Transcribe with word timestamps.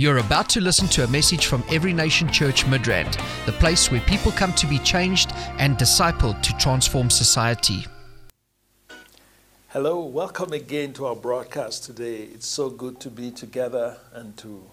You're 0.00 0.16
about 0.16 0.48
to 0.48 0.62
listen 0.62 0.88
to 0.96 1.04
a 1.04 1.08
message 1.08 1.44
from 1.44 1.62
Every 1.70 1.92
Nation 1.92 2.32
Church 2.32 2.64
Midrand, 2.64 3.20
the 3.44 3.52
place 3.52 3.90
where 3.90 4.00
people 4.00 4.32
come 4.32 4.54
to 4.54 4.66
be 4.66 4.78
changed 4.78 5.30
and 5.58 5.76
discipled 5.76 6.40
to 6.40 6.56
transform 6.56 7.10
society. 7.10 7.84
Hello, 9.68 10.02
welcome 10.02 10.54
again 10.54 10.94
to 10.94 11.04
our 11.04 11.14
broadcast 11.14 11.84
today. 11.84 12.22
It's 12.22 12.46
so 12.46 12.70
good 12.70 12.98
to 13.00 13.10
be 13.10 13.30
together 13.30 13.98
and 14.14 14.34
to 14.38 14.70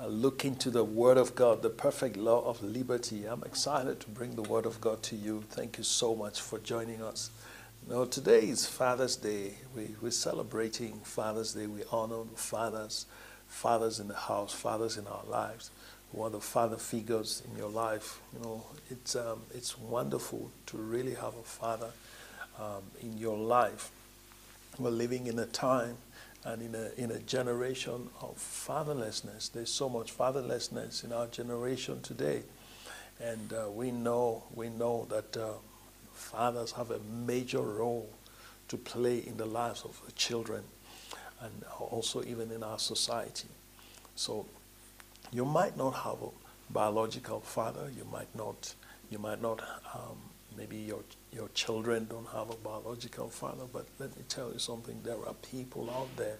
uh, 0.00 0.08
look 0.08 0.44
into 0.44 0.70
the 0.70 0.82
Word 0.82 1.18
of 1.18 1.36
God, 1.36 1.62
the 1.62 1.70
perfect 1.70 2.16
law 2.16 2.44
of 2.44 2.60
liberty. 2.60 3.26
I'm 3.26 3.44
excited 3.44 4.00
to 4.00 4.08
bring 4.08 4.34
the 4.34 4.42
Word 4.42 4.66
of 4.66 4.80
God 4.80 5.04
to 5.04 5.14
you. 5.14 5.44
Thank 5.50 5.78
you 5.78 5.84
so 5.84 6.16
much 6.16 6.40
for 6.40 6.58
joining 6.58 7.00
us. 7.00 7.30
Now, 7.88 8.06
today 8.06 8.40
is 8.40 8.66
Father's 8.66 9.14
Day. 9.14 9.54
We, 9.76 9.94
we're 10.02 10.10
celebrating 10.10 10.94
Father's 11.04 11.54
Day. 11.54 11.68
We 11.68 11.84
honor 11.92 12.24
the 12.24 12.36
fathers 12.36 13.06
fathers 13.54 14.00
in 14.00 14.08
the 14.08 14.14
house, 14.14 14.52
fathers 14.52 14.98
in 14.98 15.06
our 15.06 15.24
lives, 15.28 15.70
who 16.12 16.22
are 16.22 16.28
the 16.28 16.40
father 16.40 16.76
figures 16.76 17.42
in 17.48 17.56
your 17.56 17.70
life. 17.70 18.20
You 18.34 18.40
know, 18.40 18.64
it's, 18.90 19.14
um, 19.14 19.42
it's 19.54 19.78
wonderful 19.78 20.50
to 20.66 20.76
really 20.76 21.14
have 21.14 21.34
a 21.36 21.42
father 21.42 21.90
um, 22.58 22.82
in 23.00 23.16
your 23.16 23.38
life. 23.38 23.90
We're 24.76 24.90
living 24.90 25.28
in 25.28 25.38
a 25.38 25.46
time 25.46 25.96
and 26.44 26.62
in 26.62 26.74
a, 26.74 26.90
in 26.96 27.12
a 27.12 27.20
generation 27.20 28.10
of 28.20 28.36
fatherlessness. 28.36 29.52
There's 29.52 29.70
so 29.70 29.88
much 29.88 30.14
fatherlessness 30.14 31.04
in 31.04 31.12
our 31.12 31.28
generation 31.28 32.02
today. 32.02 32.42
And 33.20 33.52
uh, 33.52 33.70
we 33.70 33.92
know, 33.92 34.42
we 34.52 34.68
know 34.68 35.06
that 35.10 35.36
uh, 35.36 35.52
fathers 36.12 36.72
have 36.72 36.90
a 36.90 36.98
major 36.98 37.62
role 37.62 38.10
to 38.66 38.76
play 38.76 39.18
in 39.18 39.36
the 39.36 39.46
lives 39.46 39.84
of 39.84 39.98
the 40.04 40.12
children 40.12 40.64
and 41.44 41.64
also 41.78 42.22
even 42.24 42.50
in 42.50 42.62
our 42.62 42.78
society. 42.78 43.48
So 44.16 44.46
you 45.32 45.44
might 45.44 45.76
not 45.76 45.92
have 45.92 46.22
a 46.22 46.28
biological 46.72 47.40
father. 47.40 47.90
You 47.96 48.06
might 48.10 48.34
not. 48.34 48.74
You 49.10 49.18
might 49.18 49.42
not. 49.42 49.60
Um, 49.94 50.18
maybe 50.56 50.76
your 50.76 51.02
your 51.32 51.48
children 51.48 52.06
don't 52.08 52.28
have 52.28 52.50
a 52.50 52.56
biological 52.56 53.28
father. 53.28 53.64
But 53.72 53.86
let 53.98 54.16
me 54.16 54.22
tell 54.28 54.52
you 54.52 54.58
something. 54.58 55.00
There 55.02 55.20
are 55.26 55.34
people 55.52 55.90
out 55.90 56.16
there 56.16 56.38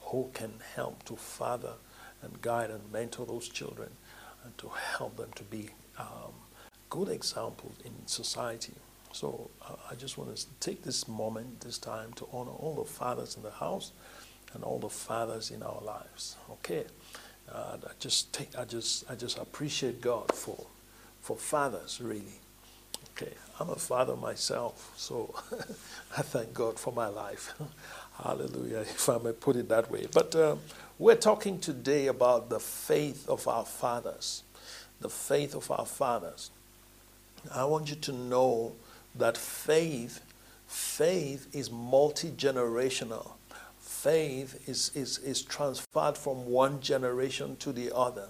who 0.00 0.30
can 0.32 0.52
help 0.74 1.04
to 1.04 1.16
father 1.16 1.74
and 2.22 2.42
guide 2.42 2.70
and 2.70 2.80
mentor 2.92 3.26
those 3.26 3.48
children, 3.48 3.90
and 4.44 4.56
to 4.58 4.68
help 4.68 5.16
them 5.16 5.30
to 5.36 5.44
be 5.44 5.70
um, 5.98 6.34
good 6.88 7.08
examples 7.08 7.72
in 7.84 7.92
society. 8.06 8.74
So 9.12 9.50
uh, 9.62 9.74
I 9.90 9.94
just 9.94 10.18
want 10.18 10.36
to 10.36 10.46
take 10.60 10.82
this 10.82 11.08
moment, 11.08 11.60
this 11.60 11.78
time, 11.78 12.12
to 12.14 12.26
honor 12.32 12.52
all 12.52 12.76
the 12.76 12.84
fathers 12.84 13.36
in 13.36 13.42
the 13.42 13.50
house 13.50 13.92
and 14.54 14.64
all 14.64 14.78
the 14.78 14.88
fathers 14.88 15.50
in 15.50 15.62
our 15.62 15.80
lives. 15.82 16.36
Okay, 16.50 16.84
uh, 17.52 17.76
I 17.82 17.92
just 17.98 18.32
take, 18.32 18.56
I 18.58 18.64
just, 18.64 19.10
I 19.10 19.14
just 19.14 19.38
appreciate 19.38 20.00
God 20.00 20.32
for, 20.34 20.66
for 21.20 21.36
fathers 21.36 22.00
really. 22.02 22.40
Okay, 23.16 23.32
I'm 23.58 23.70
a 23.70 23.76
father 23.76 24.16
myself, 24.16 24.92
so 24.96 25.34
I 26.16 26.22
thank 26.22 26.54
God 26.54 26.78
for 26.78 26.92
my 26.92 27.06
life. 27.06 27.54
Hallelujah, 28.22 28.80
if 28.80 29.08
I 29.08 29.18
may 29.18 29.32
put 29.32 29.56
it 29.56 29.68
that 29.68 29.90
way. 29.90 30.06
But 30.12 30.34
uh, 30.34 30.56
we're 30.98 31.16
talking 31.16 31.58
today 31.58 32.06
about 32.06 32.50
the 32.50 32.60
faith 32.60 33.28
of 33.28 33.48
our 33.48 33.64
fathers. 33.64 34.42
The 35.00 35.08
faith 35.08 35.54
of 35.54 35.70
our 35.70 35.86
fathers. 35.86 36.50
I 37.54 37.64
want 37.64 37.88
you 37.88 37.96
to 37.96 38.12
know 38.12 38.72
that 39.14 39.36
faith, 39.36 40.20
faith 40.66 41.46
is 41.54 41.70
multi 41.70 42.30
generational 42.30 43.32
faith 44.02 44.66
is, 44.68 44.90
is, 44.94 45.18
is 45.18 45.42
transferred 45.42 46.16
from 46.16 46.46
one 46.46 46.80
generation 46.80 47.56
to 47.56 47.72
the 47.72 47.94
other. 47.94 48.28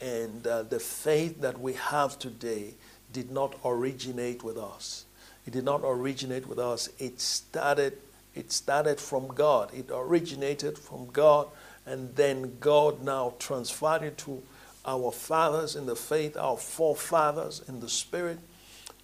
And 0.00 0.46
uh, 0.46 0.62
the 0.62 0.78
faith 0.78 1.40
that 1.40 1.60
we 1.60 1.74
have 1.74 2.18
today 2.18 2.74
did 3.12 3.30
not 3.30 3.56
originate 3.64 4.44
with 4.44 4.56
us. 4.56 5.04
It 5.46 5.52
did 5.52 5.64
not 5.64 5.80
originate 5.84 6.46
with 6.46 6.58
us. 6.58 6.88
It 6.98 7.20
started, 7.20 7.98
it 8.34 8.52
started 8.52 9.00
from 9.00 9.26
God. 9.28 9.74
It 9.74 9.86
originated 9.90 10.78
from 10.78 11.08
God, 11.10 11.48
and 11.84 12.14
then 12.14 12.58
God 12.60 13.02
now 13.02 13.34
transferred 13.38 14.02
it 14.02 14.18
to 14.18 14.42
our 14.84 15.10
fathers 15.10 15.74
in 15.74 15.86
the 15.86 15.96
faith, 15.96 16.36
our 16.36 16.56
forefathers 16.56 17.62
in 17.68 17.80
the 17.80 17.88
spirit, 17.88 18.38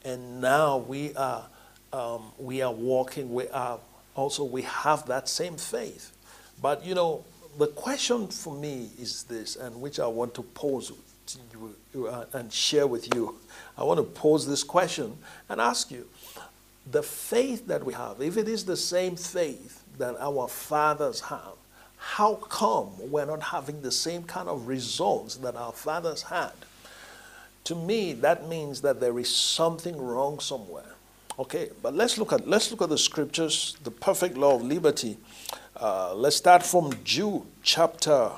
and 0.04 0.40
now 0.40 0.78
we 0.78 1.14
are 1.14 1.46
um, 1.92 2.32
we 2.38 2.60
are 2.60 2.72
walking. 2.72 3.32
We 3.32 3.48
are 3.48 3.78
also 4.18 4.42
we 4.42 4.62
have 4.62 5.06
that 5.06 5.28
same 5.28 5.56
faith. 5.56 6.12
But 6.60 6.84
you 6.84 6.94
know, 6.94 7.24
the 7.56 7.68
question 7.68 8.26
for 8.26 8.54
me 8.54 8.90
is 9.00 9.22
this, 9.24 9.56
and 9.56 9.80
which 9.80 10.00
I 10.00 10.06
want 10.06 10.34
to 10.34 10.42
pose 10.42 10.92
to 11.26 11.38
you 11.94 12.06
uh, 12.08 12.24
and 12.32 12.52
share 12.52 12.86
with 12.86 13.14
you. 13.14 13.36
I 13.76 13.84
want 13.84 13.98
to 13.98 14.04
pose 14.04 14.46
this 14.46 14.64
question 14.64 15.16
and 15.48 15.60
ask 15.60 15.90
you 15.90 16.06
the 16.90 17.02
faith 17.02 17.66
that 17.68 17.84
we 17.84 17.92
have, 17.92 18.20
if 18.20 18.36
it 18.36 18.48
is 18.48 18.64
the 18.64 18.76
same 18.76 19.14
faith 19.14 19.84
that 19.98 20.16
our 20.18 20.48
fathers 20.48 21.20
have, 21.20 21.54
how 21.98 22.34
come 22.36 22.90
we're 23.10 23.26
not 23.26 23.42
having 23.42 23.82
the 23.82 23.92
same 23.92 24.22
kind 24.22 24.48
of 24.48 24.66
results 24.66 25.36
that 25.36 25.54
our 25.54 25.72
fathers 25.72 26.22
had? 26.22 26.52
To 27.64 27.74
me, 27.74 28.14
that 28.14 28.48
means 28.48 28.80
that 28.80 29.00
there 29.00 29.18
is 29.18 29.34
something 29.34 30.00
wrong 30.00 30.40
somewhere. 30.40 30.94
Okay, 31.38 31.70
but 31.80 31.94
let's 31.94 32.18
look 32.18 32.32
at 32.32 32.48
let's 32.48 32.68
look 32.72 32.82
at 32.82 32.88
the 32.88 32.98
scriptures, 32.98 33.76
the 33.84 33.92
perfect 33.92 34.36
law 34.36 34.56
of 34.56 34.64
liberty. 34.64 35.16
Uh, 35.76 36.12
let's 36.12 36.34
start 36.34 36.64
from 36.64 36.92
Jude 37.04 37.42
chapter 37.62 38.32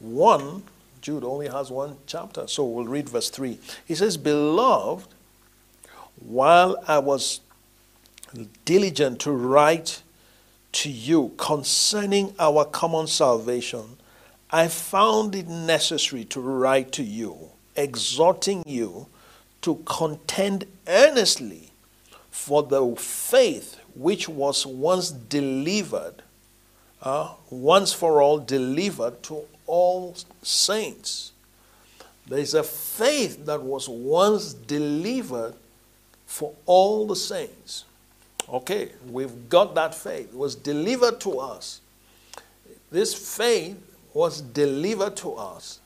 one. 0.00 0.64
Jude 1.00 1.22
only 1.22 1.46
has 1.46 1.70
one 1.70 1.96
chapter, 2.06 2.48
so 2.48 2.64
we'll 2.64 2.86
read 2.86 3.08
verse 3.08 3.30
three. 3.30 3.60
He 3.86 3.94
says, 3.94 4.16
"Beloved, 4.16 5.06
while 6.18 6.82
I 6.88 6.98
was 6.98 7.40
diligent 8.64 9.20
to 9.20 9.30
write 9.30 10.02
to 10.72 10.90
you 10.90 11.32
concerning 11.36 12.34
our 12.40 12.64
common 12.64 13.06
salvation, 13.06 13.98
I 14.50 14.66
found 14.66 15.36
it 15.36 15.46
necessary 15.46 16.24
to 16.24 16.40
write 16.40 16.90
to 16.92 17.04
you, 17.04 17.50
exhorting 17.76 18.64
you 18.66 19.06
to 19.62 19.76
contend 19.84 20.66
earnestly." 20.88 21.69
For 22.40 22.62
the 22.62 22.96
faith 22.96 23.78
which 23.94 24.26
was 24.26 24.64
once 24.64 25.10
delivered, 25.10 26.22
uh, 27.02 27.34
once 27.50 27.92
for 27.92 28.22
all 28.22 28.38
delivered 28.38 29.22
to 29.22 29.42
all 29.66 30.16
saints. 30.42 31.32
There 32.26 32.38
is 32.38 32.54
a 32.54 32.62
faith 32.62 33.44
that 33.44 33.62
was 33.62 33.90
once 33.90 34.54
delivered 34.54 35.54
for 36.26 36.54
all 36.64 37.06
the 37.06 37.14
saints. 37.14 37.84
Okay, 38.48 38.88
we've 39.10 39.50
got 39.50 39.74
that 39.74 39.94
faith. 39.94 40.32
It 40.32 40.36
was 40.36 40.54
delivered 40.54 41.20
to 41.20 41.40
us. 41.40 41.82
This 42.90 43.36
faith 43.36 43.76
was 44.14 44.40
delivered 44.40 45.14
to 45.18 45.34
us. 45.34 45.78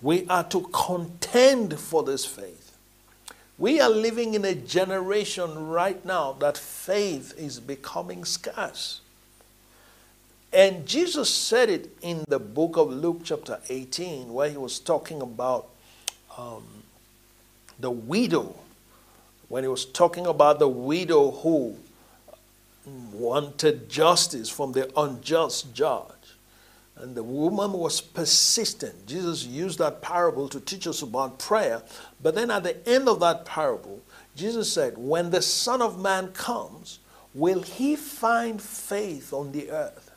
We 0.00 0.28
are 0.28 0.44
to 0.44 0.60
contend 0.72 1.76
for 1.76 2.04
this 2.04 2.24
faith. 2.24 2.67
We 3.58 3.80
are 3.80 3.90
living 3.90 4.34
in 4.34 4.44
a 4.44 4.54
generation 4.54 5.68
right 5.68 6.02
now 6.04 6.32
that 6.34 6.56
faith 6.56 7.34
is 7.36 7.58
becoming 7.58 8.24
scarce. 8.24 9.00
And 10.52 10.86
Jesus 10.86 11.28
said 11.28 11.68
it 11.68 11.90
in 12.00 12.24
the 12.28 12.38
book 12.38 12.76
of 12.76 12.90
Luke, 12.90 13.22
chapter 13.24 13.58
18, 13.68 14.32
where 14.32 14.48
he 14.48 14.56
was 14.56 14.78
talking 14.78 15.20
about 15.20 15.68
um, 16.38 16.62
the 17.80 17.90
widow. 17.90 18.54
When 19.48 19.64
he 19.64 19.68
was 19.68 19.84
talking 19.84 20.26
about 20.26 20.60
the 20.60 20.68
widow 20.68 21.32
who 21.32 21.76
wanted 23.12 23.88
justice 23.88 24.48
from 24.48 24.72
the 24.72 24.90
unjust 24.98 25.74
judge. 25.74 26.17
And 27.00 27.14
the 27.14 27.22
woman 27.22 27.72
was 27.72 28.00
persistent. 28.00 29.06
Jesus 29.06 29.44
used 29.44 29.78
that 29.78 30.02
parable 30.02 30.48
to 30.48 30.60
teach 30.60 30.86
us 30.86 31.02
about 31.02 31.38
prayer. 31.38 31.82
But 32.22 32.34
then 32.34 32.50
at 32.50 32.64
the 32.64 32.88
end 32.88 33.08
of 33.08 33.20
that 33.20 33.44
parable, 33.44 34.00
Jesus 34.34 34.72
said, 34.72 34.98
When 34.98 35.30
the 35.30 35.42
Son 35.42 35.80
of 35.80 36.00
Man 36.00 36.28
comes, 36.28 36.98
will 37.34 37.62
he 37.62 37.94
find 37.94 38.60
faith 38.60 39.32
on 39.32 39.52
the 39.52 39.70
earth? 39.70 40.10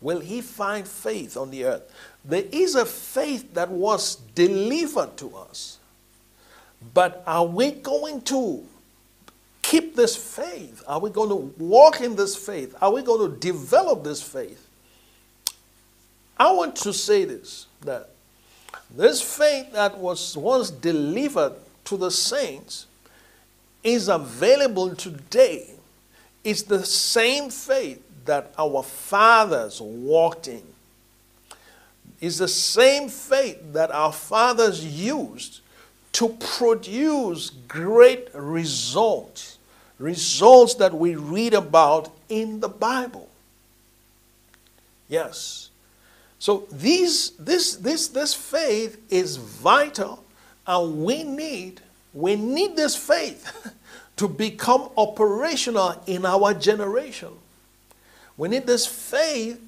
Will 0.00 0.20
he 0.20 0.40
find 0.40 0.86
faith 0.86 1.36
on 1.36 1.50
the 1.50 1.64
earth? 1.64 1.92
There 2.24 2.44
is 2.52 2.74
a 2.74 2.86
faith 2.86 3.54
that 3.54 3.70
was 3.70 4.16
delivered 4.34 5.16
to 5.18 5.36
us. 5.36 5.78
But 6.94 7.22
are 7.26 7.46
we 7.46 7.72
going 7.72 8.22
to 8.22 8.64
keep 9.62 9.96
this 9.96 10.16
faith? 10.16 10.82
Are 10.86 11.00
we 11.00 11.10
going 11.10 11.30
to 11.30 11.62
walk 11.62 12.00
in 12.00 12.14
this 12.16 12.36
faith? 12.36 12.76
Are 12.80 12.92
we 12.92 13.02
going 13.02 13.30
to 13.30 13.36
develop 13.38 14.04
this 14.04 14.22
faith? 14.22 14.67
I 16.38 16.52
want 16.52 16.76
to 16.76 16.92
say 16.92 17.24
this 17.24 17.66
that 17.82 18.10
this 18.90 19.20
faith 19.20 19.72
that 19.72 19.98
was 19.98 20.36
once 20.36 20.70
delivered 20.70 21.54
to 21.84 21.96
the 21.96 22.10
saints 22.10 22.86
is 23.82 24.08
available 24.08 24.94
today. 24.94 25.70
It's 26.44 26.62
the 26.62 26.84
same 26.84 27.50
faith 27.50 28.02
that 28.24 28.52
our 28.58 28.82
fathers 28.82 29.80
walked 29.80 30.48
in. 30.48 30.62
is 32.20 32.38
the 32.38 32.48
same 32.48 33.08
faith 33.08 33.58
that 33.72 33.90
our 33.90 34.12
fathers 34.12 34.84
used 34.84 35.60
to 36.12 36.28
produce 36.58 37.50
great 37.50 38.28
results, 38.34 39.58
results 39.98 40.74
that 40.74 40.92
we 40.92 41.14
read 41.14 41.54
about 41.54 42.10
in 42.28 42.60
the 42.60 42.68
Bible. 42.68 43.28
Yes. 45.08 45.70
So 46.38 46.66
these, 46.70 47.30
this, 47.32 47.76
this, 47.76 48.08
this 48.08 48.34
faith 48.34 49.00
is 49.10 49.36
vital, 49.36 50.24
and 50.66 51.04
we 51.04 51.24
need, 51.24 51.80
we 52.12 52.36
need 52.36 52.76
this 52.76 52.96
faith 52.96 53.74
to 54.16 54.28
become 54.28 54.90
operational 54.96 56.00
in 56.06 56.24
our 56.24 56.54
generation. 56.54 57.30
We 58.36 58.48
need 58.48 58.66
this 58.66 58.86
faith 58.86 59.60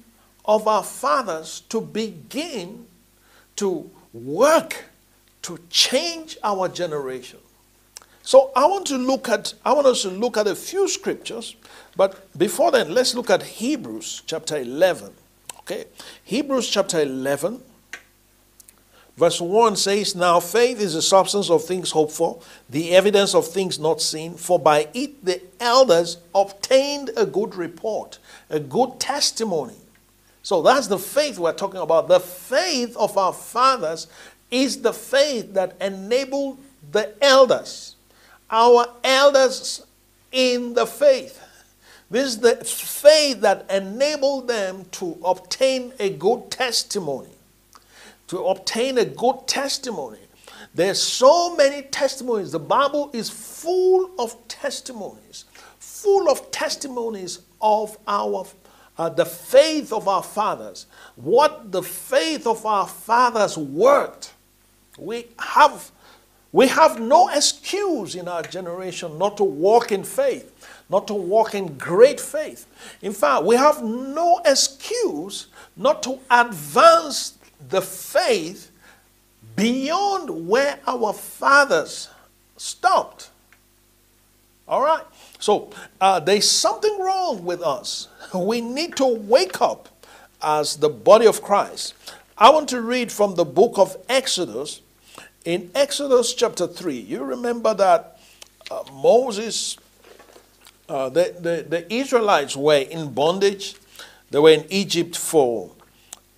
of 0.45 0.67
our 0.67 0.83
fathers 0.83 1.61
to 1.69 1.81
begin 1.81 2.87
to 3.57 3.89
work 4.13 4.85
to 5.43 5.59
change 5.69 6.37
our 6.43 6.67
generation. 6.67 7.39
So 8.23 8.51
I 8.55 8.65
want 8.65 8.85
to 8.87 8.97
look 8.97 9.29
at 9.29 9.53
I 9.65 9.73
want 9.73 9.87
us 9.87 10.03
to 10.03 10.09
look 10.09 10.37
at 10.37 10.47
a 10.47 10.55
few 10.55 10.87
scriptures, 10.87 11.55
but 11.95 12.37
before 12.37 12.71
then 12.71 12.93
let's 12.93 13.15
look 13.15 13.29
at 13.29 13.41
Hebrews 13.41 14.23
chapter 14.25 14.57
11. 14.57 15.11
Okay? 15.61 15.85
Hebrews 16.23 16.69
chapter 16.69 17.01
11 17.01 17.61
verse 19.17 19.39
1 19.39 19.75
says 19.75 20.15
now 20.15 20.39
faith 20.39 20.79
is 20.79 20.93
the 20.93 21.01
substance 21.01 21.49
of 21.49 21.63
things 21.63 21.91
hoped 21.91 22.11
for, 22.11 22.41
the 22.69 22.91
evidence 22.91 23.35
of 23.35 23.47
things 23.47 23.77
not 23.77 24.01
seen, 24.01 24.35
for 24.35 24.57
by 24.57 24.87
it 24.93 25.23
the 25.23 25.41
elders 25.59 26.17
obtained 26.33 27.11
a 27.15 27.25
good 27.25 27.55
report, 27.55 28.17
a 28.49 28.59
good 28.59 28.99
testimony. 28.99 29.75
So 30.43 30.61
that's 30.61 30.87
the 30.87 30.97
faith 30.97 31.37
we're 31.37 31.53
talking 31.53 31.81
about. 31.81 32.07
The 32.07 32.19
faith 32.19 32.97
of 32.97 33.15
our 33.17 33.33
fathers 33.33 34.07
is 34.49 34.81
the 34.81 34.93
faith 34.93 35.53
that 35.53 35.75
enabled 35.79 36.57
the 36.91 37.13
elders, 37.23 37.95
our 38.49 38.87
elders 39.03 39.85
in 40.31 40.73
the 40.73 40.87
faith. 40.87 41.40
This 42.11 42.27
is 42.27 42.39
the 42.39 42.57
faith 42.57 43.39
that 43.41 43.65
enabled 43.71 44.49
them 44.49 44.85
to 44.91 45.17
obtain 45.23 45.93
a 45.97 46.09
good 46.09 46.51
testimony. 46.51 47.29
To 48.27 48.45
obtain 48.47 48.97
a 48.97 49.05
good 49.05 49.47
testimony. 49.47 50.19
There's 50.75 51.01
so 51.01 51.55
many 51.55 51.83
testimonies. 51.83 52.51
The 52.51 52.59
Bible 52.59 53.09
is 53.13 53.29
full 53.29 54.11
of 54.19 54.35
testimonies, 54.47 55.45
full 55.79 56.29
of 56.29 56.51
testimonies 56.51 57.39
of 57.61 57.97
our 58.07 58.45
uh, 58.97 59.09
the 59.09 59.25
faith 59.25 59.91
of 59.91 60.07
our 60.07 60.21
fathers, 60.21 60.85
what 61.15 61.71
the 61.71 61.81
faith 61.81 62.45
of 62.45 62.65
our 62.65 62.87
fathers 62.87 63.57
worked. 63.57 64.33
We 64.97 65.27
have, 65.39 65.91
we 66.51 66.67
have 66.67 66.99
no 66.99 67.29
excuse 67.29 68.15
in 68.15 68.27
our 68.27 68.43
generation 68.43 69.17
not 69.17 69.37
to 69.37 69.43
walk 69.43 69.91
in 69.91 70.03
faith, 70.03 70.60
not 70.91 71.07
to 71.07 71.13
walk 71.13 71.55
in 71.55 71.77
great 71.77 72.19
faith. 72.19 72.67
In 73.01 73.13
fact, 73.13 73.45
we 73.45 73.55
have 73.55 73.81
no 73.81 74.41
excuse 74.45 75.47
not 75.77 76.03
to 76.03 76.19
advance 76.29 77.37
the 77.69 77.81
faith 77.81 78.69
beyond 79.55 80.47
where 80.47 80.79
our 80.85 81.13
fathers 81.13 82.09
stopped. 82.57 83.29
All 84.67 84.81
right? 84.81 85.03
So 85.39 85.71
uh, 85.99 86.19
there's 86.19 86.49
something 86.49 86.99
wrong 86.99 87.43
with 87.43 87.61
us 87.61 88.07
we 88.33 88.61
need 88.61 88.95
to 88.97 89.05
wake 89.05 89.61
up 89.61 89.89
as 90.41 90.77
the 90.77 90.89
body 90.89 91.27
of 91.27 91.41
Christ. 91.41 91.93
I 92.37 92.49
want 92.49 92.69
to 92.69 92.81
read 92.81 93.11
from 93.11 93.35
the 93.35 93.45
book 93.45 93.77
of 93.77 93.97
Exodus. 94.09 94.81
In 95.43 95.71
Exodus 95.75 96.33
chapter 96.33 96.67
3, 96.67 96.97
you 96.97 97.23
remember 97.23 97.73
that 97.73 98.19
uh, 98.69 98.83
Moses, 98.93 99.77
uh, 100.91 101.07
the, 101.07 101.33
the, 101.39 101.65
the, 101.69 101.93
Israelites 101.93 102.57
were 102.57 102.75
in 102.81 103.13
bondage. 103.13 103.75
They 104.29 104.39
were 104.39 104.51
in 104.51 104.65
Egypt 104.69 105.15
for, 105.15 105.71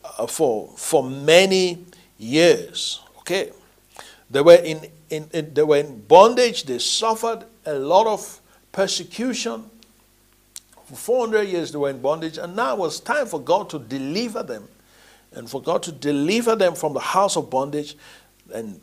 uh, 0.04 0.28
for, 0.28 0.70
for 0.78 1.04
many 1.04 1.86
years. 2.20 3.02
Okay. 3.20 3.52
They 4.30 4.42
were 4.42 4.56
in, 4.56 4.86
in, 5.10 5.28
in, 5.34 5.56
they 5.56 5.64
were 5.64 5.78
in 5.78 6.02
bondage. 6.02 6.66
They 6.66 6.78
suffered 6.78 7.46
a 7.66 7.74
lot 7.74 8.06
of 8.06 8.40
persecution. 8.72 9.72
For 10.86 10.96
400 10.96 11.48
years 11.48 11.72
they 11.72 11.80
were 11.80 11.90
in 11.90 12.00
bondage, 12.00 12.38
and 12.38 12.56
now 12.56 12.76
it 12.76 12.80
was 12.80 13.00
time 13.00 13.26
for 13.26 13.42
God 13.42 13.72
to 13.72 13.80
deliver 13.80 14.44
them. 14.44 14.68
And 15.32 15.50
for 15.50 15.64
God 15.64 15.82
to 15.84 15.92
deliver 15.92 16.56
them 16.56 16.76
from 16.76 16.94
the 16.94 17.00
house 17.00 17.36
of 17.38 17.50
bondage, 17.50 17.98
and 18.54 18.80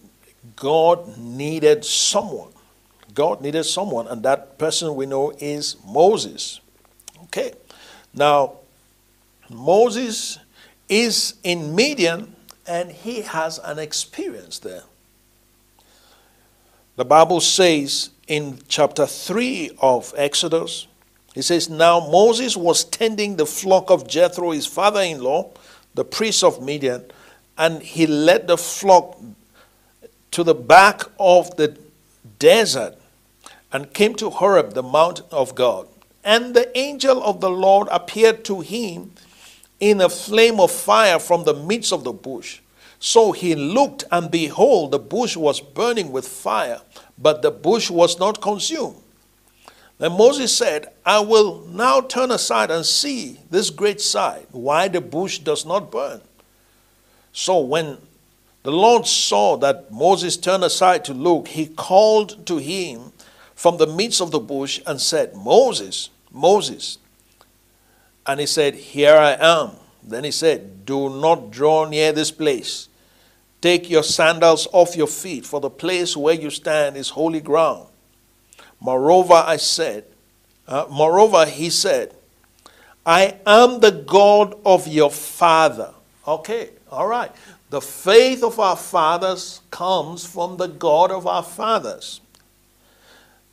God 0.57 1.17
needed 1.17 1.85
someone. 1.85 2.51
God 3.21 3.43
needed 3.43 3.65
someone, 3.65 4.07
and 4.09 4.23
that 4.23 4.57
person 4.57 4.95
we 4.95 5.05
know 5.05 5.31
is 5.39 5.77
Moses. 5.87 6.63
Okay. 7.25 7.53
Now, 8.15 8.55
Moses 9.51 10.39
is 10.89 11.35
in 11.45 11.75
Midian, 11.75 12.35
and 12.67 12.91
he 12.91 13.21
has 13.21 13.59
an 13.59 13.79
experience 13.79 14.59
there. 14.61 14.85
The 16.97 17.05
Bible 17.05 17.43
says 17.43 18.09
in 18.27 18.59
chapter 18.69 19.05
3 19.05 19.73
of 19.83 20.15
Exodus, 20.17 20.87
he 21.35 21.43
says, 21.43 21.69
Now 21.69 22.01
Moses 22.01 22.57
was 22.57 22.85
tending 22.85 23.37
the 23.37 23.45
flock 23.45 23.91
of 23.91 24.09
Jethro, 24.09 24.53
his 24.53 24.65
father 24.67 25.03
in 25.03 25.21
law, 25.21 25.51
the 25.95 26.07
priest 26.07 26.43
of 26.43 26.63
Midian, 26.63 27.05
and 27.59 27.83
he 27.83 28.07
led 28.07 28.47
the 28.47 28.57
flock 28.57 29.19
to 30.31 30.43
the 30.43 30.55
back 30.55 31.03
of 31.19 31.55
the 31.57 31.77
desert 32.39 32.97
and 33.73 33.93
came 33.93 34.15
to 34.17 34.31
Horeb, 34.31 34.75
the 34.75 34.83
mountain 34.83 35.27
of 35.31 35.55
God. 35.55 35.89
And 36.25 36.55
the 36.55 36.77
angel 36.77 37.23
of 37.23 37.41
the 37.41 37.51
Lord 37.51 37.89
appeared 37.91 38.45
to 38.47 38.61
him 38.61 39.13
in 39.79 40.01
a 40.01 40.09
flame 40.09 40.61
of 40.61 40.71
fire 40.71 41.19
from 41.19 41.45
the 41.45 41.55
midst 41.55 41.93
of 41.93 42.05
the 42.05 42.13
bush. 42.13 42.61
So 42.99 43.33
he 43.33 43.55
looked, 43.55 44.05
and 44.13 44.31
behold, 44.31 44.91
the 44.91 44.99
bush 44.99 45.37
was 45.37 45.61
burning 45.61 46.13
with 46.13 46.29
fire, 46.29 46.83
but 47.17 47.41
the 47.41 47.51
bush 47.51 47.91
was 47.91 48.19
not 48.19 48.43
consumed. 48.43 48.97
Then 49.99 50.13
Moses 50.13 50.55
said, 50.55 50.89
I 51.05 51.21
will 51.21 51.67
now 51.67 52.01
turn 52.01 52.31
aside 52.31 52.71
and 52.71 52.85
see 52.85 53.39
this 53.51 53.71
great 53.71 54.01
sight, 54.01 54.47
why 54.51 54.89
the 54.89 55.01
bush 55.01 55.39
does 55.39 55.65
not 55.65 55.91
burn. 55.91 56.21
So 57.33 57.61
when 57.61 57.99
the 58.63 58.71
Lord 58.73 59.07
saw 59.07 59.57
that 59.59 59.91
Moses 59.91 60.37
turned 60.37 60.65
aside 60.65 61.05
to 61.07 61.15
look, 61.15 61.49
he 61.49 61.67
called 61.67 62.47
to 62.47 62.59
him 62.59 63.13
from 63.61 63.77
the 63.77 63.87
midst 63.87 64.23
of 64.23 64.31
the 64.31 64.41
bush 64.41 64.81
and 64.87 64.99
said, 64.99 65.37
Moses, 65.37 66.09
Moses. 66.33 66.97
And 68.27 68.41
he 68.41 68.47
said, 68.47 68.75
Here 68.75 69.15
I 69.15 69.33
am. 69.39 69.73
Then 70.03 70.25
he 70.25 70.31
said, 70.31 70.87
Do 70.87 71.11
not 71.11 71.51
draw 71.51 71.87
near 71.87 72.11
this 72.11 72.31
place. 72.31 72.89
Take 73.61 73.91
your 73.91 74.03
sandals 74.03 74.67
off 74.73 74.97
your 74.97 75.07
feet, 75.07 75.45
for 75.45 75.61
the 75.61 75.69
place 75.69 76.17
where 76.17 76.33
you 76.33 76.49
stand 76.49 76.97
is 76.97 77.11
holy 77.11 77.43
ground. 77.43 77.87
Moreover, 78.81 79.35
I 79.35 79.59
said, 79.59 80.05
uh, 80.67 80.87
moreover, 80.89 81.45
he 81.45 81.69
said, 81.69 82.15
I 83.05 83.37
am 83.47 83.81
the 83.81 83.91
God 83.91 84.59
of 84.65 84.89
your 84.89 85.11
father. 85.11 85.93
Okay, 86.27 86.71
all 86.91 87.09
right. 87.09 87.31
The 87.69 87.83
faith 87.83 88.43
of 88.43 88.59
our 88.59 88.77
fathers 88.77 89.61
comes 89.71 90.25
from 90.25 90.57
the 90.57 90.69
God 90.69 91.11
of 91.11 91.27
our 91.27 91.43
fathers. 91.43 92.23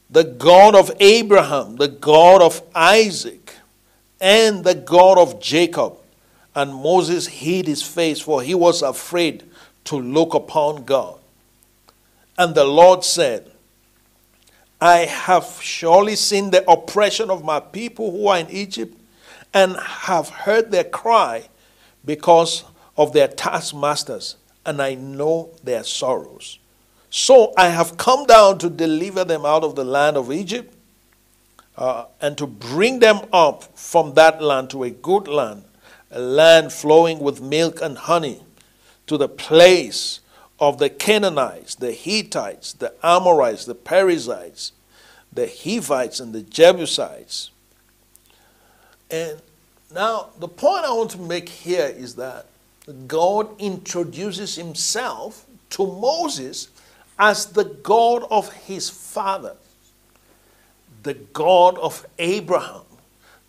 The 0.10 0.24
God 0.24 0.76
of 0.76 0.92
Abraham, 1.00 1.76
the 1.76 1.88
God 1.88 2.42
of 2.42 2.62
Isaac, 2.74 3.56
and 4.22 4.64
the 4.64 4.76
God 4.76 5.18
of 5.18 5.40
Jacob. 5.42 5.98
And 6.56 6.74
Moses 6.74 7.28
hid 7.28 7.68
his 7.68 7.84
face, 7.84 8.20
for 8.20 8.42
he 8.42 8.56
was 8.56 8.82
afraid 8.82 9.44
to 9.86 9.96
look 9.98 10.34
upon 10.34 10.86
God. 10.86 11.20
And 12.38 12.56
the 12.56 12.66
Lord 12.66 13.04
said, 13.04 13.52
I 14.80 15.00
have 15.00 15.60
surely 15.62 16.16
seen 16.16 16.52
the 16.52 16.70
oppression 16.70 17.30
of 17.30 17.44
my 17.44 17.60
people 17.60 18.12
who 18.12 18.28
are 18.28 18.38
in 18.40 18.50
Egypt, 18.50 18.98
and 19.54 19.76
have 19.78 20.30
heard 20.30 20.72
their 20.72 20.84
cry 20.84 21.50
because 22.06 22.64
of 22.96 23.14
their 23.14 23.28
taskmasters, 23.28 24.36
and 24.66 24.82
I 24.82 24.96
know 24.96 25.50
their 25.64 25.84
sorrows. 25.84 26.60
So 27.20 27.52
I 27.58 27.70
have 27.70 27.98
come 27.98 28.28
down 28.28 28.60
to 28.60 28.70
deliver 28.70 29.26
them 29.26 29.44
out 29.44 29.64
of 29.64 29.76
the 29.76 29.84
land 29.84 30.18
of 30.18 30.32
Egypt, 30.32 30.72
uh, 31.76 32.06
and 32.22 32.38
to 32.38 32.46
bring 32.46 33.00
them 33.00 33.22
up 33.34 33.64
from 33.76 34.14
that 34.14 34.40
land 34.40 34.70
to 34.70 34.84
a 34.84 34.92
good 34.92 35.28
land, 35.28 35.64
a 36.12 36.20
land 36.20 36.72
flowing 36.72 37.18
with 37.18 37.42
milk 37.42 37.82
and 37.82 37.98
honey, 37.98 38.44
to 39.08 39.18
the 39.18 39.28
place 39.28 40.20
of 40.60 40.78
the 40.78 40.92
Canaanites, 40.92 41.74
the 41.74 41.92
Hittites, 41.92 42.74
the 42.74 42.94
Amorites, 43.02 43.66
the 43.66 43.74
Perizzites, 43.74 44.74
the 45.34 45.48
Hivites, 45.48 46.20
and 46.20 46.34
the 46.34 46.44
Jebusites. 46.44 47.50
And 49.10 49.42
now, 49.92 50.30
the 50.38 50.48
point 50.48 50.86
I 50.86 50.94
want 50.94 51.10
to 51.12 51.20
make 51.20 51.50
here 51.50 51.88
is 51.88 52.14
that 52.18 52.46
God 53.08 53.60
introduces 53.60 54.54
himself 54.54 55.48
to 55.72 55.88
Moses 55.88 56.70
as 57.20 57.48
the 57.48 57.64
God 57.64 58.26
of 58.30 58.52
his 58.54 58.90
father, 58.90 59.56
the 61.04 61.14
God 61.14 61.78
of 61.80 62.06
Abraham, 62.20 62.84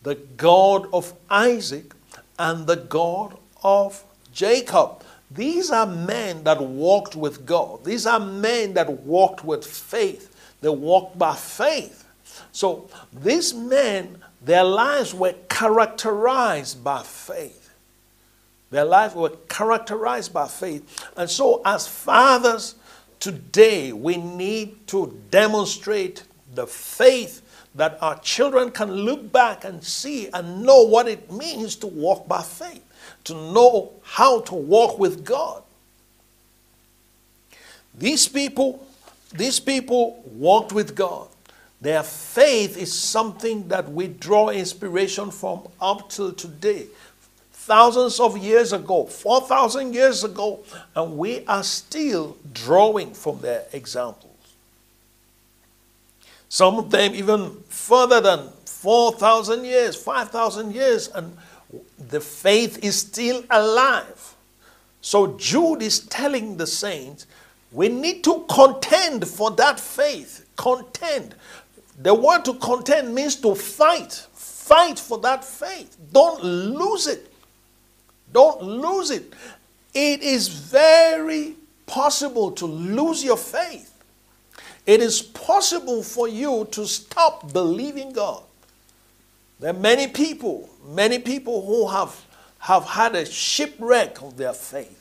the 0.03 0.15
God 0.15 0.89
of 0.93 1.13
Isaac, 1.29 1.93
and 2.39 2.67
the 2.67 2.77
God 2.77 3.37
of 3.63 4.03
Jacob. 4.33 5.03
These 5.31 5.71
are 5.71 5.87
men 5.87 6.45
that 6.45 6.61
walked 6.61 7.17
with 7.17 7.45
God. 7.45 7.85
These 7.85 8.07
are 8.07 8.21
men 8.21 8.75
that 8.75 8.91
walked 8.91 9.45
with 9.45 9.67
faith. 9.67 10.35
They 10.61 10.69
walked 10.69 11.19
by 11.19 11.35
faith. 11.35 12.05
So 12.53 12.89
these 13.13 13.53
men, 13.53 14.23
their 14.41 14.65
lives 14.65 15.13
were 15.13 15.35
characterized 15.49 16.83
by 16.83 17.03
faith. 17.03 17.71
Their 18.71 18.85
lives 18.85 19.15
were 19.15 19.31
characterized 19.49 20.33
by 20.33 20.47
faith. 20.47 21.09
And 21.17 21.29
so, 21.29 21.63
as 21.65 21.89
fathers, 21.89 22.75
today 23.21 23.93
we 23.93 24.17
need 24.17 24.87
to 24.89 25.19
demonstrate 25.31 26.25
the 26.55 26.67
faith 26.67 27.43
that 27.75 27.99
our 28.03 28.19
children 28.21 28.71
can 28.71 28.91
look 28.91 29.31
back 29.31 29.65
and 29.65 29.83
see 29.83 30.29
and 30.29 30.63
know 30.63 30.83
what 30.83 31.07
it 31.07 31.31
means 31.31 31.77
to 31.77 31.87
walk 31.87 32.27
by 32.27 32.43
faith, 32.43 32.83
to 33.25 33.35
know 33.35 33.93
how 34.03 34.41
to 34.41 34.55
walk 34.55 34.99
with 34.99 35.25
God. 35.25 35.63
These 37.97 38.29
people, 38.29 38.87
these 39.33 39.61
people 39.61 40.23
walked 40.27 40.73
with 40.73 40.95
God. 40.95 41.29
Their 41.81 42.03
faith 42.03 42.77
is 42.77 42.93
something 42.93 43.69
that 43.69 43.91
we 43.91 44.09
draw 44.09 44.49
inspiration 44.51 45.31
from 45.31 45.69
up 45.81 46.11
till 46.11 46.33
today. 46.33 46.87
Thousands 47.69 48.19
of 48.19 48.39
years 48.39 48.73
ago, 48.73 49.05
4,000 49.05 49.93
years 49.93 50.25
ago, 50.25 50.61
and 50.97 51.19
we 51.19 51.45
are 51.45 51.63
still 51.63 52.39
drawing 52.55 53.13
from 53.13 53.41
their 53.41 53.67
examples. 53.75 54.33
Some 56.49 56.79
of 56.79 56.91
them 56.91 57.15
even 57.15 57.63
further 57.69 58.23
than 58.23 58.49
4,000 58.65 59.67
years, 59.67 59.97
5,000 59.97 60.75
years, 60.75 61.09
and 61.09 61.37
the 62.09 62.23
faith 62.23 62.83
is 62.83 63.01
still 63.01 63.45
alive. 63.51 64.35
So 65.03 65.37
Jude 65.37 65.83
is 65.83 66.01
telling 66.01 66.57
the 66.57 66.67
saints, 66.67 67.27
we 67.71 67.91
need 67.91 68.25
to 68.25 68.47
contend 68.49 69.29
for 69.29 69.51
that 69.51 69.79
faith. 69.79 70.47
Contend. 70.57 71.35
The 72.01 72.15
word 72.15 72.47
to 72.47 72.55
contend 72.55 73.15
means 73.15 73.37
to 73.37 73.55
fight. 73.55 74.27
Fight 74.33 74.99
for 74.99 75.19
that 75.19 75.45
faith. 75.45 75.99
Don't 76.13 76.43
lose 76.43 77.07
it. 77.07 77.28
Don't 78.33 78.63
lose 78.63 79.11
it. 79.11 79.33
It 79.95 80.23
is 80.23 80.49
very 80.49 81.57
possible 81.87 82.51
to 82.53 82.67
lose 82.67 83.25
your 83.25 83.37
faith. 83.37 83.95
It 84.87 85.01
is 85.01 85.21
possible 85.21 86.03
for 86.03 86.29
you 86.29 86.67
to 86.73 86.87
stop 86.87 87.53
believing 87.53 88.13
God. 88.13 88.43
There 89.61 89.71
are 89.71 89.79
many 89.79 90.07
people, 90.07 90.71
many 90.87 91.19
people 91.19 91.67
who 91.67 91.89
have, 91.89 92.25
have 92.61 92.85
had 92.85 93.15
a 93.15 93.27
shipwreck 93.27 94.23
of 94.23 94.37
their 94.37 94.53
faith. 94.53 94.98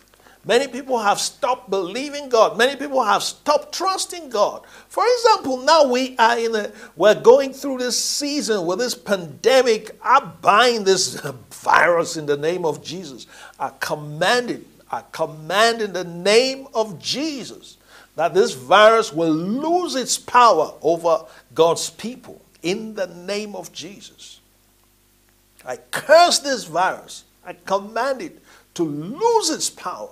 Many 0.47 0.69
people 0.69 0.97
have 0.97 1.19
stopped 1.19 1.69
believing 1.69 2.29
God. 2.29 2.57
Many 2.57 2.77
people 2.77 3.03
have 3.03 3.21
stopped 3.21 3.75
trusting 3.75 4.29
God. 4.29 4.63
For 4.87 5.03
example, 5.05 5.57
now 5.57 5.85
we 5.85 6.15
are 6.17 6.39
in 6.39 6.55
a 6.55 6.71
we're 6.95 7.21
going 7.21 7.51
through 7.51 7.79
this 7.79 8.01
season 8.01 8.65
with 8.65 8.79
this 8.79 8.95
pandemic. 8.95 9.97
I 10.01 10.21
bind 10.21 10.85
this 10.85 11.19
virus 11.51 12.15
in 12.15 12.25
the 12.25 12.37
name 12.37 12.65
of 12.65 12.81
Jesus. 12.81 13.27
I 13.59 13.71
command 13.81 14.49
it. 14.49 14.65
I 14.89 15.03
command 15.11 15.81
in 15.81 15.91
the 15.91 16.05
name 16.05 16.67
of 16.73 16.97
Jesus 16.97 17.75
that 18.15 18.33
this 18.33 18.53
virus 18.53 19.11
will 19.11 19.33
lose 19.33 19.95
its 19.95 20.17
power 20.17 20.71
over 20.81 21.25
God's 21.53 21.89
people 21.89 22.41
in 22.63 22.95
the 22.95 23.07
name 23.07 23.53
of 23.53 23.73
Jesus. 23.73 24.39
I 25.65 25.75
curse 25.91 26.39
this 26.39 26.63
virus. 26.63 27.25
I 27.45 27.51
command 27.65 28.21
it 28.21 28.41
to 28.75 28.83
lose 28.83 29.49
its 29.49 29.69
power 29.69 30.11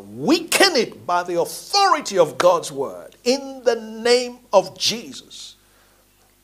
weaken 0.00 0.76
it 0.76 1.06
by 1.06 1.22
the 1.22 1.40
authority 1.40 2.18
of 2.18 2.38
God's 2.38 2.72
word 2.72 3.16
in 3.24 3.62
the 3.64 3.76
name 3.76 4.38
of 4.52 4.78
Jesus. 4.78 5.56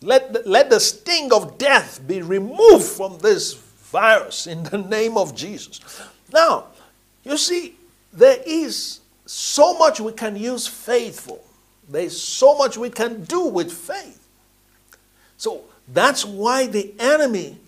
Let 0.02 0.32
the, 0.32 0.42
let 0.46 0.70
the 0.70 0.80
sting 0.80 1.32
of 1.32 1.58
death 1.58 2.06
be 2.06 2.22
removed 2.22 2.84
from 2.84 3.18
this 3.18 3.54
virus 3.54 4.46
in 4.46 4.62
the 4.64 4.78
name 4.78 5.16
of 5.16 5.34
Jesus. 5.34 5.80
Now, 6.32 6.68
you 7.24 7.36
see, 7.36 7.76
there 8.12 8.38
is 8.46 9.00
so 9.26 9.76
much 9.78 10.00
we 10.00 10.12
can 10.12 10.36
use 10.36 10.66
faith 10.66 11.20
for. 11.20 11.38
There's 11.88 12.20
so 12.20 12.56
much 12.56 12.78
we 12.78 12.88
can 12.88 13.24
do 13.24 13.46
with 13.46 13.72
faith. 13.72 14.26
So 15.36 15.62
that's 15.88 16.24
why 16.24 16.66
the 16.66 16.94
enemy, 16.98 17.58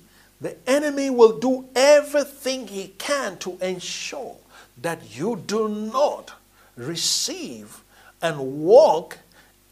the 0.41 0.57
enemy 0.69 1.11
will 1.11 1.39
do 1.39 1.69
everything 1.75 2.69
he 2.69 2.89
can 2.99 3.37
to 3.39 3.59
ensure 3.61 4.37
that 4.83 5.17
you 5.17 5.43
do 5.47 5.69
not 5.69 6.33
receive 6.77 7.83
and 8.21 8.39
walk 8.62 9.19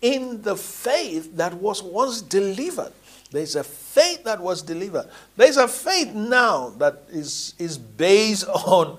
in 0.02 0.43
the 0.43 0.57
faith 0.57 1.37
that 1.37 1.55
was 1.55 1.83
once 1.83 2.23
delivered. 2.23 2.93
There's 3.31 3.55
a 3.55 3.62
faith 3.62 4.25
that 4.25 4.40
was 4.40 4.62
delivered. 4.62 5.09
There's 5.37 5.57
a 5.57 5.69
faith 5.69 6.14
now 6.14 6.71
that 6.79 7.02
is, 7.11 7.55
is 7.59 7.79
based 7.79 8.49
on, 8.49 8.99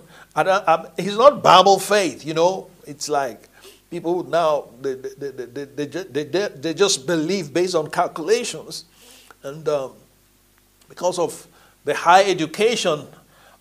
it's 0.98 1.18
not 1.18 1.44
Bible 1.44 1.80
faith, 1.80 2.26
you 2.26 2.34
know. 2.34 2.70
It's 2.88 3.10
like 3.10 3.50
people 3.90 4.24
now, 4.24 4.70
they, 4.82 4.94
they, 4.96 5.30
they, 5.30 6.24
they, 6.24 6.48
they, 6.48 6.74
just 6.74 7.06
believe 7.06 7.54
based 7.54 7.76
on 7.76 7.90
calculations. 7.90 8.86
And 9.44 9.68
um, 9.68 9.94
because 10.88 11.20
of 11.20 11.48
the 11.84 11.94
high 11.94 12.24
education 12.24 13.08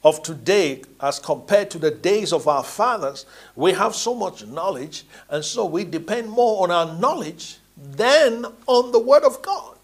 of 0.02 0.22
today 0.22 0.82
as 1.00 1.18
compared 1.18 1.70
to 1.70 1.78
the 1.78 1.90
days 1.90 2.32
of 2.32 2.48
our 2.48 2.64
fathers, 2.64 3.26
we 3.54 3.72
have 3.72 3.94
so 3.94 4.14
much 4.14 4.46
knowledge, 4.46 5.04
and 5.28 5.44
so 5.44 5.66
we 5.66 5.84
depend 5.84 6.28
more 6.28 6.62
on 6.62 6.70
our 6.70 6.98
knowledge 6.98 7.58
than 7.76 8.46
on 8.66 8.92
the 8.92 8.98
Word 8.98 9.24
of 9.24 9.42
God. 9.42 9.76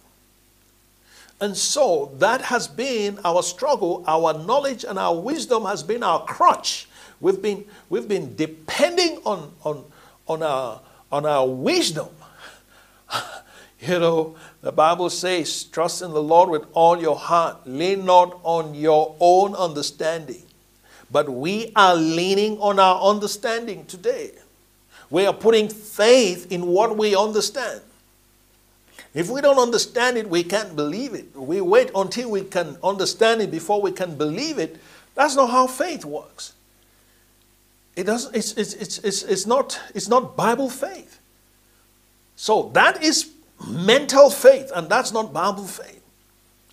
And 1.40 1.56
so 1.56 2.12
that 2.18 2.40
has 2.42 2.66
been 2.66 3.18
our 3.25 3.42
struggle. 3.42 4.02
Our 4.06 4.32
knowledge 4.32 4.85
and 4.85 4.99
our 4.99 5.14
wisdom 5.14 5.64
has 5.66 5.82
been 5.82 6.02
our 6.02 6.25
crutch. 6.25 6.88
We've 7.20 7.40
been, 7.40 7.64
we've 7.90 8.08
been 8.08 8.35
depending 8.37 9.20
on, 9.25 9.52
on, 9.62 9.85
on, 10.26 10.42
our, 10.42 10.80
on 11.12 11.26
our 11.26 11.46
wisdom. 11.46 12.08
You 13.86 13.98
know, 14.00 14.36
the 14.62 14.72
Bible 14.72 15.10
says, 15.10 15.64
trust 15.64 16.02
in 16.02 16.10
the 16.10 16.22
Lord 16.22 16.48
with 16.48 16.64
all 16.72 17.00
your 17.00 17.16
heart, 17.16 17.66
lean 17.66 18.04
not 18.04 18.38
on 18.42 18.74
your 18.74 19.14
own 19.20 19.54
understanding. 19.54 20.42
But 21.10 21.28
we 21.28 21.72
are 21.76 21.94
leaning 21.94 22.58
on 22.58 22.80
our 22.80 23.00
understanding 23.00 23.84
today. 23.86 24.32
We 25.08 25.24
are 25.26 25.32
putting 25.32 25.68
faith 25.68 26.50
in 26.50 26.66
what 26.66 26.96
we 26.96 27.14
understand. 27.14 27.80
If 29.14 29.30
we 29.30 29.40
don't 29.40 29.58
understand 29.58 30.18
it, 30.18 30.28
we 30.28 30.42
can't 30.42 30.74
believe 30.74 31.14
it. 31.14 31.34
We 31.36 31.60
wait 31.60 31.90
until 31.94 32.30
we 32.30 32.42
can 32.42 32.76
understand 32.82 33.40
it 33.40 33.50
before 33.50 33.80
we 33.80 33.92
can 33.92 34.16
believe 34.16 34.58
it. 34.58 34.78
That's 35.14 35.36
not 35.36 35.50
how 35.50 35.66
faith 35.68 36.04
works. 36.04 36.54
It 37.94 38.04
doesn't, 38.04 38.34
it's, 38.34 38.52
it's, 38.54 38.74
it's, 38.74 38.98
it's, 38.98 39.22
it's, 39.22 39.46
not, 39.46 39.80
it's 39.94 40.08
not 40.08 40.36
Bible 40.36 40.68
faith. 40.68 41.18
So 42.34 42.70
that 42.74 43.02
is 43.02 43.30
mental 43.66 44.30
faith, 44.30 44.70
and 44.75 44.88
that's 44.88 45.12
not 45.12 45.32
Bible 45.32 45.66
faith. 45.66 46.02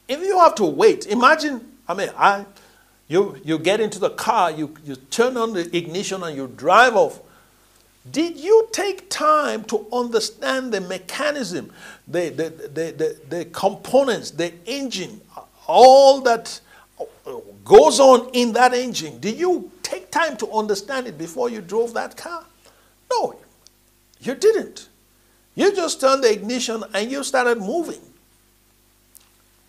If 0.07 0.19
you 0.21 0.37
have 0.39 0.55
to 0.55 0.65
wait, 0.65 1.07
imagine, 1.07 1.65
I 1.87 1.93
mean, 1.93 2.09
I, 2.17 2.45
you, 3.07 3.39
you 3.43 3.59
get 3.59 3.79
into 3.79 3.99
the 3.99 4.09
car, 4.09 4.51
you, 4.51 4.75
you 4.83 4.95
turn 4.95 5.37
on 5.37 5.53
the 5.53 5.75
ignition 5.75 6.23
and 6.23 6.35
you 6.35 6.47
drive 6.47 6.95
off. 6.95 7.19
Did 8.11 8.37
you 8.37 8.67
take 8.73 9.09
time 9.09 9.63
to 9.65 9.87
understand 9.93 10.73
the 10.73 10.81
mechanism, 10.81 11.71
the, 12.07 12.29
the, 12.29 12.49
the, 12.49 12.91
the, 12.91 13.19
the 13.29 13.45
components, 13.45 14.31
the 14.31 14.53
engine, 14.65 15.21
all 15.67 16.19
that 16.21 16.59
uh, 16.99 17.05
goes 17.63 18.01
on 18.01 18.29
in 18.33 18.51
that 18.53 18.73
engine? 18.73 19.19
Did 19.19 19.37
you 19.37 19.71
take 19.83 20.11
time 20.11 20.35
to 20.37 20.51
understand 20.51 21.07
it 21.07 21.17
before 21.17 21.49
you 21.49 21.61
drove 21.61 21.93
that 21.93 22.17
car? 22.17 22.43
No, 23.09 23.39
you 24.19 24.35
didn't. 24.35 24.89
You 25.55 25.75
just 25.75 26.01
turned 26.01 26.23
the 26.23 26.31
ignition 26.31 26.83
and 26.93 27.11
you 27.11 27.23
started 27.23 27.59
moving. 27.59 28.01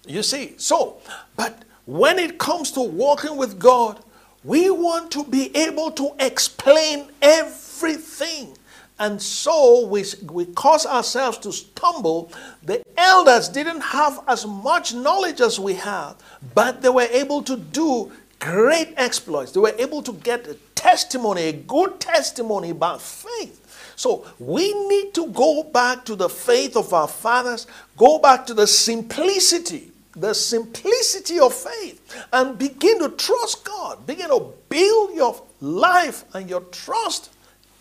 You 0.07 0.23
see, 0.23 0.55
so, 0.59 0.99
but 1.37 1.65
when 1.87 2.19
it 2.19 2.39
comes 2.39 2.73
to 2.73 2.81
walking 2.81 3.37
with 3.37 3.59
God, 3.59 4.03
we 4.43 4.71
want 4.71 5.11
to 5.13 5.25
be 5.25 5.55
able 5.57 5.91
to 5.93 6.11
explain 6.19 7.09
everything. 7.23 8.57
And 8.99 9.21
so 9.21 9.87
we, 9.87 10.05
we 10.31 10.47
cause 10.47 10.87
ourselves 10.87 11.39
to 11.39 11.53
stumble. 11.53 12.31
The 12.63 12.83
elders 12.97 13.49
didn't 13.49 13.81
have 13.81 14.23
as 14.29 14.47
much 14.47 14.95
knowledge 14.95 15.41
as 15.41 15.59
we 15.59 15.75
have, 15.75 16.17
but 16.55 16.81
they 16.81 16.91
were 16.91 17.09
able 17.11 17.43
to 17.43 17.57
do 17.57 18.13
great 18.39 18.93
exploits. 18.97 19.53
They 19.53 19.61
were 19.61 19.75
able 19.79 20.03
to 20.03 20.13
get 20.13 20.47
a 20.47 20.55
testimony, 20.75 21.43
a 21.45 21.53
good 21.53 21.99
testimony 21.99 22.71
about 22.71 23.01
faith. 23.01 23.64
So 23.97 24.27
we 24.39 24.73
need 24.89 25.15
to 25.15 25.29
go 25.29 25.63
back 25.63 26.05
to 26.07 26.17
the 26.17 26.29
faith 26.29 26.77
of 26.77 26.93
our 26.93 27.09
fathers, 27.09 27.67
go 27.97 28.19
back 28.19 28.47
to 28.47 28.55
the 28.55 28.67
simplicity, 28.67 29.91
the 30.17 30.35
simplicity 30.35 31.39
of 31.39 31.55
faith, 31.55 32.27
and 32.33 32.59
begin 32.59 32.99
to 33.01 33.11
trust 33.11 33.65
God. 33.65 34.07
Begin 34.07 34.29
to 34.29 34.53
build 34.69 35.15
your 35.15 35.41
life 35.61 36.25
and 36.35 36.49
your 36.49 36.61
trust 36.63 37.31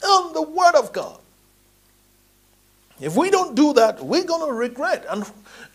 on 0.03 0.33
the 0.33 0.41
Word 0.41 0.75
of 0.75 0.93
God. 0.93 1.19
If 2.99 3.15
we 3.17 3.29
don't 3.29 3.55
do 3.55 3.73
that, 3.73 4.03
we're 4.03 4.23
going 4.23 4.47
to 4.47 4.53
regret. 4.53 5.05
And 5.09 5.29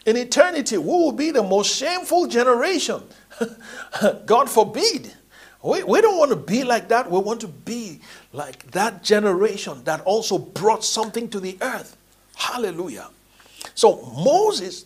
in 0.06 0.16
eternity, 0.16 0.78
we 0.78 0.86
will 0.86 1.12
be 1.12 1.30
the 1.30 1.42
most 1.42 1.76
shameful 1.76 2.26
generation. 2.26 3.02
God 4.26 4.48
forbid. 4.48 5.12
We, 5.62 5.82
we 5.82 6.00
don't 6.00 6.16
want 6.18 6.30
to 6.30 6.36
be 6.36 6.64
like 6.64 6.88
that. 6.88 7.10
We 7.10 7.18
want 7.18 7.40
to 7.40 7.48
be 7.48 8.00
like 8.32 8.70
that 8.72 9.02
generation 9.02 9.82
that 9.84 10.00
also 10.02 10.38
brought 10.38 10.84
something 10.84 11.28
to 11.30 11.40
the 11.40 11.56
earth. 11.60 11.96
Hallelujah. 12.36 13.08
So 13.74 14.02
Moses, 14.24 14.84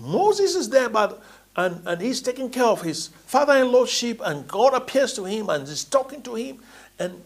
Moses 0.00 0.54
is 0.54 0.68
there, 0.68 0.88
but 0.88 1.22
and, 1.56 1.82
and 1.86 2.00
he's 2.00 2.20
taking 2.20 2.50
care 2.50 2.64
of 2.64 2.82
his 2.82 3.08
father-in-law's 3.26 3.90
sheep, 3.90 4.20
and 4.24 4.46
God 4.48 4.74
appears 4.74 5.12
to 5.14 5.24
him 5.24 5.50
and 5.50 5.68
is 5.68 5.84
talking 5.84 6.20
to 6.22 6.34
him, 6.34 6.58
and 6.98 7.22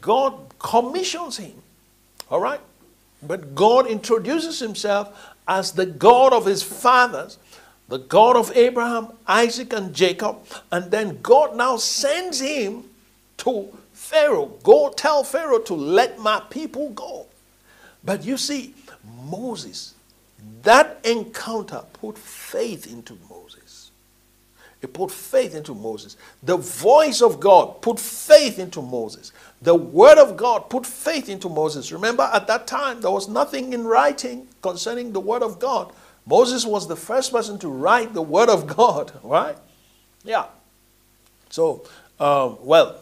God 0.00 0.34
commissions 0.58 1.36
him. 1.36 1.62
All 2.28 2.40
right? 2.40 2.60
But 3.22 3.54
God 3.54 3.86
introduces 3.86 4.58
himself 4.58 5.34
as 5.46 5.72
the 5.72 5.86
God 5.86 6.32
of 6.32 6.46
his 6.46 6.62
fathers, 6.62 7.38
the 7.88 7.98
God 7.98 8.36
of 8.36 8.56
Abraham, 8.56 9.08
Isaac, 9.26 9.72
and 9.72 9.94
Jacob. 9.94 10.38
And 10.72 10.90
then 10.90 11.20
God 11.22 11.54
now 11.54 11.76
sends 11.76 12.40
him 12.40 12.84
to 13.38 13.68
Pharaoh. 14.12 14.52
Go 14.62 14.90
tell 14.90 15.24
Pharaoh 15.24 15.60
to 15.60 15.74
let 15.74 16.18
my 16.18 16.40
people 16.50 16.90
go. 16.90 17.26
But 18.04 18.24
you 18.24 18.36
see, 18.36 18.74
Moses, 19.24 19.94
that 20.62 20.98
encounter 21.04 21.82
put 21.94 22.18
faith 22.18 22.92
into 22.92 23.16
Moses. 23.30 23.90
It 24.82 24.92
put 24.92 25.10
faith 25.10 25.54
into 25.54 25.74
Moses. 25.74 26.18
The 26.42 26.58
voice 26.58 27.22
of 27.22 27.40
God 27.40 27.80
put 27.80 27.98
faith 27.98 28.58
into 28.58 28.82
Moses. 28.82 29.32
The 29.62 29.74
word 29.74 30.18
of 30.18 30.36
God 30.36 30.68
put 30.68 30.84
faith 30.84 31.30
into 31.30 31.48
Moses. 31.48 31.90
Remember, 31.90 32.28
at 32.34 32.46
that 32.48 32.66
time, 32.66 33.00
there 33.00 33.10
was 33.10 33.28
nothing 33.28 33.72
in 33.72 33.84
writing 33.84 34.46
concerning 34.60 35.12
the 35.12 35.20
word 35.20 35.42
of 35.42 35.58
God. 35.58 35.90
Moses 36.26 36.66
was 36.66 36.86
the 36.86 36.96
first 36.96 37.32
person 37.32 37.58
to 37.60 37.68
write 37.68 38.12
the 38.12 38.22
word 38.22 38.50
of 38.50 38.66
God, 38.66 39.12
right? 39.22 39.56
Yeah. 40.22 40.46
So, 41.48 41.86
um, 42.20 42.58
well, 42.60 43.01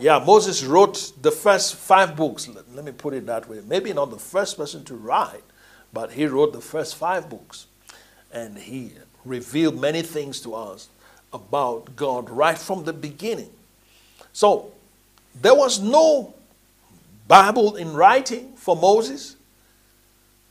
yeah, 0.00 0.22
Moses 0.24 0.64
wrote 0.64 1.12
the 1.20 1.30
first 1.30 1.76
five 1.76 2.16
books. 2.16 2.48
Let, 2.48 2.74
let 2.74 2.84
me 2.84 2.92
put 2.92 3.14
it 3.14 3.26
that 3.26 3.48
way. 3.48 3.60
Maybe 3.66 3.92
not 3.92 4.10
the 4.10 4.18
first 4.18 4.56
person 4.56 4.84
to 4.84 4.94
write, 4.94 5.42
but 5.92 6.12
he 6.12 6.26
wrote 6.26 6.52
the 6.52 6.60
first 6.60 6.96
five 6.96 7.28
books. 7.28 7.66
And 8.32 8.58
he 8.58 8.92
revealed 9.24 9.80
many 9.80 10.02
things 10.02 10.40
to 10.40 10.54
us 10.54 10.88
about 11.32 11.96
God 11.96 12.30
right 12.30 12.58
from 12.58 12.84
the 12.84 12.92
beginning. 12.92 13.50
So, 14.32 14.72
there 15.40 15.54
was 15.54 15.80
no 15.80 16.34
Bible 17.28 17.76
in 17.76 17.94
writing 17.94 18.52
for 18.56 18.76
Moses 18.76 19.36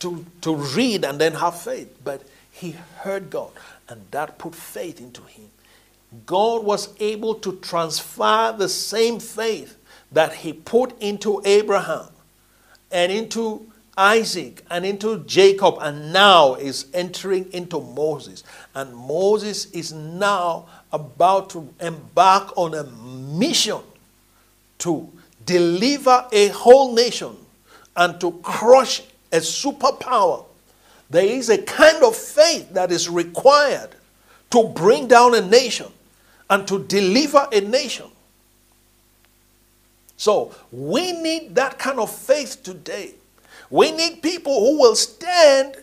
to, 0.00 0.24
to 0.42 0.54
read 0.54 1.04
and 1.04 1.20
then 1.20 1.34
have 1.34 1.60
faith, 1.60 1.98
but 2.04 2.22
he 2.52 2.72
heard 2.98 3.30
God, 3.30 3.50
and 3.88 4.02
that 4.10 4.38
put 4.38 4.54
faith 4.54 5.00
into 5.00 5.22
him. 5.22 5.48
God 6.24 6.64
was 6.64 6.94
able 7.00 7.34
to 7.36 7.56
transfer 7.56 8.54
the 8.56 8.68
same 8.68 9.18
faith 9.20 9.76
that 10.12 10.32
he 10.32 10.52
put 10.52 11.00
into 11.00 11.42
Abraham 11.44 12.08
and 12.90 13.10
into 13.10 13.70
Isaac 13.96 14.62
and 14.70 14.84
into 14.84 15.24
Jacob, 15.24 15.76
and 15.80 16.12
now 16.12 16.54
is 16.54 16.86
entering 16.92 17.50
into 17.52 17.80
Moses. 17.80 18.44
And 18.74 18.94
Moses 18.94 19.70
is 19.72 19.92
now 19.92 20.66
about 20.92 21.50
to 21.50 21.68
embark 21.80 22.52
on 22.56 22.74
a 22.74 22.84
mission 22.84 23.80
to 24.78 25.10
deliver 25.46 26.26
a 26.30 26.48
whole 26.48 26.94
nation 26.94 27.34
and 27.96 28.20
to 28.20 28.32
crush 28.42 29.02
a 29.32 29.38
superpower. 29.38 30.44
There 31.08 31.24
is 31.24 31.48
a 31.48 31.58
kind 31.58 32.02
of 32.04 32.14
faith 32.14 32.74
that 32.74 32.92
is 32.92 33.08
required 33.08 33.90
to 34.50 34.68
bring 34.68 35.08
down 35.08 35.34
a 35.34 35.40
nation 35.40 35.86
and 36.48 36.66
to 36.68 36.84
deliver 36.84 37.48
a 37.52 37.60
nation. 37.60 38.06
So 40.16 40.54
we 40.72 41.12
need 41.12 41.54
that 41.56 41.78
kind 41.78 41.98
of 41.98 42.10
faith 42.10 42.62
today. 42.62 43.14
We 43.70 43.90
need 43.92 44.22
people 44.22 44.60
who 44.60 44.80
will 44.80 44.94
stand, 44.94 45.76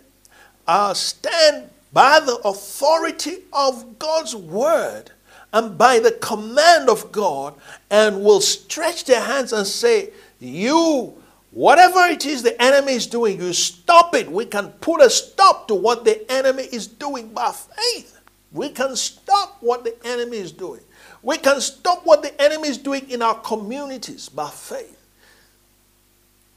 uh, 0.67 0.93
stand 0.93 1.69
by 1.91 2.19
the 2.19 2.37
authority 2.43 3.37
of 3.51 3.99
God's 3.99 4.35
word 4.35 5.11
and 5.51 5.77
by 5.77 5.99
the 5.99 6.11
command 6.13 6.89
of 6.89 7.11
God 7.11 7.53
and 7.91 8.23
will 8.23 8.41
stretch 8.41 9.05
their 9.05 9.21
hands 9.21 9.53
and 9.53 9.67
say, 9.67 10.09
You, 10.39 11.13
whatever 11.51 11.99
it 12.07 12.25
is 12.25 12.41
the 12.41 12.59
enemy 12.61 12.93
is 12.93 13.05
doing, 13.05 13.39
you 13.39 13.53
stop 13.53 14.15
it. 14.15 14.31
We 14.31 14.45
can 14.45 14.69
put 14.81 15.01
a 15.01 15.09
stop 15.09 15.67
to 15.67 15.75
what 15.75 16.05
the 16.05 16.29
enemy 16.31 16.63
is 16.63 16.87
doing 16.87 17.29
by 17.29 17.51
faith. 17.51 18.19
We 18.53 18.69
can 18.69 18.95
stop 18.95 19.57
what 19.61 19.83
the 19.83 19.95
enemy 20.05 20.37
is 20.37 20.51
doing. 20.51 20.81
We 21.23 21.37
can 21.37 21.61
stop 21.61 22.05
what 22.05 22.21
the 22.21 22.39
enemy 22.41 22.69
is 22.69 22.77
doing 22.77 23.09
in 23.09 23.21
our 23.21 23.35
communities 23.35 24.29
by 24.29 24.49
faith. 24.49 24.99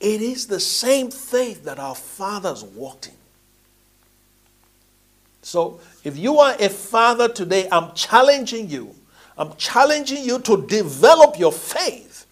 It 0.00 0.20
is 0.22 0.46
the 0.46 0.60
same 0.60 1.10
faith 1.10 1.64
that 1.64 1.78
our 1.78 1.94
fathers 1.94 2.62
walked 2.64 3.08
in. 3.08 3.14
So, 5.42 5.80
if 6.04 6.18
you 6.18 6.38
are 6.38 6.56
a 6.58 6.68
father 6.68 7.28
today, 7.28 7.68
I'm 7.70 7.94
challenging 7.94 8.68
you. 8.68 8.94
I'm 9.38 9.54
challenging 9.56 10.24
you 10.24 10.40
to 10.40 10.66
develop 10.66 11.38
your 11.38 11.52
faith. 11.52 12.26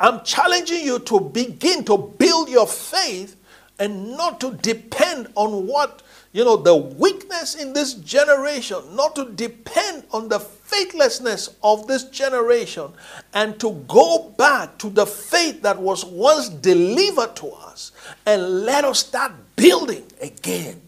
I'm 0.00 0.24
challenging 0.24 0.84
you 0.84 0.98
to 1.00 1.20
begin 1.20 1.84
to 1.84 1.98
build 2.18 2.48
your 2.48 2.66
faith 2.66 3.36
and 3.78 4.12
not 4.16 4.40
to 4.40 4.52
depend 4.54 5.28
on 5.34 5.66
what, 5.66 6.02
you 6.34 6.44
know, 6.44 6.56
the 6.56 6.74
weakness 6.74 7.54
in 7.54 7.72
this 7.72 7.94
generation, 7.94 8.78
not 8.96 9.14
to 9.14 9.30
depend 9.30 10.02
on 10.10 10.28
the 10.28 10.40
faithlessness 10.40 11.54
of 11.62 11.86
this 11.86 12.02
generation, 12.04 12.90
and 13.34 13.58
to 13.60 13.70
go 13.86 14.34
back 14.36 14.76
to 14.78 14.90
the 14.90 15.06
faith 15.06 15.62
that 15.62 15.78
was 15.78 16.04
once 16.04 16.48
delivered 16.48 17.36
to 17.36 17.46
us 17.50 17.92
and 18.26 18.64
let 18.64 18.84
us 18.84 18.98
start 18.98 19.30
building 19.54 20.04
again. 20.20 20.82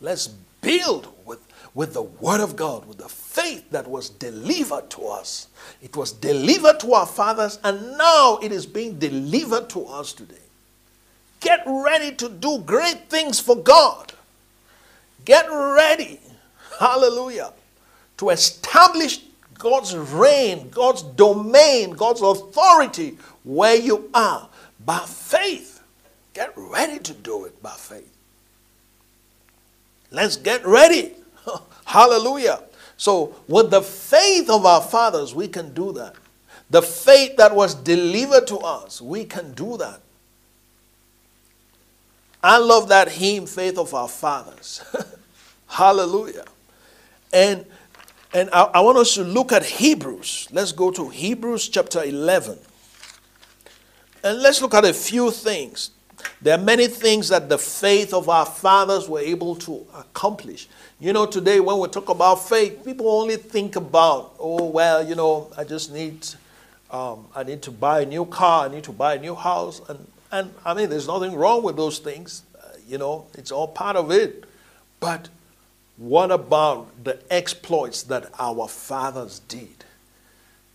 Let's 0.00 0.26
build 0.60 1.06
with, 1.24 1.38
with 1.72 1.94
the 1.94 2.02
Word 2.02 2.40
of 2.40 2.56
God, 2.56 2.84
with 2.86 2.98
the 2.98 3.08
faith 3.08 3.70
that 3.70 3.86
was 3.86 4.10
delivered 4.10 4.90
to 4.90 5.06
us. 5.06 5.46
It 5.82 5.94
was 5.96 6.10
delivered 6.10 6.80
to 6.80 6.94
our 6.94 7.06
fathers, 7.06 7.60
and 7.62 7.96
now 7.96 8.40
it 8.42 8.50
is 8.50 8.66
being 8.66 8.98
delivered 8.98 9.68
to 9.70 9.86
us 9.86 10.12
today. 10.12 10.34
Get 11.38 11.62
ready 11.64 12.10
to 12.16 12.28
do 12.28 12.58
great 12.66 13.08
things 13.08 13.38
for 13.38 13.54
God. 13.54 14.13
Get 15.24 15.46
ready, 15.50 16.20
hallelujah, 16.78 17.52
to 18.18 18.30
establish 18.30 19.20
God's 19.58 19.96
reign, 19.96 20.68
God's 20.70 21.02
domain, 21.02 21.92
God's 21.92 22.22
authority 22.22 23.18
where 23.44 23.76
you 23.76 24.10
are 24.12 24.48
by 24.84 24.98
faith. 25.00 25.82
Get 26.34 26.52
ready 26.56 26.98
to 26.98 27.12
do 27.14 27.44
it 27.44 27.62
by 27.62 27.70
faith. 27.70 28.12
Let's 30.10 30.36
get 30.36 30.66
ready. 30.66 31.12
Hallelujah. 31.84 32.62
So, 32.96 33.34
with 33.48 33.70
the 33.70 33.82
faith 33.82 34.48
of 34.48 34.64
our 34.66 34.80
fathers, 34.80 35.34
we 35.34 35.48
can 35.48 35.74
do 35.74 35.92
that. 35.92 36.14
The 36.70 36.82
faith 36.82 37.36
that 37.36 37.54
was 37.54 37.74
delivered 37.74 38.46
to 38.48 38.58
us, 38.58 39.00
we 39.00 39.24
can 39.24 39.52
do 39.54 39.76
that. 39.78 40.00
I 42.44 42.58
love 42.58 42.88
that 42.90 43.08
hymn, 43.08 43.46
Faith 43.46 43.78
of 43.78 43.94
Our 43.94 44.06
Fathers. 44.06 44.84
Hallelujah. 45.66 46.44
And, 47.32 47.64
and 48.34 48.50
I, 48.52 48.64
I 48.64 48.80
want 48.80 48.98
us 48.98 49.14
to 49.14 49.24
look 49.24 49.50
at 49.50 49.64
Hebrews. 49.64 50.48
Let's 50.52 50.70
go 50.70 50.90
to 50.90 51.08
Hebrews 51.08 51.70
chapter 51.70 52.04
11. 52.04 52.58
And 54.22 54.42
let's 54.42 54.60
look 54.60 54.74
at 54.74 54.84
a 54.84 54.92
few 54.92 55.30
things 55.30 55.90
there 56.40 56.58
are 56.58 56.62
many 56.62 56.86
things 56.86 57.28
that 57.28 57.48
the 57.48 57.58
faith 57.58 58.12
of 58.12 58.28
our 58.28 58.46
fathers 58.46 59.08
were 59.08 59.20
able 59.20 59.56
to 59.56 59.86
accomplish. 59.94 60.68
You 61.00 61.12
know, 61.12 61.26
today 61.26 61.60
when 61.60 61.78
we 61.78 61.88
talk 61.88 62.08
about 62.08 62.36
faith, 62.36 62.84
people 62.84 63.08
only 63.08 63.36
think 63.36 63.76
about, 63.76 64.34
oh, 64.38 64.66
well, 64.66 65.06
you 65.06 65.14
know, 65.14 65.50
I 65.56 65.64
just 65.64 65.92
need, 65.92 66.26
um, 66.90 67.26
I 67.34 67.42
need 67.42 67.62
to 67.62 67.70
buy 67.70 68.02
a 68.02 68.06
new 68.06 68.26
car, 68.26 68.66
I 68.66 68.68
need 68.68 68.84
to 68.84 68.92
buy 68.92 69.14
a 69.14 69.18
new 69.18 69.34
house. 69.34 69.80
And, 69.88 70.06
and 70.34 70.52
I 70.64 70.74
mean, 70.74 70.90
there's 70.90 71.06
nothing 71.06 71.34
wrong 71.34 71.62
with 71.62 71.76
those 71.76 72.00
things. 72.00 72.42
Uh, 72.56 72.66
you 72.88 72.98
know, 72.98 73.26
it's 73.34 73.52
all 73.52 73.68
part 73.68 73.94
of 73.94 74.10
it. 74.10 74.44
But 74.98 75.28
what 75.96 76.32
about 76.32 77.04
the 77.04 77.20
exploits 77.32 78.02
that 78.04 78.30
our 78.38 78.66
fathers 78.66 79.38
did? 79.46 79.84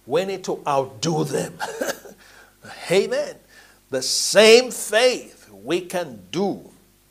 We 0.06 0.24
need 0.24 0.46
to 0.46 0.64
outdo 0.66 1.26
them. 1.26 1.56
Amen. 2.92 3.36
The 3.90 4.02
same 4.02 4.72
faith 4.72 5.50
we 5.52 5.82
can 5.82 6.22
do 6.32 6.70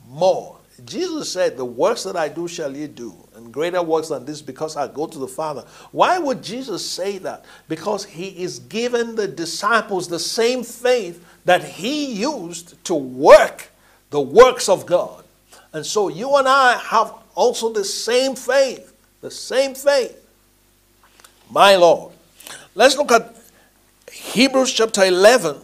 more. 0.09 0.57
Jesus 0.87 1.31
said, 1.31 1.57
The 1.59 1.65
works 1.67 2.05
that 2.05 2.17
I 2.17 2.29
do 2.29 2.49
shall 2.49 2.75
ye 2.75 2.87
do, 2.87 3.15
and 3.35 3.53
greater 3.53 3.83
works 3.83 4.09
than 4.09 4.25
this 4.25 4.41
because 4.41 4.77
I 4.77 4.89
go 4.89 5.07
to 5.07 5.19
the 5.19 5.29
Father. 5.29 5.65
Why 5.93 6.19
would 6.19 6.43
Jesus 6.43 6.89
say 6.89 7.19
that? 7.19 7.45
Because 7.69 8.07
he 8.07 8.29
is 8.29 8.61
giving 8.61 9.17
the 9.17 9.29
disciples 9.29 10.09
the 10.09 10.19
same 10.19 10.63
faith 10.63 11.23
that 11.49 11.65
he 11.65 12.13
used 12.13 12.75
to 12.85 12.95
work 12.95 13.71
the 14.11 14.21
works 14.21 14.69
of 14.69 14.85
God. 14.85 15.25
And 15.73 15.85
so 15.85 16.09
you 16.09 16.37
and 16.37 16.47
I 16.47 16.77
have 16.77 17.15
also 17.35 17.73
the 17.73 17.85
same 17.85 18.37
faith. 18.37 18.95
The 19.23 19.31
same 19.31 19.75
faith. 19.75 20.23
My 21.51 21.75
Lord. 21.77 22.13
Let's 22.75 22.99
look 22.99 23.11
at 23.13 23.35
Hebrews 24.13 24.75
chapter 24.75 25.03
11, 25.03 25.57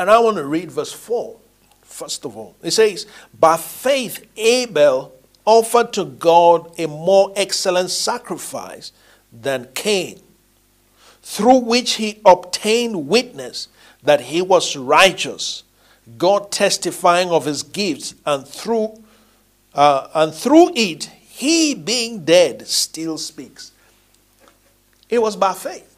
and 0.00 0.10
I 0.10 0.18
want 0.18 0.36
to 0.36 0.44
read 0.44 0.72
verse 0.72 0.92
4. 0.92 1.36
First 1.82 2.24
of 2.24 2.36
all, 2.36 2.56
it 2.60 2.72
says, 2.72 3.06
By 3.38 3.56
faith, 3.56 4.28
Abel 4.36 5.12
offered 5.44 5.92
to 5.92 6.06
God 6.06 6.72
a 6.76 6.88
more 6.88 7.32
excellent 7.36 7.90
sacrifice 7.90 8.90
than 9.32 9.68
Cain, 9.76 10.18
through 11.22 11.58
which 11.58 11.92
he 11.92 12.20
obtained 12.26 13.06
witness 13.06 13.68
that 14.02 14.20
he 14.22 14.42
was 14.42 14.76
righteous, 14.76 15.64
God 16.16 16.50
testifying 16.50 17.30
of 17.30 17.44
his 17.44 17.62
gifts, 17.62 18.14
and 18.24 18.46
through, 18.46 19.02
uh, 19.74 20.08
and 20.14 20.34
through 20.34 20.70
it, 20.74 21.04
he 21.04 21.74
being 21.74 22.24
dead 22.24 22.66
still 22.66 23.18
speaks. 23.18 23.72
It 25.08 25.20
was 25.20 25.36
by 25.36 25.54
faith. 25.54 25.96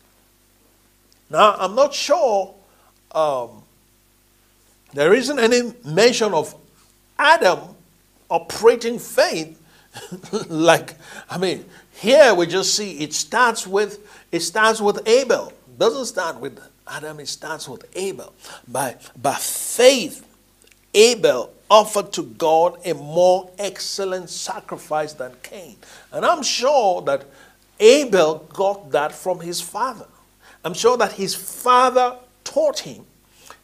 Now, 1.29 1.55
I'm 1.59 1.75
not 1.75 1.95
sure 1.95 2.55
um, 3.13 3.63
there 4.93 5.15
isn't 5.15 5.39
any 5.39 5.75
mention 5.85 6.35
of 6.35 6.55
Adam 7.19 7.59
operating 8.29 8.99
faith 8.99 9.61
like 10.49 10.95
I 11.29 11.37
mean 11.37 11.65
here 11.93 12.33
we 12.33 12.47
just 12.47 12.77
see 12.77 13.01
it 13.01 13.13
starts 13.13 13.67
with 13.67 13.99
it 14.31 14.41
starts 14.41 14.81
with 14.81 15.07
Abel 15.07 15.53
doesn't 15.79 16.07
start 16.07 16.39
with 16.39 16.61
Adam 16.91 17.21
it 17.21 17.29
starts 17.29 17.69
with 17.69 17.85
Abel 17.97 18.33
by 18.67 18.97
by 19.21 19.35
faith 19.35 20.27
Abel 20.93 21.53
offered 21.71 22.13
to 22.13 22.23
God 22.23 22.79
a 22.85 22.95
more 22.95 23.51
excellent 23.59 24.29
sacrifice 24.29 25.13
than 25.13 25.33
Cain 25.43 25.77
and 26.13 26.25
I'm 26.27 26.43
sure 26.43 27.01
that 27.03 27.25
Abel 27.79 28.47
got 28.53 28.91
that 28.91 29.13
from 29.13 29.41
his 29.41 29.61
father 29.61 30.07
I'm 30.65 30.75
sure 30.75 30.97
that 30.99 31.13
his 31.13 31.35
father 31.35 32.17
taught 32.45 32.81
him. 32.81 33.07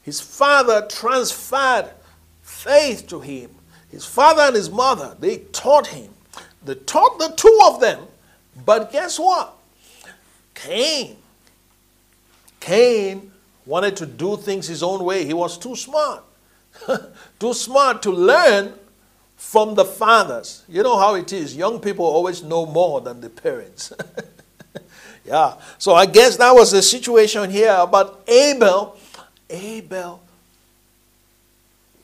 His 0.02 0.20
father 0.20 0.86
transferred 0.88 1.90
faith 2.42 3.06
to 3.08 3.20
him. 3.20 3.50
His 3.90 4.04
father 4.04 4.42
and 4.42 4.56
his 4.56 4.70
mother, 4.70 5.16
they 5.18 5.38
taught 5.52 5.88
him. 5.88 6.10
They 6.64 6.74
taught 6.74 7.18
the 7.18 7.28
two 7.36 7.58
of 7.66 7.80
them. 7.80 8.06
But 8.64 8.92
guess 8.92 9.18
what? 9.18 9.54
Cain. 10.54 11.16
Cain 12.66 13.31
wanted 13.64 13.96
to 13.96 14.07
do 14.07 14.37
things 14.37 14.66
his 14.66 14.83
own 14.83 15.05
way. 15.05 15.24
He 15.24 15.35
was 15.35 15.57
too 15.57 15.76
smart. 15.76 16.24
too 17.38 17.55
smart 17.55 18.02
to 18.02 18.11
learn 18.11 18.74
from 19.37 19.76
the 19.76 19.85
fathers. 19.85 20.64
You 20.68 20.83
know 20.83 20.98
how 20.98 21.14
it 21.14 21.33
is. 21.33 21.55
Young 21.57 21.79
people 21.79 22.05
always 22.05 22.42
know 22.42 22.66
more 22.66 23.00
than 23.00 23.20
the 23.20 23.31
parents. 23.31 23.92
Yeah. 25.26 25.55
So 25.79 25.94
I 25.94 26.07
guess 26.07 26.37
that 26.37 26.55
was 26.55 26.70
the 26.70 26.81
situation 26.81 27.50
here. 27.50 27.85
But 27.90 28.22
Abel, 28.29 28.96
Abel 29.50 30.22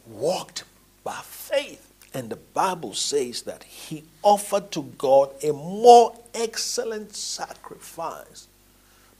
walked 0.09 0.64
by 1.05 1.20
faith. 1.22 1.88
And 2.14 2.29
the 2.29 2.37
Bible 2.37 2.94
says 2.94 3.42
that 3.42 3.62
he 3.62 4.03
offered 4.22 4.70
to 4.72 4.83
God 4.98 5.31
a 5.42 5.53
more 5.53 6.18
excellent 6.35 7.14
sacrifice 7.14 8.48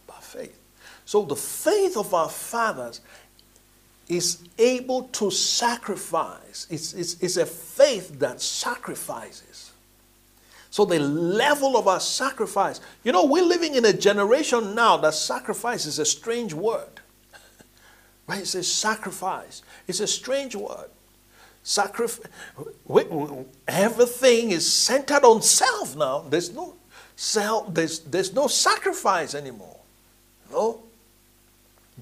by 0.07 0.17
faith. 0.21 0.62
So 1.13 1.21
the 1.21 1.37
faith 1.37 1.99
of 1.99 2.15
our 2.15 2.31
fathers 2.31 3.03
is 4.09 4.39
able 4.57 5.03
to 5.09 5.31
sacrifice. 5.31 6.67
It's, 6.71 6.95
it's, 6.95 7.23
it's 7.23 7.37
a 7.37 7.45
faith 7.45 8.19
that 8.21 8.41
sacrifices. 8.41 9.73
So 10.71 10.87
the 10.87 10.99
level 11.01 11.77
of 11.77 11.87
our 11.87 12.01
sacrifice, 12.01 12.81
you 13.05 13.13
know, 13.13 13.27
we're 13.27 13.45
living 13.45 13.75
in 13.75 13.85
a 13.85 13.93
generation 13.93 14.75
now 14.75 14.97
that 14.97 15.13
sacrifice 15.13 15.85
is 15.85 15.99
a 15.99 16.07
strange 16.07 16.55
word. 16.55 17.03
Right? 18.27 18.41
It 18.41 18.47
says 18.47 18.73
sacrifice. 18.73 19.61
It's 19.87 20.01
a 20.01 20.07
strange 20.07 20.57
word. 20.57 20.89
Sacrifice. 21.63 22.27
Everything 23.69 24.51
is 24.51 24.73
centered 24.73 25.25
on 25.25 25.43
self 25.43 25.95
now. 25.95 26.21
There's 26.21 26.55
no 26.55 26.75
self. 27.17 27.75
There's 27.75 27.99
there's 27.99 28.33
no 28.33 28.47
sacrifice 28.47 29.35
anymore. 29.35 29.77
No. 30.51 30.85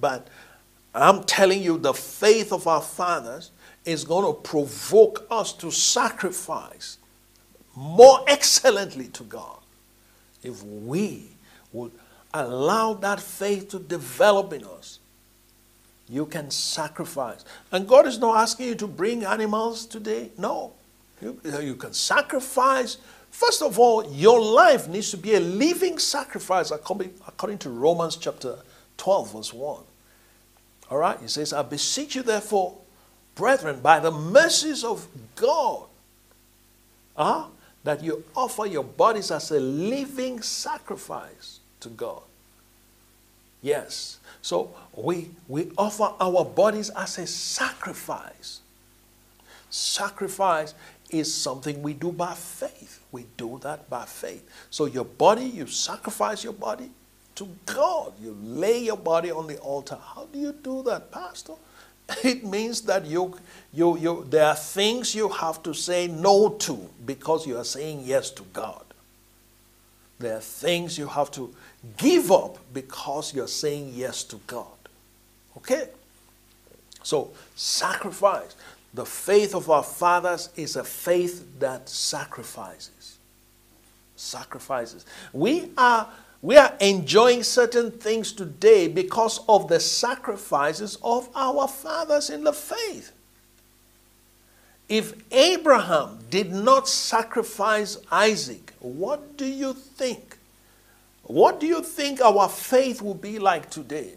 But 0.01 0.29
I'm 0.95 1.25
telling 1.25 1.63
you, 1.63 1.79
the 1.79 1.95
faith 1.95 2.53
of 2.53 2.67
our 2.67 2.83
fathers 2.83 3.51
is 3.85 4.05
going 4.05 4.27
to 4.27 4.41
provoke 4.41 5.27
us 5.31 5.53
to 5.55 5.71
sacrifice 5.71 6.99
more 7.75 8.25
excellently 8.27 9.09
to 9.09 9.23
God 9.25 9.59
if 10.43 10.63
we 10.63 11.29
would 11.73 11.93
allow 12.35 12.95
that 12.95 13.21
faith 13.21 13.69
to 13.71 13.79
develop 13.79 14.53
in 14.53 14.65
us. 14.65 14.99
You 16.09 16.27
can 16.27 16.51
sacrifice. 16.51 17.45
And 17.71 17.87
God 17.87 18.07
is 18.07 18.19
not 18.19 18.37
asking 18.37 18.67
you 18.67 18.75
to 18.77 18.87
bring 18.89 19.25
animals 19.25 19.87
today. 19.87 20.31
No. 20.37 20.73
You, 21.23 21.41
you 21.61 21.77
can 21.77 21.93
sacrifice. 21.93 22.97
First 23.31 23.63
of 23.63 23.79
all, 23.79 24.13
your 24.13 24.41
life 24.41 24.89
needs 24.89 25.11
to 25.13 25.17
be 25.17 25.35
a 25.35 25.41
living 25.41 25.99
sacrifice 25.99 26.73
according, 26.73 27.15
according 27.29 27.59
to 27.59 27.71
Romans 27.71 28.17
chapter 28.17 28.59
12, 28.97 29.33
verse 29.33 29.55
1. 29.55 29.83
All 30.91 30.99
right? 30.99 31.19
He 31.21 31.29
says, 31.29 31.53
I 31.53 31.63
beseech 31.63 32.17
you, 32.17 32.23
therefore, 32.23 32.77
brethren, 33.35 33.81
by 33.81 34.01
the 34.01 34.11
mercies 34.11 34.83
of 34.83 35.07
God, 35.37 35.87
uh, 37.17 37.47
that 37.85 38.03
you 38.03 38.25
offer 38.35 38.67
your 38.67 38.85
bodies 38.85 39.31
as 39.31 39.51
a 39.51 39.61
living 39.61 40.43
sacrifice 40.43 41.61
to 41.81 41.89
God. 41.89 42.23
Yes. 43.63 44.19
So 44.43 44.75
we, 44.95 45.31
we 45.49 45.71
offer 45.79 46.13
our 46.21 46.45
bodies 46.45 46.91
as 46.91 47.19
a 47.19 47.27
sacrifice. 47.27 48.61
Sacrifice 49.71 50.75
is 51.11 51.33
something 51.33 51.83
we 51.83 51.95
do 51.95 52.11
by 52.11 52.35
faith. 52.35 53.03
We 53.13 53.27
do 53.37 53.61
that 53.63 53.89
by 53.89 54.07
faith. 54.07 54.49
So 54.71 54.87
your 54.87 55.05
body, 55.05 55.45
you 55.45 55.67
sacrifice 55.67 56.43
your 56.43 56.53
body 56.53 56.91
to 57.41 57.49
God. 57.65 58.13
You 58.23 58.37
lay 58.43 58.81
your 58.85 58.99
body 58.99 59.31
on 59.31 59.47
the 59.47 59.57
altar. 59.61 59.97
How 60.15 60.27
do 60.31 60.39
you 60.39 60.53
do 60.53 60.83
that, 60.83 61.11
Pastor? 61.11 61.55
It 62.25 62.45
means 62.45 62.83
that 62.83 63.07
you, 63.07 63.39
you, 63.73 63.97
you, 63.97 64.27
there 64.29 64.45
are 64.45 64.57
things 64.57 65.15
you 65.15 65.29
have 65.31 65.63
to 65.63 65.73
say 65.73 66.07
no 66.07 66.51
to 66.51 66.91
because 67.07 67.47
you 67.47 67.57
are 67.57 67.65
saying 67.65 68.03
yes 68.05 68.31
to 68.33 68.43
God. 68.53 68.85
There 70.19 70.37
are 70.37 70.41
things 70.41 70.99
you 70.99 71.07
have 71.07 71.31
to 71.31 71.55
give 71.97 72.31
up 72.31 72.59
because 72.75 73.35
you're 73.35 73.49
saying 73.49 73.93
yes 73.95 74.23
to 74.25 74.37
God. 74.47 74.77
Okay? 75.57 75.89
So, 77.03 77.31
sacrifice. 77.57 78.55
The 78.93 79.07
faith 79.07 79.55
of 79.55 79.71
our 79.71 79.85
fathers 79.85 80.51
is 80.57 80.77
a 80.77 80.85
faith 80.85 81.59
that 81.61 81.89
sacrifices. 81.89 83.17
Sacrifices. 84.17 85.07
We 85.33 85.71
are 85.79 86.07
we 86.43 86.57
are 86.57 86.75
enjoying 86.81 87.43
certain 87.43 87.91
things 87.91 88.33
today 88.33 88.89
because 88.89 89.41
of 89.49 89.69
the 89.69 89.79
sacrifices 89.79 90.97
of 91.03 91.29
our 91.35 91.69
fathers 91.69 92.31
in 92.31 92.45
the 92.45 92.53
faith. 92.53 93.13
If 94.89 95.15
Abraham 95.31 96.19
did 96.31 96.51
not 96.53 96.89
sacrifice 96.89 97.99
Isaac, 98.11 98.73
what 98.81 99.37
do 99.37 99.45
you 99.45 99.75
think? 99.75 100.39
What 101.25 101.61
do 101.61 101.67
you 101.67 101.83
think 101.83 102.21
our 102.21 102.49
faith 102.49 103.03
will 103.03 103.15
be 103.15 103.39
like 103.39 103.71
today? 103.71 104.15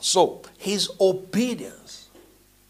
So, 0.00 0.40
his 0.56 0.88
obedience, 1.00 2.08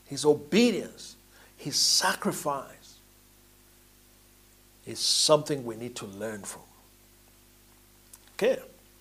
his 0.06 0.24
obedience, 0.24 1.16
his 1.56 1.76
sacrifice 1.76 2.98
is 4.86 4.98
something 4.98 5.64
we 5.64 5.76
need 5.76 5.94
to 5.96 6.06
learn 6.06 6.42
from. 6.42 6.62
Okay. 8.34 8.58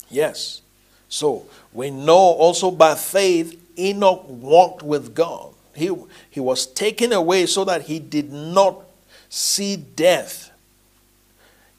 Yes. 0.09 0.61
So 1.09 1.45
we 1.73 1.89
know 1.89 2.15
also 2.15 2.71
by 2.71 2.95
faith 2.95 3.59
Enoch 3.77 4.25
walked 4.27 4.83
with 4.83 5.15
God. 5.15 5.53
He, 5.75 5.91
he 6.29 6.39
was 6.39 6.65
taken 6.67 7.13
away 7.13 7.47
so 7.47 7.65
that 7.65 7.83
he 7.83 7.99
did 7.99 8.31
not 8.31 8.83
see 9.29 9.75
death. 9.75 10.51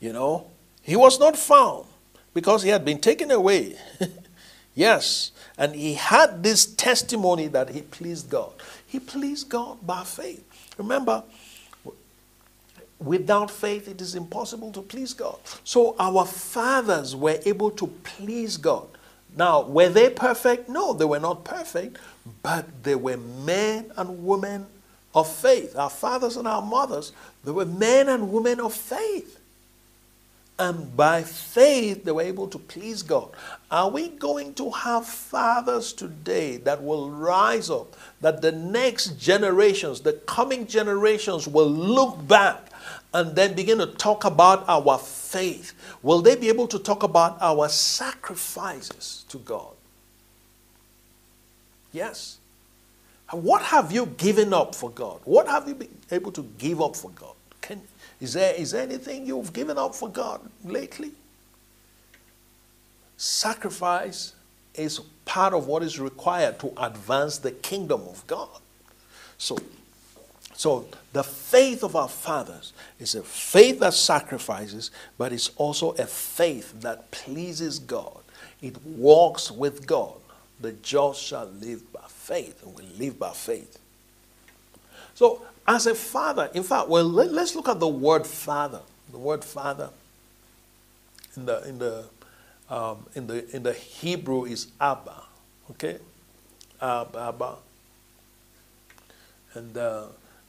You 0.01 0.13
know, 0.13 0.47
he 0.83 0.97
was 0.97 1.19
not 1.21 1.37
found. 1.37 1.87
because 2.35 2.65
he 2.65 2.69
had 2.71 2.85
been 2.85 3.01
taken 3.01 3.31
away. 3.31 3.77
yes. 4.75 5.31
And 5.57 5.75
he 5.75 5.95
had 5.95 6.43
this 6.43 6.67
testimony 6.67 7.47
that 7.47 7.71
he 7.71 7.81
pleased 7.81 8.29
God. 8.29 8.53
He 8.87 8.99
pleased 8.99 9.49
God 9.49 9.79
by 9.87 10.03
faith. 10.03 10.45
Remember, 10.77 11.23
without 12.99 13.51
faith, 13.51 13.89
it 13.89 14.01
is 14.01 14.15
impossible 14.15 14.73
to 14.73 14.83
please 14.83 15.13
God. 15.13 15.39
So 15.65 15.97
our 15.99 16.25
fathers 16.25 17.15
were 17.15 17.39
able 17.45 17.71
to 17.73 17.87
please 17.87 18.57
God. 18.57 18.87
Now, 19.37 19.63
were 19.63 19.89
they 19.89 20.11
perfect? 20.11 20.69
No, 20.69 20.93
they 20.93 21.05
were 21.05 21.19
not 21.21 21.45
perfect, 21.45 21.99
but 22.43 22.85
they 22.85 22.95
were 22.95 23.17
men 23.17 23.91
and 23.97 24.25
women 24.25 24.67
of 25.15 25.29
faith. 25.33 25.77
Our 25.77 25.91
fathers 25.91 26.37
and 26.37 26.47
our 26.47 26.63
mothers, 26.63 27.13
they 27.45 27.51
were 27.51 27.67
men 27.67 28.09
and 28.09 28.33
women 28.33 28.61
of 28.61 28.75
faith. 28.75 29.41
And 30.57 30.97
by 30.97 31.25
faith, 31.25 32.05
they 32.05 32.13
were 32.13 32.23
able 32.23 32.47
to 32.47 32.59
please 32.61 33.03
God. 33.03 33.31
Are 33.73 33.91
we 33.91 34.09
going 34.09 34.55
to 34.55 34.71
have 34.71 35.05
fathers 35.05 35.93
today 35.93 36.59
that 36.59 36.81
will 36.81 37.11
rise 37.11 37.71
up, 37.71 37.97
that 38.21 38.41
the 38.41 38.53
next 38.53 39.19
generations, 39.19 40.01
the 40.01 40.13
coming 40.13 40.69
generations, 40.69 41.49
will 41.49 41.69
look 41.69 42.27
back 42.29 42.71
and 43.15 43.37
then 43.37 43.55
begin 43.55 43.79
to 43.79 43.87
talk 43.87 44.25
about 44.25 44.69
our 44.69 44.99
faith? 44.99 45.73
Will 46.03 46.21
they 46.21 46.35
be 46.35 46.49
able 46.49 46.67
to 46.69 46.79
talk 46.79 47.05
about 47.05 47.39
our 47.41 47.69
sacrifices 47.69 49.25
to 49.29 49.39
God? 49.39 49.73
Yes. 51.93 52.39
What 53.31 53.63
have 53.63 53.93
you 53.93 54.07
given 54.07 54.53
up 54.53 54.75
for 54.75 54.91
God? 54.91 55.21
What 55.25 55.47
have 55.49 55.67
you 55.69 55.75
been 55.75 55.97
able 56.11 56.33
to 56.33 56.43
give 56.59 56.83
up 56.83 56.97
for 56.97 57.11
God? 57.13 57.35
Can, 57.61 57.81
is, 58.21 58.35
there, 58.35 58.53
is 58.55 58.73
there 58.73 58.83
anything 58.83 59.27
you've 59.27 59.53
given 59.53 59.79
up 59.79 59.95
for 59.95 60.09
God 60.09 60.41
lately? 60.65 61.13
Sacrifice 63.17 64.35
is 64.75 65.01
part 65.25 65.55
of 65.55 65.69
what 65.69 65.83
is 65.83 66.01
required 66.01 66.59
to 66.59 66.73
advance 66.77 67.39
the 67.39 67.53
kingdom 67.53 68.03
of 68.03 68.27
God. 68.27 68.61
So, 69.39 69.57
so 70.57 70.87
the 71.13 71.25
faith 71.25 71.83
of 71.83 71.97
our 71.97 72.09
fathers 72.09 72.73
is 72.99 73.15
a 73.15 73.23
faith 73.23 73.81
that 73.81 73.93
sacrifices, 73.95 74.91
but 75.19 75.33
it's 75.33 75.51
also 75.57 75.93
a 75.93 76.07
faith 76.07 76.81
that 76.81 77.11
pleases 77.11 77.79
God. 77.79 78.21
It 78.63 78.81
walks 78.87 79.51
with 79.51 79.87
God. 79.87 80.15
The 80.61 80.73
just 80.73 81.23
shall 81.23 81.47
live 81.47 81.93
by 81.93 82.05
faith, 82.07 82.63
and 82.63 82.75
we 82.75 82.85
live 83.05 83.19
by 83.19 83.33
faith. 83.33 83.79
So, 85.15 85.43
as 85.67 85.87
a 85.87 85.95
father, 85.95 86.51
in 86.55 86.63
fact, 86.63 86.89
well, 86.89 87.05
let, 87.05 87.31
us 87.31 87.55
look 87.55 87.69
at 87.69 87.81
the 87.81 87.89
word 87.89 88.27
father. 88.27 88.81
The 89.11 89.19
word 89.19 89.45
father 89.45 89.91
in 91.37 91.47
the 91.47 91.69
in 91.69 91.79
the 91.79 92.05
um, 92.71 93.07
in 93.15 93.27
the 93.27 93.55
in 93.55 93.63
the 93.63 93.73
Hebrew 93.73 94.45
is 94.45 94.69
Abba. 94.81 95.23
Okay, 95.73 95.99
Abba, 96.81 97.57
and 99.55 99.77
uh, 99.77 100.07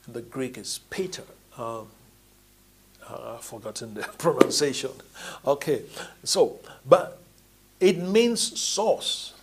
the 0.08 0.22
Greek 0.22 0.58
is 0.58 0.80
Peter. 0.90 1.24
Um, 1.58 1.88
I've 3.10 3.42
forgotten 3.44 3.94
the 3.94 4.02
pronunciation. 4.18 4.92
Okay, 5.46 5.84
so 6.24 6.60
but 6.86 7.20
it 7.80 7.98
means 7.98 8.60
source. 8.60 9.34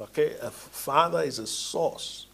Okay, 0.00 0.36
a 0.40 0.50
father 0.50 1.22
is 1.22 1.38
a 1.38 1.46
source. 1.46 2.26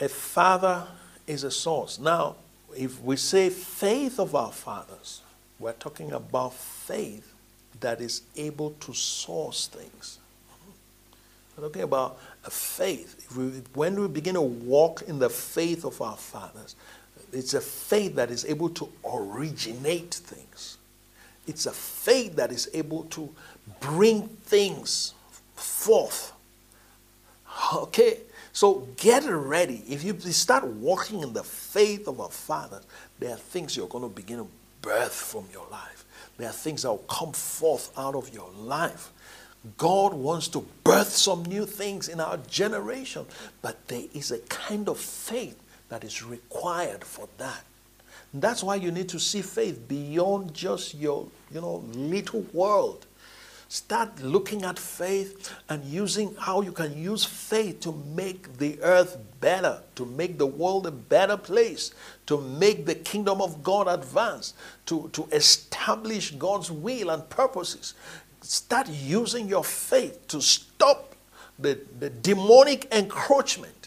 A 0.00 0.08
father 0.08 0.86
is 1.26 1.44
a 1.44 1.50
source. 1.50 1.98
Now, 1.98 2.36
if 2.76 3.00
we 3.02 3.16
say 3.16 3.50
faith 3.50 4.18
of 4.18 4.34
our 4.34 4.52
fathers, 4.52 5.22
we're 5.58 5.72
talking 5.72 6.12
about 6.12 6.54
faith 6.54 7.32
that 7.80 8.00
is 8.00 8.22
able 8.36 8.70
to 8.80 8.92
source 8.92 9.66
things. 9.66 10.18
We're 11.56 11.68
talking 11.68 11.82
about 11.82 12.18
a 12.44 12.50
faith. 12.50 13.28
We, 13.36 13.62
when 13.74 14.00
we 14.00 14.08
begin 14.08 14.34
to 14.34 14.40
walk 14.40 15.02
in 15.02 15.18
the 15.18 15.30
faith 15.30 15.84
of 15.84 16.00
our 16.00 16.16
fathers, 16.16 16.76
it's 17.32 17.54
a 17.54 17.60
faith 17.60 18.16
that 18.16 18.30
is 18.30 18.44
able 18.44 18.70
to 18.70 18.88
originate 19.04 20.14
things. 20.14 20.78
It's 21.46 21.66
a 21.66 21.72
faith 21.72 22.36
that 22.36 22.50
is 22.50 22.68
able 22.74 23.04
to 23.04 23.28
bring 23.80 24.28
things 24.28 25.14
forth. 25.54 26.32
Okay? 27.74 28.20
So 28.52 28.88
get 28.96 29.24
ready. 29.24 29.82
If 29.88 30.02
you 30.02 30.18
start 30.32 30.66
walking 30.66 31.22
in 31.22 31.32
the 31.32 31.44
faith 31.44 32.08
of 32.08 32.20
our 32.20 32.30
fathers, 32.30 32.84
there 33.18 33.30
are 33.30 33.36
things 33.36 33.76
you're 33.76 33.88
going 33.88 34.04
to 34.04 34.14
begin 34.14 34.38
to 34.38 34.48
birth 34.82 35.12
from 35.14 35.44
your 35.52 35.66
life. 35.70 36.04
There 36.36 36.48
are 36.48 36.52
things 36.52 36.82
that 36.82 36.90
will 36.90 36.98
come 36.98 37.32
forth 37.32 37.96
out 37.98 38.14
of 38.14 38.32
your 38.32 38.50
life. 38.56 39.12
God 39.76 40.14
wants 40.14 40.48
to 40.48 40.66
birth 40.84 41.10
some 41.10 41.44
new 41.44 41.66
things 41.66 42.08
in 42.08 42.20
our 42.20 42.38
generation, 42.48 43.26
but 43.60 43.88
there 43.88 44.04
is 44.14 44.30
a 44.30 44.38
kind 44.38 44.88
of 44.88 44.98
faith 44.98 45.60
that 45.90 46.02
is 46.02 46.22
required 46.22 47.04
for 47.04 47.28
that. 47.38 47.64
And 48.32 48.40
that's 48.40 48.62
why 48.62 48.76
you 48.76 48.90
need 48.90 49.08
to 49.10 49.18
see 49.18 49.42
faith 49.42 49.86
beyond 49.88 50.54
just 50.54 50.94
your, 50.94 51.26
you 51.52 51.60
know, 51.60 51.84
little 51.92 52.42
world. 52.52 53.06
Start 53.68 54.20
looking 54.20 54.64
at 54.64 54.78
faith 54.78 55.54
and 55.68 55.84
using 55.84 56.34
how 56.34 56.60
you 56.60 56.72
can 56.72 56.96
use 57.00 57.24
faith 57.24 57.80
to 57.80 57.92
make 58.16 58.58
the 58.58 58.80
earth 58.82 59.16
better, 59.40 59.80
to 59.94 60.04
make 60.04 60.38
the 60.38 60.46
world 60.46 60.86
a 60.86 60.90
better 60.90 61.36
place, 61.36 61.92
to 62.26 62.40
make 62.40 62.84
the 62.86 62.96
kingdom 62.96 63.40
of 63.40 63.62
God 63.62 63.86
advance, 63.86 64.54
to, 64.86 65.08
to 65.12 65.28
establish 65.30 66.32
God's 66.32 66.70
will 66.70 67.10
and 67.10 67.28
purposes. 67.30 67.94
Start 68.42 68.88
using 68.88 69.48
your 69.48 69.64
faith 69.64 70.26
to 70.28 70.40
stop 70.40 71.14
the, 71.58 71.78
the 71.98 72.10
demonic 72.10 72.86
encroachment 72.92 73.80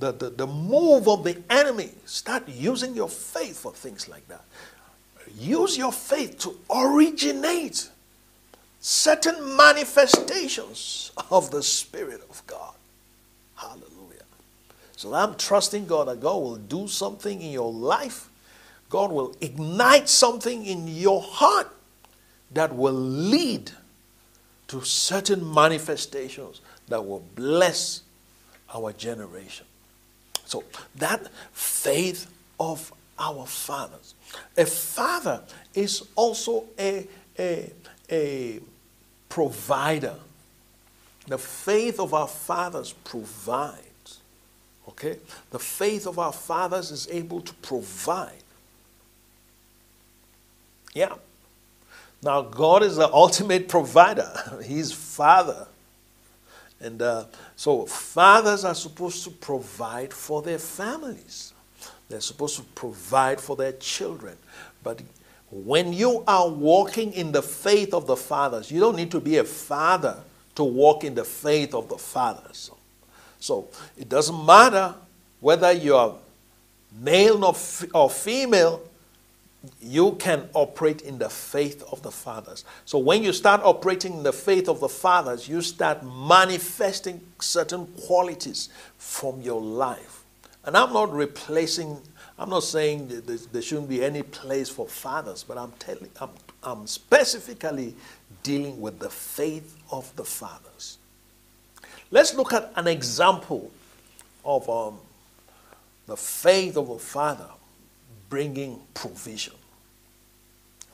the, 0.00 0.12
the, 0.12 0.30
the 0.30 0.46
move 0.46 1.08
of 1.08 1.22
the 1.22 1.36
enemy. 1.48 1.90
Start 2.06 2.48
using 2.48 2.94
your 2.94 3.08
faith 3.08 3.58
for 3.58 3.72
things 3.72 4.08
like 4.08 4.26
that. 4.28 4.42
Use 5.38 5.78
your 5.78 5.92
faith 5.92 6.38
to 6.40 6.58
originate 6.74 7.88
certain 8.80 9.56
manifestations 9.56 11.12
of 11.30 11.50
the 11.50 11.62
Spirit 11.62 12.22
of 12.28 12.42
God. 12.46 12.74
Hallelujah. 13.54 14.24
So 14.96 15.14
I'm 15.14 15.36
trusting 15.36 15.86
God 15.86 16.08
that 16.08 16.20
God 16.20 16.36
will 16.36 16.56
do 16.56 16.88
something 16.88 17.40
in 17.40 17.52
your 17.52 17.72
life. 17.72 18.28
God 18.88 19.12
will 19.12 19.36
ignite 19.40 20.08
something 20.08 20.64
in 20.64 20.88
your 20.88 21.22
heart 21.22 21.70
that 22.52 22.74
will 22.74 22.92
lead 22.92 23.70
to 24.70 24.84
certain 24.84 25.52
manifestations 25.52 26.60
that 26.86 27.04
will 27.04 27.24
bless 27.34 28.02
our 28.72 28.92
generation. 28.92 29.66
So 30.46 30.62
that 30.94 31.26
faith 31.52 32.30
of 32.60 32.92
our 33.18 33.46
fathers. 33.46 34.14
A 34.56 34.64
father 34.64 35.42
is 35.74 36.06
also 36.14 36.66
a, 36.78 37.04
a, 37.36 37.72
a 38.08 38.60
provider. 39.28 40.14
The 41.26 41.38
faith 41.38 41.98
of 41.98 42.14
our 42.14 42.28
fathers 42.28 42.92
provides. 43.02 44.20
Okay? 44.88 45.18
The 45.50 45.58
faith 45.58 46.06
of 46.06 46.20
our 46.20 46.32
fathers 46.32 46.92
is 46.92 47.08
able 47.10 47.40
to 47.40 47.54
provide. 47.54 48.44
Yeah. 50.94 51.14
Now, 52.22 52.42
God 52.42 52.82
is 52.82 52.96
the 52.96 53.12
ultimate 53.12 53.68
provider. 53.68 54.30
He's 54.64 54.92
Father. 54.92 55.66
And 56.80 57.00
uh, 57.02 57.24
so 57.56 57.86
fathers 57.86 58.64
are 58.64 58.74
supposed 58.74 59.24
to 59.24 59.30
provide 59.30 60.12
for 60.12 60.42
their 60.42 60.58
families. 60.58 61.52
They're 62.08 62.20
supposed 62.20 62.56
to 62.56 62.62
provide 62.62 63.40
for 63.40 63.54
their 63.54 63.72
children. 63.72 64.36
But 64.82 65.02
when 65.50 65.92
you 65.92 66.24
are 66.26 66.48
walking 66.48 67.12
in 67.12 67.32
the 67.32 67.42
faith 67.42 67.92
of 67.92 68.06
the 68.06 68.16
fathers, 68.16 68.70
you 68.70 68.80
don't 68.80 68.96
need 68.96 69.10
to 69.10 69.20
be 69.20 69.36
a 69.36 69.44
father 69.44 70.16
to 70.54 70.64
walk 70.64 71.04
in 71.04 71.14
the 71.14 71.24
faith 71.24 71.74
of 71.74 71.88
the 71.88 71.98
fathers. 71.98 72.70
So 73.38 73.68
it 73.96 74.08
doesn't 74.08 74.44
matter 74.44 74.94
whether 75.40 75.72
you're 75.72 76.16
male 77.00 77.54
or 77.94 78.10
female, 78.10 78.82
you 79.80 80.12
can 80.12 80.48
operate 80.54 81.02
in 81.02 81.18
the 81.18 81.28
faith 81.28 81.82
of 81.92 82.02
the 82.02 82.10
fathers. 82.10 82.64
So 82.84 82.98
when 82.98 83.22
you 83.22 83.32
start 83.32 83.60
operating 83.62 84.14
in 84.14 84.22
the 84.22 84.32
faith 84.32 84.68
of 84.68 84.80
the 84.80 84.88
fathers, 84.88 85.48
you 85.48 85.60
start 85.60 86.02
manifesting 86.04 87.20
certain 87.38 87.86
qualities 88.06 88.70
from 88.96 89.42
your 89.42 89.60
life. 89.60 90.24
And 90.64 90.76
I'm 90.76 90.92
not 90.92 91.12
replacing, 91.12 92.00
I'm 92.38 92.50
not 92.50 92.62
saying 92.62 93.22
there 93.52 93.62
shouldn't 93.62 93.88
be 93.88 94.02
any 94.02 94.22
place 94.22 94.70
for 94.70 94.86
fathers, 94.88 95.42
but 95.42 95.58
I'm 95.58 95.72
telling, 95.72 96.08
I'm, 96.20 96.30
I'm 96.62 96.86
specifically 96.86 97.94
dealing 98.42 98.80
with 98.80 98.98
the 98.98 99.10
faith 99.10 99.76
of 99.92 100.14
the 100.16 100.24
fathers. 100.24 100.98
Let's 102.10 102.34
look 102.34 102.52
at 102.52 102.72
an 102.76 102.86
example 102.88 103.70
of 104.44 104.68
um, 104.68 104.98
the 106.06 106.16
faith 106.16 106.76
of 106.76 106.88
a 106.88 106.98
father 106.98 107.46
bringing 108.30 108.80
provision. 108.94 109.54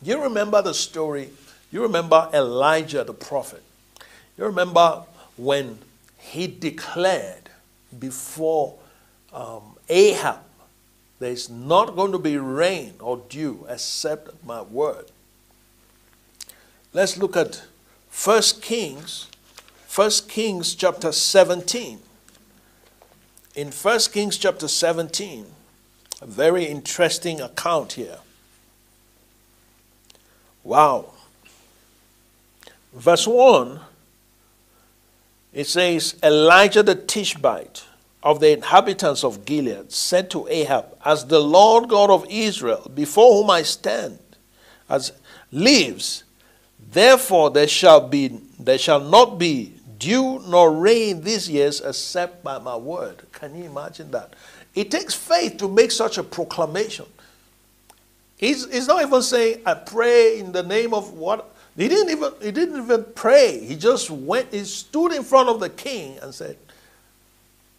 You 0.02 0.22
remember 0.22 0.62
the 0.62 0.74
story? 0.74 1.30
You 1.70 1.82
remember 1.82 2.28
Elijah 2.32 3.04
the 3.04 3.14
prophet? 3.14 3.62
You 4.36 4.46
remember 4.46 5.04
when 5.36 5.78
he 6.18 6.46
declared 6.46 7.50
before 7.98 8.74
um, 9.32 9.76
Ahab, 9.88 10.38
there's 11.18 11.48
not 11.48 11.96
going 11.96 12.12
to 12.12 12.18
be 12.18 12.36
rain 12.36 12.94
or 13.00 13.22
dew 13.28 13.66
except 13.68 14.44
my 14.44 14.62
word. 14.62 15.06
Let's 16.92 17.16
look 17.16 17.36
at 17.36 17.62
1 18.24 18.42
Kings, 18.60 19.26
1 19.94 20.10
Kings 20.28 20.74
chapter 20.74 21.12
17. 21.12 22.00
In 23.54 23.68
1 23.68 24.00
Kings 24.12 24.36
chapter 24.36 24.68
17, 24.68 25.46
a 26.20 26.26
very 26.26 26.64
interesting 26.64 27.40
account 27.40 27.92
here. 27.92 28.18
Wow. 30.64 31.12
Verse 32.92 33.26
1 33.26 33.80
it 35.56 35.66
says, 35.66 36.16
Elijah 36.22 36.82
the 36.82 36.94
Tishbite 36.94 37.84
of 38.22 38.40
the 38.40 38.52
inhabitants 38.52 39.24
of 39.24 39.46
Gilead 39.46 39.90
said 39.90 40.30
to 40.32 40.46
Ahab, 40.48 40.94
As 41.02 41.24
the 41.24 41.40
Lord 41.40 41.88
God 41.88 42.10
of 42.10 42.26
Israel, 42.28 42.90
before 42.94 43.40
whom 43.40 43.48
I 43.48 43.62
stand, 43.62 44.18
as 44.86 45.12
lives, 45.50 46.24
therefore 46.92 47.50
there 47.50 47.66
shall 47.66 48.06
be 48.06 48.38
there 48.58 48.76
shall 48.76 49.00
not 49.00 49.38
be 49.38 49.72
dew 49.96 50.42
nor 50.46 50.70
rain 50.72 51.22
these 51.22 51.48
years 51.48 51.80
except 51.80 52.44
by 52.44 52.58
my 52.58 52.76
word. 52.76 53.22
Can 53.32 53.56
you 53.56 53.64
imagine 53.64 54.10
that? 54.10 54.34
It 54.76 54.92
takes 54.92 55.14
faith 55.14 55.58
to 55.58 55.68
make 55.68 55.90
such 55.90 56.18
a 56.18 56.24
proclamation. 56.24 57.06
He's, 58.36 58.70
he's 58.72 58.86
not 58.86 59.02
even 59.02 59.22
saying, 59.22 59.62
I 59.66 59.74
pray 59.74 60.38
in 60.38 60.52
the 60.52 60.62
name 60.62 60.94
of 60.94 61.14
what 61.14 61.52
he 61.76 61.88
didn't 61.88 62.10
even 62.10 62.32
he 62.42 62.52
didn't 62.52 62.82
even 62.84 63.04
pray. 63.14 63.60
He 63.60 63.76
just 63.76 64.10
went, 64.10 64.52
he 64.52 64.64
stood 64.64 65.12
in 65.12 65.24
front 65.24 65.48
of 65.48 65.60
the 65.60 65.70
king 65.70 66.18
and 66.22 66.34
said, 66.34 66.58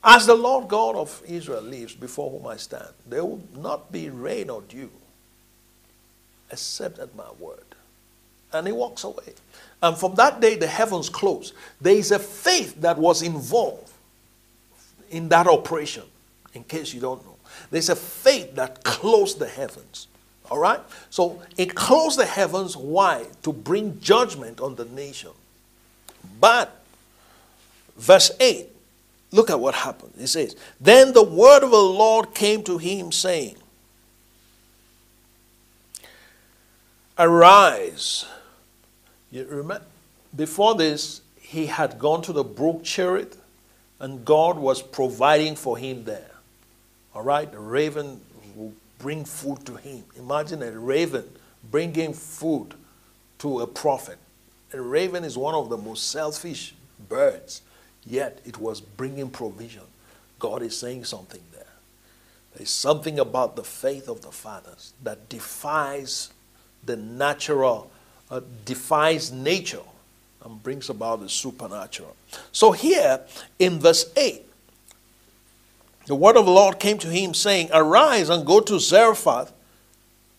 As 0.04 0.26
the 0.28 0.36
Lord 0.36 0.68
God 0.70 0.96
of 0.96 1.22
Israel 1.28 1.62
lives 1.62 1.96
before 1.96 2.32
whom 2.32 2.48
I 2.48 2.58
stand, 2.58 2.90
there 3.08 3.26
will 3.26 3.42
not 3.56 3.92
be 3.92 4.10
rain 4.10 4.50
or 4.50 4.62
dew 4.64 4.92
except 6.52 7.00
at 7.00 7.16
my 7.16 7.30
word. 7.40 7.64
And 8.54 8.68
he 8.68 8.74
walks 8.74 9.04
away. 9.04 9.34
And 9.84 9.98
from 9.98 10.16
that 10.16 10.42
day 10.42 10.56
the 10.56 10.68
heavens 10.68 11.10
closed. 11.10 11.54
There 11.82 11.96
is 11.96 12.12
a 12.12 12.20
faith 12.20 12.82
that 12.82 12.98
was 12.98 13.22
involved 13.22 13.92
in 15.12 15.30
that 15.30 15.48
operation, 15.48 16.04
in 16.58 16.64
case 16.66 16.94
you 16.94 17.00
don't 17.00 17.24
know. 17.26 17.36
There's 17.72 17.90
a 17.90 17.96
faith 17.96 18.56
that 18.56 18.84
closed 18.84 19.40
the 19.40 19.48
heavens. 19.48 20.08
All 20.50 20.60
right? 20.60 20.82
So 21.10 21.42
it 21.58 21.76
closed 21.76 22.20
the 22.20 22.26
heavens. 22.26 22.76
Why? 22.76 23.26
To 23.44 23.54
bring 23.54 24.00
judgment 24.02 24.60
on 24.60 24.76
the 24.76 24.86
nation. 24.86 25.32
But, 26.40 26.82
verse 27.98 28.32
8, 28.40 28.68
look 29.32 29.50
at 29.50 29.60
what 29.60 29.76
happened. 29.76 30.14
It 30.20 30.28
says, 30.28 30.56
Then 30.80 31.14
the 31.14 31.24
word 31.24 31.64
of 31.64 31.72
the 31.72 31.78
Lord 31.78 32.34
came 32.34 32.64
to 32.64 32.78
him, 32.78 33.12
saying, 33.12 33.58
Arise. 37.18 38.26
You 39.32 39.46
remember, 39.46 39.86
before 40.36 40.76
this, 40.76 41.22
he 41.40 41.66
had 41.66 41.98
gone 41.98 42.22
to 42.24 42.34
the 42.34 42.44
brook 42.44 42.84
Cherith, 42.84 43.42
and 44.00 44.24
God 44.24 44.58
was 44.58 44.82
providing 44.82 45.56
for 45.56 45.78
him 45.78 46.04
there. 46.04 46.37
All 47.18 47.24
right? 47.24 47.52
The 47.52 47.58
raven 47.58 48.22
will 48.56 48.74
bring 49.00 49.26
food 49.26 49.66
to 49.66 49.76
him. 49.76 50.04
Imagine 50.18 50.62
a 50.62 50.72
raven 50.72 51.28
bringing 51.72 52.14
food 52.14 52.76
to 53.40 53.62
a 53.62 53.68
prophet. 53.68 54.20
A 54.72 54.80
raven 54.80 55.24
is 55.24 55.36
one 55.36 55.56
of 55.56 55.70
the 55.70 55.78
most 55.78 56.12
selfish 56.12 56.76
birds, 57.10 57.64
yet 58.06 58.40
it 58.46 58.60
was 58.60 58.80
bringing 58.80 59.32
provision. 59.32 59.82
God 60.38 60.62
is 60.62 60.78
saying 60.78 61.06
something 61.06 61.42
there. 61.54 61.66
There's 62.56 62.70
something 62.70 63.18
about 63.18 63.56
the 63.56 63.64
faith 63.64 64.08
of 64.10 64.22
the 64.22 64.32
fathers 64.32 64.94
that 65.02 65.28
defies 65.28 66.30
the 66.86 66.98
natural, 66.98 67.90
uh, 68.30 68.42
defies 68.64 69.32
nature, 69.32 69.82
and 70.46 70.62
brings 70.62 70.88
about 70.88 71.22
the 71.22 71.30
supernatural. 71.30 72.16
So 72.52 72.74
here 72.74 73.22
in 73.58 73.80
verse 73.80 74.06
8, 74.16 74.47
the 76.08 76.16
word 76.16 76.38
of 76.38 76.46
the 76.46 76.52
Lord 76.52 76.80
came 76.80 76.98
to 77.00 77.10
him, 77.10 77.34
saying, 77.34 77.70
Arise 77.74 78.30
and 78.30 78.46
go 78.46 78.62
to 78.62 78.80
Zarephath, 78.80 79.52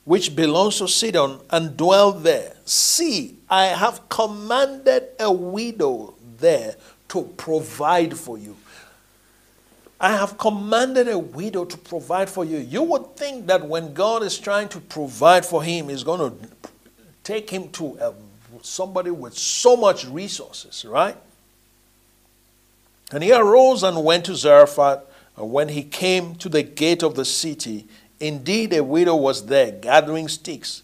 which 0.05 0.35
belongs 0.35 0.79
to 0.79 0.89
Sidon, 0.89 1.41
and 1.51 1.77
dwell 1.77 2.13
there. 2.13 2.57
See, 2.65 3.37
I 3.51 3.67
have 3.67 4.09
commanded 4.09 5.09
a 5.21 5.31
widow 5.31 6.15
there 6.39 6.75
to 7.09 7.23
provide 7.37 8.17
for 8.17 8.39
you. 8.39 8.57
I 10.01 10.13
have 10.13 10.39
commanded 10.39 11.07
a 11.09 11.19
widow 11.19 11.67
to 11.67 11.77
provide 11.77 12.31
for 12.31 12.47
you. 12.47 12.59
You 12.59 12.83
would 12.85 13.17
think 13.17 13.47
that 13.49 13.67
when 13.67 13.93
God 13.93 14.23
is 14.23 14.39
trying 14.39 14.69
to 14.71 14.81
provide 14.81 15.45
for 15.45 15.63
him, 15.63 15.91
he's 15.91 16.05
going 16.05 16.31
to 16.31 16.49
take 17.25 17.51
him 17.51 17.69
to 17.71 17.99
a, 18.01 18.15
somebody 18.63 19.11
with 19.11 19.37
so 19.37 19.77
much 19.77 20.07
resources, 20.07 20.87
right? 20.87 21.17
And 23.11 23.23
he 23.23 23.33
arose 23.33 23.83
and 23.83 24.03
went 24.03 24.25
to 24.27 24.35
Zarephath 24.35 25.03
when 25.47 25.69
he 25.69 25.83
came 25.83 26.35
to 26.37 26.49
the 26.49 26.63
gate 26.63 27.03
of 27.03 27.15
the 27.15 27.25
city, 27.25 27.87
indeed 28.19 28.73
a 28.73 28.83
widow 28.83 29.17
was 29.17 29.47
there 29.47 29.71
gathering 29.71 30.29
sticks. 30.29 30.83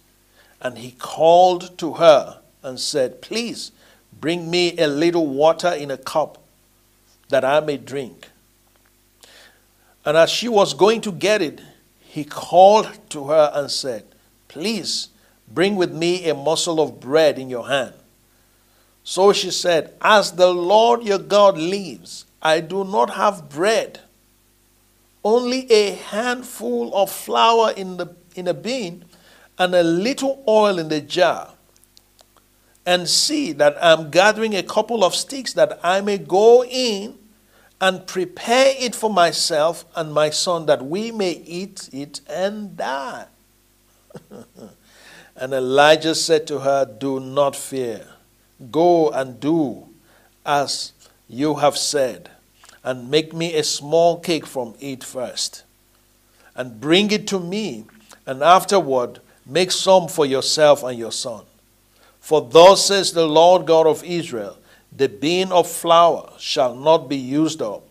And 0.60 0.78
he 0.78 0.92
called 0.92 1.76
to 1.78 1.94
her 1.94 2.40
and 2.62 2.78
said, 2.78 3.20
Please 3.20 3.72
bring 4.20 4.50
me 4.50 4.78
a 4.78 4.86
little 4.86 5.26
water 5.26 5.72
in 5.72 5.90
a 5.90 5.98
cup 5.98 6.38
that 7.28 7.44
I 7.44 7.60
may 7.60 7.76
drink. 7.76 8.28
And 10.04 10.16
as 10.16 10.30
she 10.30 10.48
was 10.48 10.74
going 10.74 11.00
to 11.02 11.12
get 11.12 11.42
it, 11.42 11.60
he 12.00 12.24
called 12.24 12.98
to 13.10 13.28
her 13.28 13.50
and 13.54 13.70
said, 13.70 14.04
Please 14.48 15.08
bring 15.48 15.76
with 15.76 15.92
me 15.92 16.28
a 16.28 16.34
morsel 16.34 16.80
of 16.80 17.00
bread 17.00 17.38
in 17.38 17.50
your 17.50 17.66
hand. 17.68 17.94
So 19.02 19.32
she 19.32 19.50
said, 19.50 19.94
As 20.00 20.32
the 20.32 20.52
Lord 20.52 21.02
your 21.02 21.18
God 21.18 21.58
lives, 21.58 22.24
I 22.40 22.60
do 22.60 22.84
not 22.84 23.10
have 23.10 23.48
bread 23.48 24.00
only 25.24 25.70
a 25.72 25.92
handful 25.92 26.94
of 26.94 27.10
flour 27.10 27.72
in, 27.72 27.96
the, 27.96 28.14
in 28.37 28.46
a 28.46 28.54
bin 28.54 29.04
and 29.58 29.74
a 29.74 29.82
little 29.82 30.44
oil 30.46 30.78
in 30.78 30.88
the 30.88 31.00
jar. 31.00 31.54
And 32.87 33.08
see 33.08 33.52
that 33.52 33.78
I'm 33.82 34.10
gathering 34.10 34.54
a 34.54 34.62
couple 34.62 35.04
of 35.04 35.14
sticks 35.14 35.54
that 35.54 35.80
I 35.82 36.02
may 36.02 36.18
go 36.18 36.62
in 36.62 37.18
and 37.80 38.06
prepare 38.06 38.74
it 38.78 38.94
for 38.94 39.08
myself 39.08 39.87
and 39.96 40.12
my 40.12 40.28
son 40.30 40.66
that 40.66 40.84
we 40.84 41.10
may 41.10 41.32
eat 41.32 41.88
it 41.92 42.20
and 42.28 42.76
die. 42.76 43.26
and 45.37 45.54
Elijah 45.54 46.14
said 46.14 46.46
to 46.48 46.58
her, 46.58 46.84
Do 46.84 47.20
not 47.20 47.56
fear. 47.56 48.06
Go 48.70 49.10
and 49.10 49.40
do 49.40 49.88
as 50.44 50.92
you 51.26 51.54
have 51.54 51.78
said 51.78 52.30
and 52.85 53.11
make 53.11 53.33
me 53.33 53.55
a 53.55 53.64
small 53.64 54.20
cake 54.20 54.47
from 54.47 54.75
it 54.79 55.03
first, 55.03 55.64
and 56.55 56.81
bring 56.81 57.11
it 57.11 57.27
to 57.29 57.40
me, 57.40 57.87
and 58.27 58.42
afterward 58.42 59.20
make 59.47 59.70
some 59.70 60.07
for 60.07 60.27
yourself 60.27 60.83
and 60.83 60.99
your 60.99 61.12
son. 61.12 61.44
For 62.20 62.40
thus 62.40 62.87
says 62.87 63.12
the 63.12 63.27
Lord 63.27 63.66
God 63.66 63.87
of 63.87 64.05
Israel 64.05 64.59
the 64.97 65.09
bin 65.09 65.51
of 65.51 65.68
flour 65.68 66.31
shall 66.38 66.77
not 66.77 67.09
be 67.09 67.16
used 67.16 67.61
up, 67.61 67.83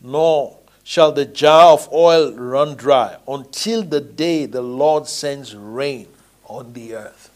nor 0.00 0.58
shall 0.84 1.12
the 1.12 1.24
jar 1.24 1.72
of 1.72 1.90
oil 1.92 2.32
run 2.34 2.74
dry 2.74 3.16
until 3.26 3.82
the 3.82 4.00
day 4.00 4.44
the 4.44 4.60
Lord 4.60 5.06
sends 5.06 5.54
rain 5.54 6.08
on 6.44 6.74
the 6.74 6.94
earth. 6.94 7.30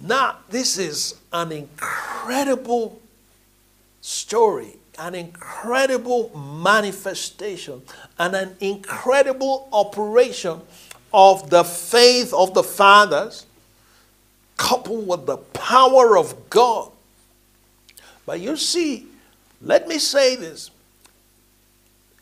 Now, 0.00 0.38
this 0.48 0.78
is 0.78 1.14
an 1.32 1.52
incredible 1.52 3.00
story 4.00 4.77
an 4.98 5.14
incredible 5.14 6.36
manifestation 6.36 7.82
and 8.18 8.34
an 8.34 8.56
incredible 8.60 9.68
operation 9.72 10.60
of 11.14 11.48
the 11.50 11.64
faith 11.64 12.34
of 12.34 12.52
the 12.54 12.62
fathers 12.62 13.46
coupled 14.56 15.06
with 15.06 15.26
the 15.26 15.36
power 15.36 16.18
of 16.18 16.50
God. 16.50 16.90
But 18.26 18.40
you 18.40 18.56
see, 18.56 19.06
let 19.62 19.88
me 19.88 19.98
say 19.98 20.36
this. 20.36 20.70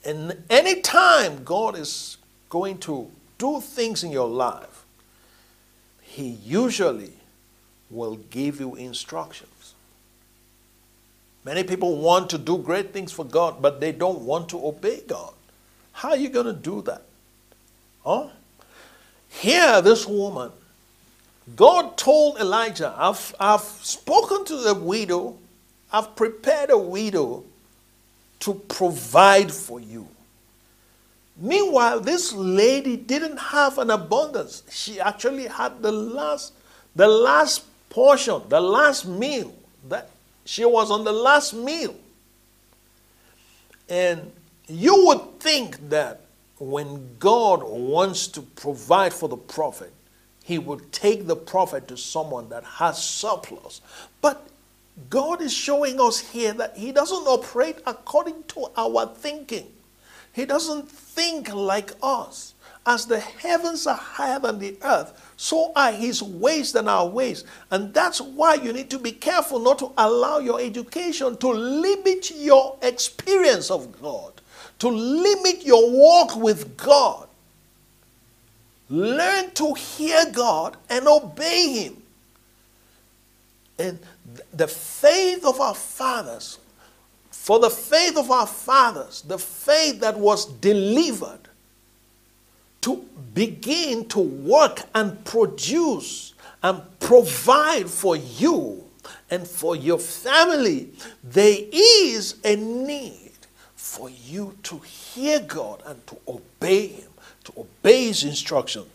And 0.05 0.45
any 0.49 0.83
time 0.83 1.43
God 1.43 1.77
is 1.77 2.19
going 2.49 2.79
to 2.79 3.11
do 3.39 3.61
things 3.61 4.05
in 4.05 4.13
your 4.13 4.29
life, 4.29 4.85
He 6.01 6.29
usually 6.45 7.15
will 7.91 8.17
give 8.31 8.61
you 8.61 8.77
instructions. 8.77 9.56
Many 11.47 11.63
people 11.63 11.99
want 11.99 12.29
to 12.31 12.39
do 12.39 12.59
great 12.59 12.93
things 12.93 13.13
for 13.13 13.25
God, 13.25 13.63
but 13.63 13.81
they 13.81 13.93
don't 13.93 14.23
want 14.23 14.49
to 14.49 14.67
obey 14.67 15.03
God. 15.07 15.33
How 15.93 16.09
are 16.09 16.17
you 16.17 16.29
going 16.29 16.47
to 16.47 16.53
do 16.53 16.83
that? 16.83 17.03
Huh? 18.05 18.31
Here, 19.29 19.81
this 19.81 20.07
woman 20.07 20.51
God 21.55 21.97
told 21.97 22.39
Elijah, 22.41 22.93
I've, 22.99 23.33
I've 23.39 23.61
spoken 23.61 24.45
to 24.47 24.57
the 24.57 24.75
widow, 24.75 25.39
I've 25.93 26.17
prepared 26.17 26.71
a 26.71 26.79
widow 26.79 27.45
to 28.41 28.55
provide 28.55 29.53
for 29.53 29.79
you. 29.79 30.09
Meanwhile, 31.37 32.01
this 32.01 32.33
lady 32.33 32.97
didn't 32.97 33.37
have 33.37 33.79
an 33.79 33.91
abundance. 33.91 34.65
She 34.69 34.99
actually 34.99 35.47
had 35.47 35.81
the 35.81 35.93
last, 35.93 36.55
the 36.97 37.07
last 37.07 37.65
portion, 37.89 38.43
the 38.49 38.61
last 38.61 39.07
meal. 39.07 39.55
That 39.89 40.11
she 40.47 40.65
was 40.65 40.91
on 40.91 41.05
the 41.05 41.13
last 41.13 41.53
meal. 41.53 41.95
And 43.89 44.33
you 44.69 45.07
would 45.07 45.41
think 45.41 45.91
that 45.91 46.23
when 46.59 47.17
God 47.19 47.63
wants 47.63 48.27
to 48.29 48.43
provide 48.43 49.13
for 49.13 49.29
the 49.29 49.37
prophet, 49.37 49.93
he 50.43 50.59
would 50.59 50.93
take 50.93 51.27
the 51.27 51.37
prophet 51.37 51.89
to 51.89 51.97
someone 51.97 52.49
that 52.49 52.65
has 52.65 53.03
surplus. 53.03 53.81
But 54.21 54.47
God 55.11 55.43
is 55.43 55.53
showing 55.53 56.01
us 56.01 56.21
here 56.21 56.53
that 56.55 56.77
He 56.77 56.93
doesn't 56.93 57.27
operate 57.27 57.79
according 57.87 58.45
to 58.49 58.67
our 58.77 59.07
thinking. 59.07 59.67
He 60.33 60.45
doesn't 60.45 60.91
think 60.91 61.53
like 61.53 61.93
us. 62.03 62.55
As 62.87 63.05
the 63.05 63.19
heavens 63.19 63.85
are 63.89 63.97
higher 63.97 64.39
than 64.39 64.61
the 64.61 64.77
earth, 64.83 65.35
so 65.37 65.73
are 65.75 65.91
His 65.91 66.23
ways 66.23 66.73
than 66.73 66.89
our 66.89 67.09
ways. 67.09 67.43
And 67.73 67.93
that's 67.93 68.21
why 68.21 68.55
you 68.55 68.73
need 68.73 68.91
to 68.91 68.99
be 69.01 69.11
careful 69.11 69.59
not 69.59 69.81
to 69.81 69.91
allow 69.99 70.39
your 70.39 70.61
education 70.61 71.37
to 71.39 71.49
limit 71.49 72.31
your 72.37 72.77
experience 72.83 73.73
of 73.73 74.01
God, 74.01 74.41
to 74.79 74.89
limit 74.89 75.67
your 75.67 75.91
walk 75.91 76.37
with 76.37 76.77
God. 76.77 77.27
Learn 78.89 79.51
to 79.55 79.75
hear 79.75 80.31
God 80.31 80.77
and 80.89 81.09
obey 81.09 81.73
Him. 81.73 82.03
And 83.81 83.99
the 84.55 84.69
faith 84.69 85.45
of 85.45 85.61
our 85.61 85.75
fathers, 85.75 86.59
for 87.33 87.59
the 87.59 87.69
faith 87.69 88.17
of 88.17 88.31
our 88.31 88.47
fathers, 88.47 89.23
the 89.23 89.39
faith 89.39 90.01
that 90.01 90.17
was 90.17 90.47
delivered 90.47 91.46
to 92.87 93.05
begin 93.35 94.07
to 94.07 94.21
work 94.21 94.85
and 94.95 95.25
produce 95.25 96.35
and 96.63 96.81
provide 97.01 97.91
for 97.91 98.15
you 98.15 98.85
and 99.29 99.45
for 99.45 99.75
your 99.75 99.99
family, 99.99 100.91
there 101.25 101.59
is 101.73 102.37
a 102.45 102.55
need 102.55 103.33
for 103.75 104.09
you 104.09 104.57
to 104.63 104.79
hear 104.79 105.41
God 105.41 105.83
and 105.85 106.07
to 106.07 106.17
obey 106.29 106.87
Him, 106.87 107.11
to 107.43 107.55
obey 107.59 108.05
His 108.05 108.23
instructions. 108.23 108.87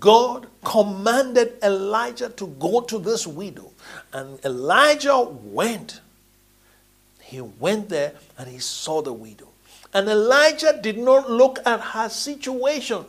God 0.00 0.48
commanded 0.64 1.52
Elijah 1.62 2.30
to 2.30 2.48
go 2.48 2.80
to 2.80 2.98
this 2.98 3.28
widow 3.28 3.70
and 4.12 4.44
Elijah 4.44 5.22
went. 5.22 6.00
He 7.20 7.40
went 7.40 7.90
there 7.90 8.14
and 8.38 8.48
he 8.48 8.58
saw 8.58 9.02
the 9.02 9.12
widow. 9.12 9.50
And 9.94 10.08
Elijah 10.08 10.80
did 10.82 10.98
not 10.98 11.30
look 11.30 11.60
at 11.64 11.80
her 11.80 12.08
situation. 12.08 13.04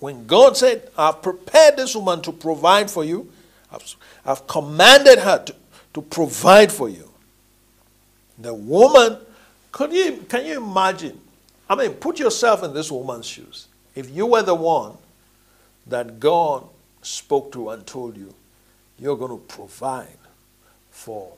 When 0.00 0.26
God 0.26 0.56
said, 0.56 0.90
I've 0.96 1.22
prepared 1.22 1.76
this 1.76 1.94
woman 1.94 2.22
to 2.22 2.32
provide 2.32 2.90
for 2.90 3.04
you, 3.04 3.30
I've, 3.70 3.94
I've 4.24 4.46
commanded 4.46 5.18
her 5.20 5.44
to, 5.44 5.54
to 5.94 6.02
provide 6.02 6.72
for 6.72 6.88
you. 6.88 7.10
The 8.38 8.54
woman, 8.54 9.18
could 9.70 9.92
you, 9.92 10.24
can 10.28 10.46
you 10.46 10.56
imagine? 10.56 11.20
I 11.68 11.74
mean, 11.74 11.92
put 11.92 12.18
yourself 12.18 12.64
in 12.64 12.72
this 12.72 12.90
woman's 12.90 13.26
shoes. 13.26 13.68
If 13.94 14.10
you 14.10 14.26
were 14.26 14.42
the 14.42 14.54
one 14.54 14.96
that 15.86 16.18
God 16.18 16.64
spoke 17.02 17.52
to 17.52 17.70
and 17.70 17.86
told 17.86 18.16
you, 18.16 18.34
you're 18.98 19.16
going 19.16 19.38
to 19.38 19.44
provide 19.46 20.08
for, 20.90 21.32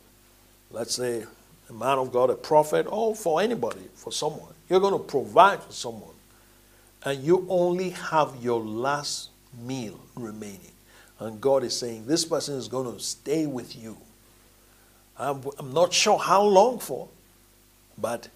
let's 0.71 0.95
say, 0.95 1.25
a 1.69 1.73
man 1.73 1.99
of 1.99 2.13
God, 2.13 2.31
a 2.31 2.35
prophet, 2.35 2.87
or 2.89 3.15
for 3.17 3.41
anybody, 3.41 3.89
for 3.95 4.13
someone. 4.13 4.53
You're 4.69 4.81
going 4.81 4.95
to 4.95 4.99
provide 4.99 5.63
for 5.63 5.73
someone. 5.73 6.12
And 7.05 7.23
you 7.23 7.47
only 7.49 7.91
have 7.91 8.37
your 8.41 8.61
last 8.61 9.31
meal 9.61 9.99
remaining. 10.15 10.73
And 11.19 11.41
God 11.41 11.65
is 11.65 11.77
saying, 11.77 12.07
this 12.07 12.25
person 12.25 12.57
is 12.57 12.69
going 12.69 12.93
to 12.93 13.01
stay 13.01 13.47
with 13.47 13.77
you. 13.77 13.97
I'm, 15.19 15.43
I'm 15.59 15.73
not 15.73 15.93
sure 15.93 16.19
how 16.19 16.43
long 16.43 16.79
for, 16.79 17.09
but 17.99 18.29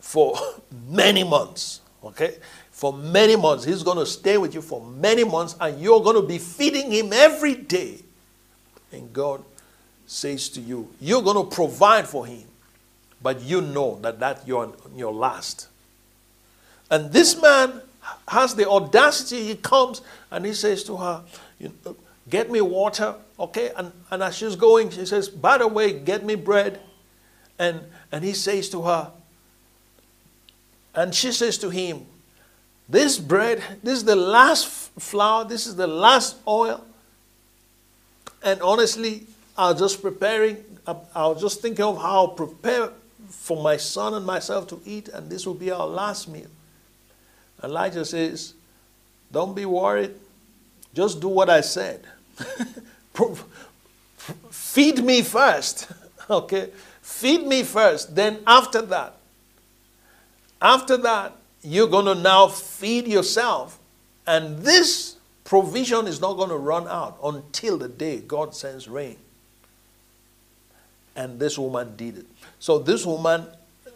for 0.00 0.36
many 0.88 1.24
months. 1.24 1.80
Okay? 2.02 2.36
For 2.70 2.92
many 2.92 3.36
months. 3.36 3.64
He's 3.64 3.82
going 3.82 3.98
to 3.98 4.06
stay 4.06 4.38
with 4.38 4.54
you 4.54 4.62
for 4.62 4.84
many 4.84 5.24
months, 5.24 5.56
and 5.60 5.80
you're 5.80 6.02
going 6.02 6.16
to 6.16 6.26
be 6.26 6.38
feeding 6.38 6.90
him 6.90 7.12
every 7.12 7.54
day 7.54 8.00
and 8.94 9.12
God 9.12 9.44
says 10.06 10.48
to 10.50 10.60
you, 10.60 10.88
you're 11.00 11.22
going 11.22 11.36
to 11.36 11.54
provide 11.54 12.06
for 12.06 12.26
him, 12.26 12.44
but 13.22 13.40
you 13.42 13.60
know 13.60 13.98
that 14.00 14.20
that 14.20 14.46
you're 14.46 14.72
your 14.94 15.12
last. 15.12 15.68
And 16.90 17.12
this 17.12 17.40
man 17.40 17.80
has 18.28 18.54
the 18.54 18.68
audacity. 18.68 19.44
He 19.44 19.56
comes 19.56 20.02
and 20.30 20.44
he 20.44 20.52
says 20.52 20.84
to 20.84 20.96
her, 20.96 21.22
"Get 22.28 22.50
me 22.50 22.60
water, 22.60 23.16
okay?" 23.38 23.72
And 23.76 23.92
and 24.10 24.22
as 24.22 24.36
she's 24.36 24.56
going, 24.56 24.90
she 24.90 25.06
says, 25.06 25.28
"By 25.28 25.58
the 25.58 25.68
way, 25.68 25.92
get 25.92 26.24
me 26.24 26.34
bread." 26.34 26.80
And 27.58 27.80
and 28.12 28.24
he 28.24 28.32
says 28.32 28.68
to 28.70 28.82
her, 28.82 29.10
and 30.94 31.14
she 31.14 31.32
says 31.32 31.58
to 31.58 31.70
him, 31.70 32.06
"This 32.88 33.18
bread, 33.18 33.62
this 33.82 33.98
is 33.98 34.04
the 34.04 34.16
last 34.16 34.66
flour. 34.98 35.44
This 35.44 35.66
is 35.66 35.76
the 35.76 35.86
last 35.86 36.36
oil." 36.46 36.84
And 38.42 38.60
honestly, 38.60 39.26
I 39.56 39.70
was 39.70 39.80
just 39.80 40.02
preparing, 40.02 40.62
I 40.86 41.26
was 41.28 41.40
just 41.40 41.62
thinking 41.62 41.84
of 41.84 41.96
how 41.96 42.26
I'll 42.26 42.28
prepare 42.28 42.90
for 43.30 43.62
my 43.62 43.78
son 43.78 44.12
and 44.12 44.26
myself 44.26 44.66
to 44.68 44.80
eat, 44.84 45.08
and 45.08 45.30
this 45.30 45.46
will 45.46 45.54
be 45.54 45.70
our 45.70 45.86
last 45.86 46.28
meal. 46.28 46.48
Elijah 47.64 48.04
says, 48.04 48.54
Don't 49.32 49.54
be 49.54 49.64
worried, 49.64 50.14
just 50.92 51.20
do 51.20 51.28
what 51.28 51.50
I 51.50 51.60
said. 51.60 52.04
Feed 54.50 55.04
me 55.04 55.22
first, 55.22 55.90
okay? 56.30 56.70
Feed 57.02 57.46
me 57.46 57.62
first. 57.62 58.14
Then, 58.14 58.38
after 58.46 58.82
that, 58.82 59.14
after 60.60 60.96
that, 60.98 61.32
you're 61.62 61.88
going 61.88 62.06
to 62.06 62.14
now 62.14 62.48
feed 62.48 63.06
yourself. 63.06 63.78
And 64.26 64.58
this 64.60 65.14
Provision 65.44 66.06
is 66.06 66.20
not 66.22 66.34
going 66.34 66.48
to 66.48 66.56
run 66.56 66.88
out 66.88 67.18
until 67.22 67.76
the 67.76 67.88
day 67.88 68.20
God 68.20 68.54
sends 68.54 68.88
rain. 68.88 69.18
And 71.14 71.38
this 71.38 71.58
woman 71.58 71.94
did 71.96 72.18
it. 72.18 72.26
So 72.58 72.78
this 72.78 73.04
woman 73.04 73.46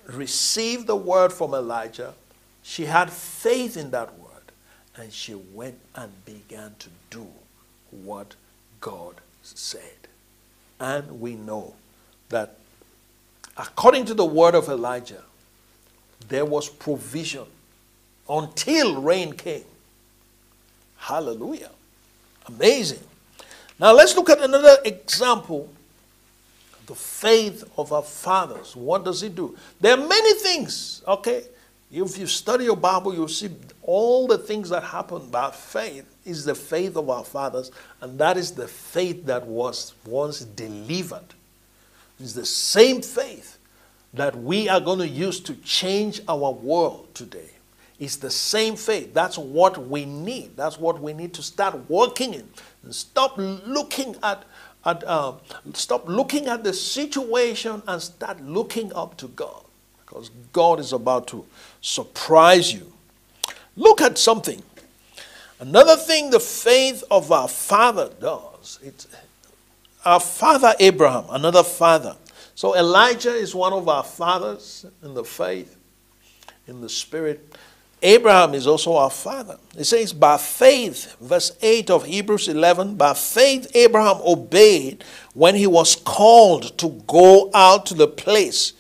received 0.07 0.87
the 0.87 0.95
word 0.95 1.33
from 1.33 1.55
Elijah. 1.55 2.15
She 2.69 2.85
had 2.85 3.11
faith 3.11 3.79
in 3.79 3.93
that 3.93 4.19
word. 4.19 4.29
And 4.95 5.11
she 5.11 5.35
went 5.35 5.79
and 5.95 6.13
began 6.27 6.75
to 6.81 6.91
do 7.09 7.27
what 7.91 8.35
God 8.79 9.15
said. 9.43 10.07
And 10.79 11.19
we 11.19 11.35
know 11.35 11.77
that 12.29 12.59
according 13.57 14.05
to 14.07 14.15
the 14.15 14.25
word 14.25 14.55
of 14.55 14.69
Elijah, 14.69 15.23
there 16.29 16.45
was 16.45 16.69
provision 16.69 17.47
until 18.29 19.01
rain 19.01 19.33
came. 19.33 19.65
Hallelujah. 20.99 21.71
Amazing. 22.49 23.03
Now 23.81 23.93
let's 23.93 24.15
look 24.15 24.29
at 24.29 24.43
another 24.43 24.77
example 24.85 25.71
the 26.85 26.95
faith 26.95 27.65
of 27.79 27.95
our 27.95 28.03
fathers. 28.03 28.77
What 28.77 29.07
does 29.07 29.23
it 29.23 29.35
do? 29.35 29.57
There 29.81 29.99
are 29.99 30.07
many 30.07 30.35
things, 30.35 31.03
okay? 31.09 31.45
If 31.91 32.19
you 32.19 32.27
study 32.27 32.65
your 32.65 32.77
Bible, 32.77 33.15
you'll 33.15 33.29
see 33.29 33.51
all 33.83 34.27
the 34.27 34.37
things 34.37 34.69
that 34.71 34.83
happen 34.83 35.31
by 35.31 35.51
faith 35.51 36.05
is 36.25 36.45
the 36.45 36.55
faith 36.55 36.97
of 36.97 37.09
our 37.09 37.25
fathers, 37.25 37.71
and 38.03 38.19
that 38.19 38.37
is 38.37 38.53
the 38.53 38.69
faith 38.69 39.25
that 39.27 39.47
was 39.47 39.95
once 40.05 40.41
delivered. 40.41 41.35
It's 42.21 42.35
the 42.35 42.45
same 42.45 43.01
faith 43.01 43.59
that 44.13 44.37
we 44.37 44.69
are 44.69 44.81
going 44.81 44.99
to 44.99 45.09
use 45.09 45.41
to 45.41 45.55
change 45.57 46.21
our 46.29 46.53
world 46.53 47.15
today. 47.15 47.51
It's 47.99 48.17
the 48.17 48.31
same 48.31 48.77
faith. 48.77 49.13
That's 49.13 49.39
what 49.39 49.89
we 49.89 50.05
need. 50.05 50.57
That's 50.57 50.79
what 50.79 51.01
we 51.01 51.13
need 51.13 51.35
to 51.35 51.43
start 51.43 51.89
working 51.89 52.35
in. 52.35 52.49
And 52.85 52.95
stop 52.95 53.35
looking 53.39 54.15
at, 54.23 54.45
at 54.85 55.03
uh, 55.05 55.33
stop 55.75 56.09
looking 56.09 56.47
at 56.47 56.63
the 56.63 56.73
situation 56.73 57.83
and 57.87 58.01
start 58.01 58.41
looking 58.43 58.93
up 58.93 59.17
to 59.19 59.29
God. 59.29 59.65
Because 59.99 60.31
God 60.53 60.81
is 60.81 60.93
about 60.93 61.27
to 61.29 61.45
surprise 61.81 62.73
you. 62.73 62.93
Look 63.77 64.01
at 64.01 64.19
something. 64.19 64.63
Another 65.61 65.97
thing 65.97 66.31
the 66.31 66.41
faith 66.41 67.03
of 67.11 67.33
our 67.33 67.49
father 67.49 68.11
does. 68.21 68.79
It's 68.83 69.07
our 70.05 70.21
father 70.21 70.75
Abraham, 70.79 71.25
another 71.31 71.65
father. 71.65 72.17
So 72.55 72.77
Elijah 72.77 73.35
is 73.35 73.55
one 73.55 73.73
of 73.73 73.89
our 73.89 74.05
fathers 74.05 74.87
in 75.03 75.15
the 75.15 75.25
faith, 75.25 75.77
in 76.67 76.81
the 76.81 76.89
spirit. 76.89 77.57
Abraham 78.03 78.55
is 78.55 78.67
also 78.67 78.95
our 78.95 79.11
father. 79.11 79.59
It 79.77 79.85
says, 79.85 80.13
by 80.13 80.39
faith, 80.39 81.17
verse 81.21 81.57
8 81.61 81.91
of 81.91 82.05
Hebrews 82.05 82.47
11, 82.49 82.95
by 82.95 83.15
faith, 83.15 83.71
Abraham 83.75 84.21
obeyed 84.25 85.03
when 85.35 85.57
he 85.57 85.67
was 85.67 85.97
called 85.97 86.79
to 86.79 87.03
go 87.09 87.51
out 87.55 87.87
to 87.87 87.95
the 87.95 88.07
place 88.07 88.73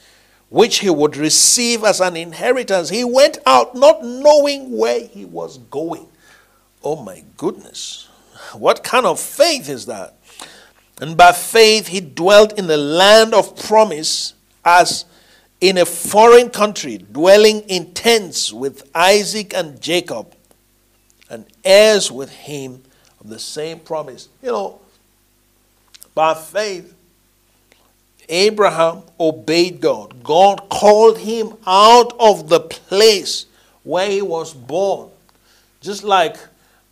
which 0.51 0.79
he 0.79 0.91
would 0.91 1.17
receive 1.17 1.85
as 1.85 2.01
an 2.01 2.17
inheritance. 2.17 2.89
He 2.89 3.05
went 3.05 3.39
out 3.47 3.75
not 3.75 4.05
knowing 4.05 4.77
where 4.77 5.01
he 5.07 5.25
was 5.25 5.59
going. 5.59 6.09
Oh 6.83 7.03
my 7.03 7.25
goodness. 7.37 8.09
What 8.55 8.83
kind 8.83 9.05
of 9.05 9.21
faith 9.21 9.69
is 9.69 9.87
that? 9.87 10.15
And 11.01 11.17
by 11.17 11.33
faith, 11.33 11.89
he 11.89 12.01
dwelt 12.01 12.59
in 12.59 12.67
the 12.67 12.77
land 12.77 13.35
of 13.35 13.57
promise 13.57 14.35
as 14.65 15.05
in 15.61 15.79
a 15.79 15.85
foreign 15.85 16.51
country, 16.51 16.99
dwelling 16.99 17.61
in 17.63 17.93
tents 17.93 18.53
with 18.53 18.89
Isaac 18.95 19.55
and 19.55 19.81
Jacob, 19.81 20.35
and 21.29 21.45
heirs 21.65 22.11
with 22.11 22.31
him 22.31 22.83
of 23.21 23.29
the 23.29 23.39
same 23.39 23.81
promise. 23.81 24.29
You 24.43 24.53
know, 24.53 24.81
by 26.15 26.35
faith, 26.35 26.95
Abraham 28.29 29.03
obeyed 29.18 29.81
God. 29.81 30.22
God 30.22 30.68
called 30.68 31.18
him 31.18 31.55
out 31.66 32.14
of 32.20 32.49
the 32.49 32.61
place 32.61 33.47
where 33.83 34.11
he 34.11 34.22
was 34.22 34.53
born. 34.53 35.11
Just 35.81 36.05
like 36.05 36.37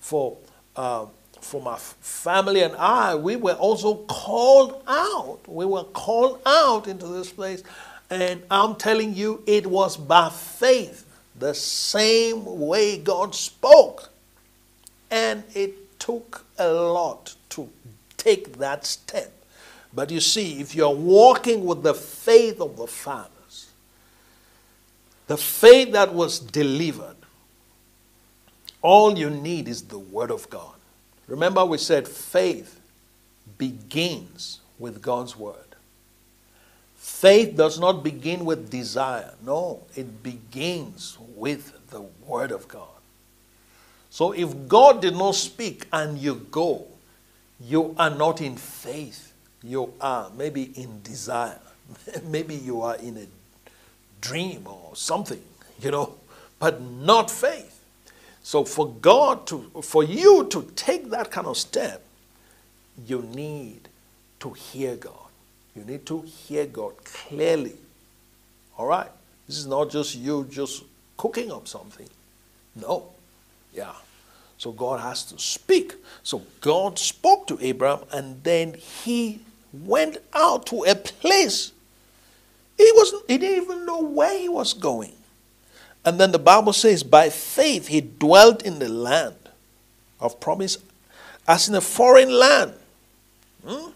for, 0.01 0.37
uh, 0.76 1.07
for 1.41 1.61
my 1.61 1.76
family 1.76 2.62
and 2.62 2.74
I, 2.76 3.14
we 3.14 3.37
were 3.37 3.55
also 3.55 3.97
called 4.07 4.82
out. 4.87 5.41
We 5.47 5.66
were 5.66 5.84
called 5.84 6.41
out 6.47 6.89
into 6.89 7.07
this 7.07 7.30
place. 7.32 7.62
And 8.09 8.43
I'm 8.51 8.76
telling 8.76 9.14
you, 9.14 9.43
it 9.47 9.66
was 9.66 9.97
by 9.97 10.30
faith, 10.30 11.05
the 11.39 11.55
same 11.55 12.45
way 12.45 12.99
God 12.99 13.34
spoke. 13.34 14.11
And 15.11 15.45
it 15.55 15.99
took 15.99 16.45
a 16.59 16.68
lot 16.72 17.34
to 17.51 17.68
take 18.16 18.59
that 18.59 18.87
step. 18.87 19.36
But 19.97 20.11
you 20.11 20.20
see, 20.20 20.61
if 20.61 20.74
you're 20.74 20.90
walking 20.90 21.64
with 21.64 21.82
the 21.82 21.94
faith 21.94 22.61
of 22.61 22.76
the 22.76 22.86
fathers, 22.86 23.70
the 25.26 25.38
faith 25.38 25.92
that 25.92 26.12
was 26.12 26.38
delivered, 26.38 27.16
all 28.82 29.18
you 29.18 29.30
need 29.30 29.68
is 29.68 29.84
the 29.84 29.99
Word 29.99 30.30
of 30.30 30.51
God. 30.51 30.74
Remember, 31.26 31.64
we 31.64 31.78
said 31.78 32.07
faith 32.07 32.78
begins 33.57 34.61
with 34.78 35.01
God's 35.01 35.34
Word. 35.34 35.57
Faith 36.94 37.57
does 37.57 37.80
not 37.80 38.05
begin 38.05 38.44
with 38.44 38.68
desire. 38.70 39.32
No, 39.42 39.80
it 39.97 40.22
begins 40.22 41.16
with 41.34 41.88
the 41.88 42.03
Word 42.26 42.53
of 42.53 42.68
God. 42.68 42.88
So 44.11 44.32
if 44.32 44.68
God 44.68 45.01
did 45.01 45.16
not 45.16 45.36
speak 45.36 45.86
and 45.90 46.18
you 46.18 46.34
go, 46.51 46.86
you 47.59 47.94
are 47.99 48.11
not 48.11 48.42
in 48.42 48.57
faith. 48.57 49.32
You 49.63 49.93
are 50.01 50.31
maybe 50.37 50.65
in 50.75 51.03
desire. 51.03 51.59
maybe 52.25 52.55
you 52.55 52.83
are 52.83 52.97
in 52.97 53.17
a 53.17 53.27
dream 54.21 54.67
or 54.67 54.95
something, 54.95 55.43
you 55.81 55.91
know, 55.91 56.15
but 56.59 56.81
not 56.81 57.31
faith. 57.31 57.73
So 58.43 58.65
for 58.65 58.89
God 58.89 59.47
to, 59.49 59.71
for 59.83 60.05
you 60.05 60.47
to 60.51 60.71
take 60.77 61.11
that 61.11 61.31
kind 61.31 61.47
of 61.47 61.57
step, 61.57 62.03
you 63.07 63.23
need 63.35 63.89
to 64.41 64.51
hear 64.53 64.97
God. 64.97 65.13
You 65.75 65.85
need 65.85 66.07
to 66.07 66.23
hear 66.23 66.67
God 66.67 66.93
clearly. 67.05 67.75
All 68.79 68.87
right? 68.87 69.11
This 69.47 69.59
is 69.59 69.67
not 69.67 69.91
just 69.91 70.15
you 70.15 70.47
just 70.51 70.85
cooking 71.17 71.51
up 71.53 71.69
something. 71.69 72.09
No. 72.75 73.09
Yeah. 73.75 73.93
So 74.59 74.73
God 74.73 75.01
has 75.01 75.25
to 75.25 75.39
speak. 75.39 75.95
So 76.23 76.43
God 76.61 76.99
spoke 76.99 77.47
to 77.49 77.59
Abraham 77.61 78.07
and 78.13 78.43
then 78.43 78.75
he 78.75 79.41
went 79.73 80.19
out 80.33 80.67
to 80.67 80.85
a 80.85 80.95
place. 80.95 81.73
He, 82.77 82.91
wasn't. 82.95 83.31
he 83.31 83.39
didn't 83.39 83.65
even 83.65 83.87
know 83.87 84.03
where 84.03 84.39
he 84.39 84.49
was 84.49 84.73
going. 84.75 85.13
And 86.05 86.21
then 86.21 86.33
the 86.33 86.39
Bible 86.39 86.73
says, 86.73 87.03
by 87.03 87.31
faith 87.31 87.89
he 87.89 88.01
dwelt 88.01 88.63
in 88.63 88.79
the 88.79 88.89
land 88.89 89.37
of 90.21 90.41
promise 90.41 90.79
as 91.49 91.69
in 91.69 91.75
a 91.75 91.81
foreign 91.81 92.31
land. 92.31 92.75
Hmm? 93.67 93.91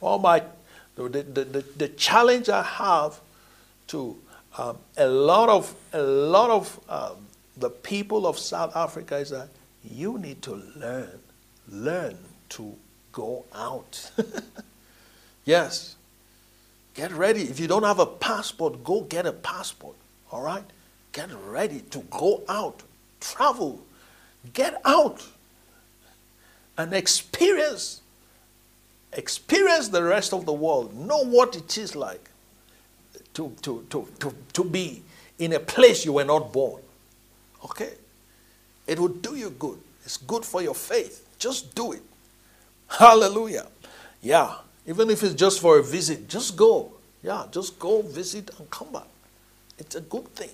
all 0.00 0.18
my 0.18 0.42
the, 0.94 1.08
the, 1.08 1.44
the, 1.44 1.64
the 1.76 1.88
challenge 1.88 2.48
I 2.48 2.62
have 2.62 3.20
to 3.88 4.16
um, 4.56 4.78
a 4.96 5.06
lot 5.06 5.48
of 5.48 5.74
a 5.92 6.02
lot 6.02 6.50
of 6.50 6.80
um, 6.88 7.16
the 7.58 7.70
people 7.70 8.26
of 8.26 8.38
South 8.38 8.74
Africa 8.76 9.16
is 9.16 9.30
that 9.30 9.48
you 9.84 10.18
need 10.18 10.42
to 10.42 10.62
learn 10.76 11.20
learn 11.70 12.16
to 12.50 12.74
go 13.12 13.44
out. 13.54 14.10
yes. 15.44 15.96
Get 16.94 17.12
ready. 17.12 17.42
If 17.42 17.60
you 17.60 17.68
don't 17.68 17.84
have 17.84 17.98
a 17.98 18.06
passport, 18.06 18.82
go 18.82 19.02
get 19.02 19.26
a 19.26 19.32
passport. 19.32 19.96
All 20.32 20.42
right? 20.42 20.64
Get 21.12 21.30
ready 21.46 21.80
to 21.90 22.00
go 22.10 22.42
out. 22.48 22.82
Travel. 23.20 23.80
Get 24.52 24.80
out 24.84 25.26
and 26.76 26.94
experience 26.94 28.00
experience 29.12 29.88
the 29.88 30.02
rest 30.02 30.32
of 30.32 30.44
the 30.46 30.52
world, 30.52 30.94
know 30.94 31.24
what 31.24 31.56
it 31.56 31.78
is 31.78 31.96
like 31.96 32.30
to, 33.34 33.54
to, 33.62 33.84
to, 33.90 34.06
to, 34.20 34.34
to 34.52 34.64
be 34.64 35.02
in 35.38 35.52
a 35.54 35.60
place 35.60 36.04
you 36.04 36.12
were 36.12 36.24
not 36.24 36.52
born. 36.52 36.82
Okay? 37.64 37.92
It 38.86 38.98
will 38.98 39.08
do 39.08 39.36
you 39.36 39.50
good. 39.50 39.78
It's 40.04 40.16
good 40.16 40.44
for 40.44 40.62
your 40.62 40.74
faith. 40.74 41.26
Just 41.38 41.74
do 41.74 41.92
it. 41.92 42.02
Hallelujah. 42.88 43.66
Yeah. 44.22 44.54
Even 44.86 45.10
if 45.10 45.22
it's 45.22 45.34
just 45.34 45.60
for 45.60 45.78
a 45.78 45.82
visit, 45.82 46.28
just 46.28 46.56
go. 46.56 46.92
Yeah, 47.22 47.44
just 47.50 47.78
go 47.78 48.02
visit 48.02 48.50
and 48.58 48.70
come 48.70 48.92
back. 48.92 49.08
It's 49.78 49.96
a 49.96 50.00
good 50.00 50.26
thing. 50.34 50.50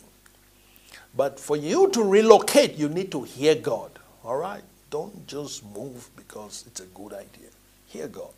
But 1.17 1.39
for 1.39 1.57
you 1.57 1.89
to 1.91 2.03
relocate, 2.03 2.75
you 2.75 2.89
need 2.89 3.13
to 3.13 3.23
hear 3.23 3.55
God. 3.55 3.93
All 4.25 4.37
right? 4.37 4.63
Don't 4.91 5.27
just 5.27 5.65
move 5.65 6.09
because 6.17 6.65
it's 6.67 6.81
a 6.81 6.87
good 6.87 7.13
idea. 7.13 7.51
Hear 7.87 8.09
God 8.09 8.31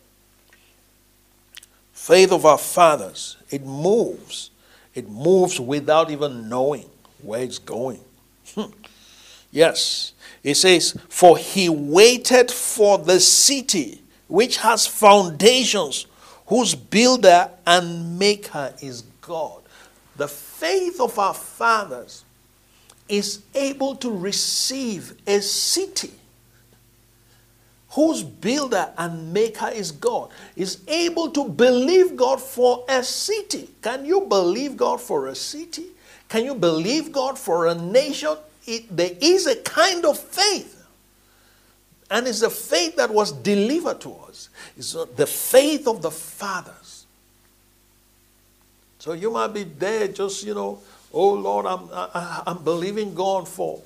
faith 1.97 2.31
of 2.31 2.45
our 2.45 2.59
fathers, 2.59 3.35
it 3.49 3.65
moves. 3.65 4.51
It 4.93 5.09
moves 5.09 5.59
without 5.59 6.09
even 6.09 6.47
knowing 6.47 6.85
where 7.21 7.41
it's 7.41 7.59
going. 7.59 7.99
Yes, 9.51 10.13
it 10.43 10.55
says, 10.55 10.95
For 11.09 11.37
he 11.37 11.69
waited 11.69 12.51
for 12.51 12.97
the 12.97 13.19
city 13.19 14.01
which 14.27 14.57
has 14.57 14.85
foundations, 14.85 16.05
whose 16.47 16.75
builder 16.75 17.49
and 17.65 18.19
maker 18.19 18.73
is 18.81 19.03
God. 19.21 19.61
The 20.17 20.27
faith 20.27 20.99
of 20.99 21.17
our 21.17 21.33
fathers 21.33 22.25
is 23.07 23.41
able 23.55 23.95
to 23.95 24.11
receive 24.11 25.13
a 25.25 25.41
city 25.41 26.11
whose 27.91 28.21
builder 28.21 28.91
and 28.97 29.33
maker 29.33 29.69
is 29.69 29.91
God, 29.91 30.29
is 30.55 30.83
able 30.87 31.31
to 31.31 31.47
believe 31.47 32.15
God 32.15 32.39
for 32.39 32.85
a 32.87 33.03
city. 33.03 33.69
Can 33.81 34.05
you 34.05 34.21
believe 34.21 34.77
God 34.77 35.01
for 35.01 35.27
a 35.27 35.35
city? 35.35 35.87
Can 36.29 36.45
you 36.45 36.55
believe 36.55 37.11
God 37.11 37.37
for 37.37 37.67
a 37.67 37.75
nation? 37.75 38.35
It, 38.65 38.95
there 38.95 39.11
is 39.21 39.47
a 39.47 39.55
kind 39.55 40.05
of 40.05 40.19
faith. 40.19 40.85
And 42.09 42.27
it's 42.27 42.41
a 42.41 42.49
faith 42.49 42.95
that 42.97 43.09
was 43.09 43.31
delivered 43.31 44.01
to 44.01 44.13
us. 44.27 44.49
It's 44.77 44.93
the 44.93 45.27
faith 45.27 45.87
of 45.87 46.01
the 46.01 46.11
fathers. 46.11 47.05
So 48.99 49.13
you 49.13 49.31
might 49.31 49.53
be 49.53 49.63
there 49.63 50.07
just, 50.07 50.45
you 50.45 50.53
know, 50.53 50.79
oh 51.13 51.33
Lord, 51.33 51.65
I'm, 51.65 51.89
I, 51.93 52.43
I'm 52.47 52.63
believing 52.63 53.13
God 53.13 53.47
for 53.47 53.81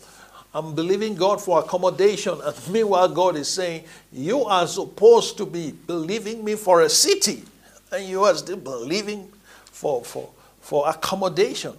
I'm 0.54 0.76
believing 0.76 1.16
God 1.16 1.42
for 1.42 1.60
accommodation. 1.60 2.38
And 2.44 2.56
meanwhile, 2.70 3.08
God 3.08 3.38
is 3.38 3.48
saying, 3.48 3.86
You 4.12 4.44
are 4.44 4.68
supposed 4.68 5.38
to 5.38 5.46
be 5.46 5.72
believing 5.72 6.44
me 6.44 6.56
for 6.56 6.82
a 6.82 6.90
city. 6.90 7.44
And 7.94 8.08
you 8.08 8.24
are 8.24 8.34
still 8.36 8.56
believing 8.56 9.30
for, 9.66 10.02
for, 10.06 10.30
for 10.62 10.88
accommodation. 10.88 11.74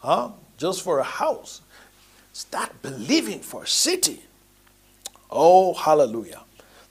Huh? 0.00 0.30
Just 0.56 0.82
for 0.82 0.98
a 0.98 1.04
house. 1.04 1.62
Start 2.32 2.82
believing 2.82 3.40
for 3.40 3.64
a 3.64 3.66
city. 3.66 4.22
Oh, 5.30 5.74
hallelujah. 5.74 6.42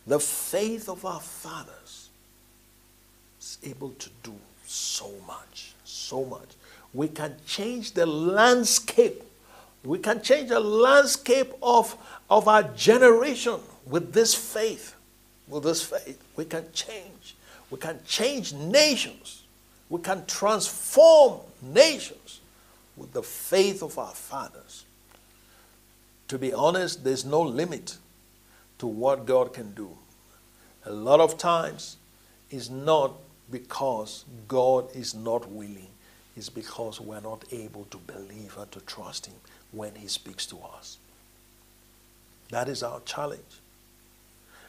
The 0.07 0.19
faith 0.19 0.89
of 0.89 1.05
our 1.05 1.19
fathers 1.19 2.09
is 3.39 3.57
able 3.63 3.91
to 3.91 4.09
do 4.23 4.33
so 4.65 5.11
much, 5.27 5.73
so 5.83 6.25
much. 6.25 6.49
We 6.93 7.07
can 7.07 7.35
change 7.45 7.91
the 7.91 8.05
landscape 8.05 9.23
we 9.83 9.99
can 9.99 10.21
change 10.21 10.49
the 10.49 10.59
landscape 10.59 11.53
of, 11.61 11.95
of 12.29 12.47
our 12.47 12.63
generation 12.63 13.59
with 13.85 14.13
this 14.13 14.35
faith. 14.35 14.95
With 15.47 15.63
this 15.63 15.81
faith, 15.81 16.21
we 16.35 16.45
can 16.45 16.65
change. 16.73 17.35
We 17.71 17.77
can 17.77 17.99
change 18.05 18.53
nations. 18.53 19.43
We 19.89 20.01
can 20.01 20.25
transform 20.25 21.39
nations 21.61 22.41
with 22.99 23.13
the 23.13 23.23
faith 23.23 23.81
of 23.81 23.97
our 23.97 24.13
fathers. 24.13 24.85
To 26.27 26.37
be 26.37 26.53
honest, 26.53 27.03
there's 27.03 27.25
no 27.25 27.41
limit 27.41 27.97
to 28.77 28.87
what 28.87 29.25
God 29.25 29.53
can 29.53 29.73
do. 29.73 29.89
A 30.85 30.91
lot 30.91 31.19
of 31.19 31.37
times, 31.37 31.97
it's 32.51 32.69
not 32.69 33.13
because 33.49 34.25
God 34.47 34.95
is 34.95 35.15
not 35.15 35.49
willing, 35.49 35.87
it's 36.37 36.49
because 36.49 37.01
we're 37.01 37.21
not 37.21 37.43
able 37.51 37.85
to 37.85 37.97
believe 37.97 38.55
and 38.57 38.71
to 38.71 38.79
trust 38.81 39.25
Him 39.25 39.35
when 39.71 39.95
He 39.95 40.07
speaks 40.07 40.45
to 40.47 40.57
us. 40.77 40.97
That 42.49 42.67
is 42.69 42.83
our 42.83 43.01
challenge. 43.01 43.41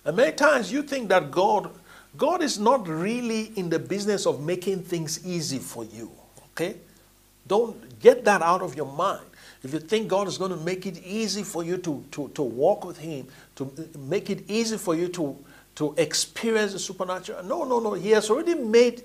And 0.05 0.17
many 0.17 0.33
times 0.33 0.73
you 0.73 0.83
think 0.83 1.09
that 1.11 1.31
God, 1.31 1.71
God 2.17 2.43
is 2.43 2.59
not 2.59 2.89
really 2.89 3.53
in 3.57 3.69
the 3.69 3.79
business 3.79 4.27
of 4.27 4.41
making 4.41 4.83
things 4.83 5.25
easy 5.27 5.59
for 5.59 5.85
you. 5.85 6.11
Okay? 6.53 6.77
Don't 7.51 7.99
get 7.99 8.25
that 8.27 8.43
out 8.43 8.63
of 8.63 8.77
your 8.77 8.87
mind. 8.87 9.27
If 9.65 9.73
you 9.73 9.81
think 9.81 10.07
God 10.07 10.29
is 10.29 10.39
going 10.39 10.53
to 10.53 10.57
make 10.57 10.87
it 10.87 11.03
easy 11.05 11.43
for 11.43 11.65
you 11.65 11.79
to, 11.79 12.05
to, 12.13 12.29
to 12.29 12.43
walk 12.43 12.85
with 12.85 12.97
Him, 12.97 13.27
to 13.57 13.73
make 13.99 14.31
it 14.31 14.49
easy 14.49 14.79
for 14.79 14.95
you 14.95 15.09
to, 15.09 15.37
to 15.75 15.93
experience 15.99 16.75
the 16.75 16.79
supernatural, 16.79 17.43
no, 17.43 17.65
no, 17.65 17.81
no. 17.81 17.95
He 17.95 18.11
has 18.11 18.31
already 18.31 18.55
made, 18.55 19.03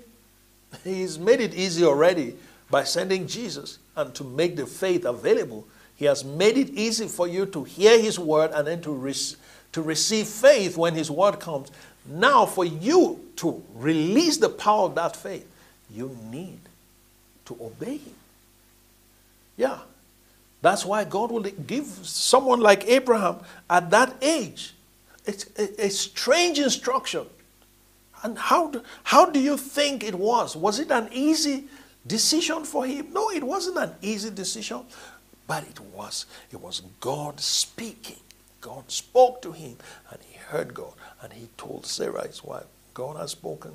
He's 0.84 1.18
made 1.18 1.40
it 1.40 1.54
easy 1.54 1.84
already 1.84 2.36
by 2.70 2.84
sending 2.84 3.26
Jesus 3.26 3.80
and 3.96 4.14
to 4.14 4.22
make 4.22 4.54
the 4.54 4.64
faith 4.64 5.06
available. 5.06 5.66
He 5.96 6.04
has 6.04 6.24
made 6.24 6.56
it 6.56 6.70
easy 6.70 7.08
for 7.08 7.26
you 7.26 7.46
to 7.46 7.64
hear 7.64 8.00
His 8.00 8.16
word 8.16 8.52
and 8.54 8.64
then 8.64 8.80
to, 8.82 8.92
re- 8.92 9.34
to 9.72 9.82
receive 9.82 10.28
faith 10.28 10.76
when 10.76 10.94
His 10.94 11.10
word 11.10 11.40
comes. 11.40 11.72
Now, 12.08 12.46
for 12.46 12.64
you 12.64 13.28
to 13.36 13.60
release 13.74 14.36
the 14.36 14.50
power 14.50 14.84
of 14.84 14.94
that 14.94 15.16
faith, 15.16 15.48
you 15.90 16.16
need 16.30 16.60
to 17.46 17.58
obey 17.60 17.96
Him. 17.96 18.14
Yeah. 19.56 19.78
That's 20.62 20.84
why 20.84 21.04
God 21.04 21.30
will 21.30 21.42
give 21.42 21.86
someone 21.86 22.60
like 22.60 22.86
Abraham 22.88 23.38
at 23.68 23.90
that 23.90 24.16
age 24.22 24.74
it's 25.26 25.46
a, 25.58 25.86
a 25.86 25.90
strange 25.90 26.58
instruction. 26.58 27.26
And 28.22 28.38
how 28.38 28.70
do, 28.70 28.82
how 29.04 29.28
do 29.28 29.40
you 29.40 29.56
think 29.56 30.02
it 30.02 30.14
was? 30.14 30.56
Was 30.56 30.78
it 30.78 30.90
an 30.90 31.08
easy 31.12 31.64
decision 32.06 32.64
for 32.64 32.86
him? 32.86 33.12
No, 33.12 33.30
it 33.30 33.42
wasn't 33.42 33.78
an 33.78 33.92
easy 34.00 34.30
decision, 34.30 34.82
but 35.46 35.64
it 35.64 35.80
was. 35.80 36.26
It 36.50 36.60
was 36.60 36.80
God 37.00 37.40
speaking. 37.40 38.16
God 38.60 38.90
spoke 38.90 39.42
to 39.42 39.52
him, 39.52 39.76
and 40.10 40.20
he 40.28 40.38
heard 40.38 40.72
God, 40.74 40.94
and 41.20 41.32
he 41.32 41.48
told 41.56 41.86
Sarah, 41.86 42.26
his 42.26 42.42
wife, 42.42 42.64
God 42.94 43.16
has 43.16 43.32
spoken. 43.32 43.72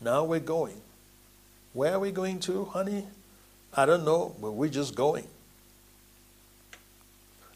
Now 0.00 0.24
we're 0.24 0.40
going. 0.40 0.80
Where 1.72 1.94
are 1.94 2.00
we 2.00 2.12
going 2.12 2.40
to, 2.40 2.66
honey? 2.66 3.06
I 3.76 3.84
don't 3.86 4.04
know, 4.04 4.34
but 4.40 4.52
we're 4.52 4.70
just 4.70 4.94
going. 4.94 5.26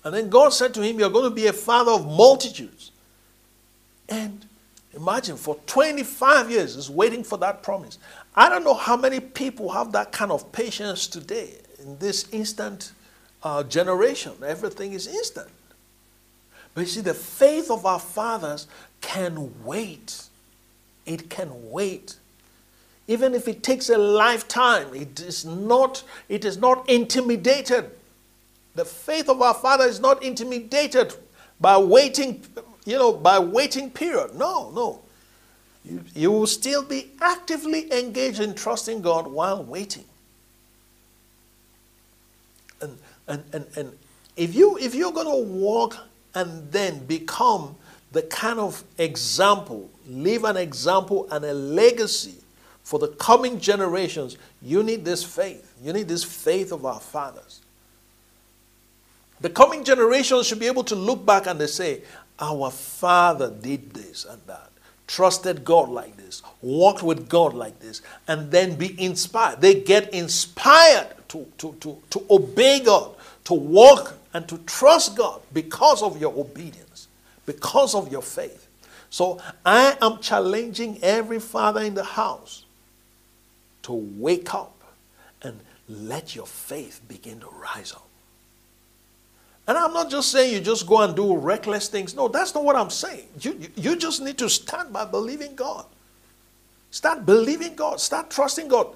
And 0.05 0.15
then 0.15 0.29
God 0.29 0.51
said 0.51 0.75
to 0.75 0.83
him, 0.83 0.99
You're 0.99 1.11
going 1.11 1.29
to 1.29 1.35
be 1.35 1.47
a 1.47 1.53
father 1.53 1.93
of 1.93 2.07
multitudes. 2.07 2.91
And 4.09 4.45
imagine 4.95 5.37
for 5.37 5.57
25 5.67 6.51
years 6.51 6.77
is 6.77 6.91
waiting 6.91 7.23
for 7.25 7.39
that 7.39 7.63
promise. 7.63 7.99
I 8.35 8.49
don't 8.49 8.65
know 8.65 8.75
how 8.75 8.97
many 8.97 9.21
people 9.21 9.71
have 9.71 9.93
that 9.93 10.13
kind 10.13 10.31
of 10.31 10.53
patience 10.53 11.07
today 11.07 11.55
in 11.83 11.99
this 11.99 12.29
instant 12.33 12.93
uh, 13.43 13.63
generation. 13.63 14.33
Everything 14.45 14.93
is 14.93 15.07
instant. 15.07 15.49
But 16.75 16.83
you 16.83 16.87
see, 16.87 17.01
the 17.01 17.15
faith 17.15 17.71
of 17.71 17.85
our 17.87 17.99
fathers 17.99 18.67
can 19.01 19.65
wait. 19.65 20.25
It 21.07 21.29
can 21.29 21.71
wait. 21.71 22.17
Even 23.11 23.35
if 23.35 23.49
it 23.49 23.65
takes 23.65 23.89
a 23.89 23.99
lifetime, 23.99 24.95
it 24.95 25.19
is 25.19 25.45
not, 25.45 26.05
it 26.29 26.45
is 26.45 26.59
not 26.59 26.89
intimidated. 26.89 27.91
The 28.77 28.85
faith 28.85 29.29
of 29.29 29.43
our 29.43 29.53
father 29.53 29.85
is 29.85 29.99
not 29.99 30.23
intimidated 30.23 31.15
by 31.61 31.77
waiting 31.77 32.45
you 32.85 32.97
know, 32.97 33.13
by 33.13 33.41
waiting 33.41 33.91
period. 33.91 34.37
No, 34.37 34.71
no. 34.71 35.03
You, 35.85 36.05
you 36.15 36.31
will 36.31 36.47
still 36.47 36.85
be 36.85 37.11
actively 37.21 37.93
engaged 37.93 38.39
in 38.39 38.55
trusting 38.55 39.03
God 39.03 39.27
while 39.27 39.65
waiting. 39.65 40.05
And, 42.81 42.97
and, 43.27 43.45
and, 43.53 43.67
and 43.77 43.99
if, 44.37 44.55
you, 44.55 44.79
if 44.79 44.95
you're 44.95 45.13
going 45.13 45.27
to 45.27 45.53
walk 45.53 45.97
and 46.37 46.71
then 46.71 47.05
become 47.07 47.75
the 48.13 48.23
kind 48.23 48.61
of 48.61 48.85
example, 48.99 49.91
leave 50.07 50.45
an 50.45 50.57
example 50.57 51.29
and 51.33 51.45
a 51.45 51.53
legacy 51.53 52.37
for 52.83 52.99
the 52.99 53.09
coming 53.09 53.61
generations, 53.61 54.37
you 54.63 54.83
need 54.83 55.05
this 55.05 55.23
faith. 55.23 55.75
You 55.83 55.93
need 55.93 56.09
this 56.09 56.25
faith 56.25 56.73
of 56.73 56.85
our 56.85 57.01
fathers. 57.01 57.61
The 59.41 59.51
coming 59.51 59.85
generations 59.85 60.47
should 60.47 60.61
be 60.61 60.67
able 60.67 60.85
to 60.85 60.95
look 60.95 61.25
back 61.25 61.47
and 61.47 61.61
they 61.61 61.67
say, 61.67 62.03
Our 62.39 62.71
father 62.71 63.51
did 63.51 63.93
this 63.93 64.25
and 64.25 64.41
that, 64.47 64.71
trusted 65.07 65.65
God 65.65 65.89
like 65.89 66.17
this, 66.17 66.43
walked 66.61 67.03
with 67.03 67.29
God 67.29 67.55
like 67.55 67.79
this, 67.81 68.03
and 68.29 68.51
then 68.51 68.77
be 68.77 69.01
inspired. 69.03 69.61
They 69.61 69.81
get 69.83 70.13
inspired 70.13 71.09
to, 71.29 71.47
to, 71.59 71.75
to, 71.81 71.99
to 72.11 72.27
obey 72.29 72.81
God, 72.81 73.15
to 73.45 73.55
walk 73.55 74.19
and 74.35 74.47
to 74.49 74.59
trust 74.59 75.17
God 75.17 75.41
because 75.53 76.03
of 76.03 76.21
your 76.21 76.37
obedience, 76.39 77.09
because 77.47 77.95
of 77.95 78.13
your 78.13 78.23
faith. 78.23 78.67
So 79.09 79.41
I 79.65 79.97
am 80.03 80.19
challenging 80.19 80.99
every 81.03 81.41
father 81.41 81.81
in 81.81 81.95
the 81.95 82.05
house 82.05 82.65
to 83.83 83.93
wake 83.93 84.55
up 84.55 84.83
and 85.43 85.61
let 85.89 86.37
your 86.37 86.47
faith 86.47 87.01
begin 87.09 87.41
to 87.41 87.49
rise 87.49 87.93
up. 87.93 88.07
And 89.67 89.79
I'm 89.79 89.93
not 89.93 90.11
just 90.11 90.33
saying 90.33 90.53
you 90.53 90.61
just 90.61 90.87
go 90.87 91.01
and 91.03 91.15
do 91.15 91.37
reckless 91.37 91.89
things. 91.89 92.15
No, 92.15 92.29
that's 92.29 92.55
not 92.55 92.65
what 92.65 92.77
I'm 92.77 92.91
saying. 92.91 93.29
You, 93.41 93.57
you, 93.77 93.97
just 93.97 94.21
need 94.21 94.37
to 94.39 94.49
stand 94.49 94.93
by 94.93 95.05
believing 95.05 95.55
God. 95.55 95.87
Start 96.91 97.25
believing 97.25 97.77
God. 97.77 98.01
Start 98.01 98.31
trusting 98.31 98.67
God. 98.67 98.89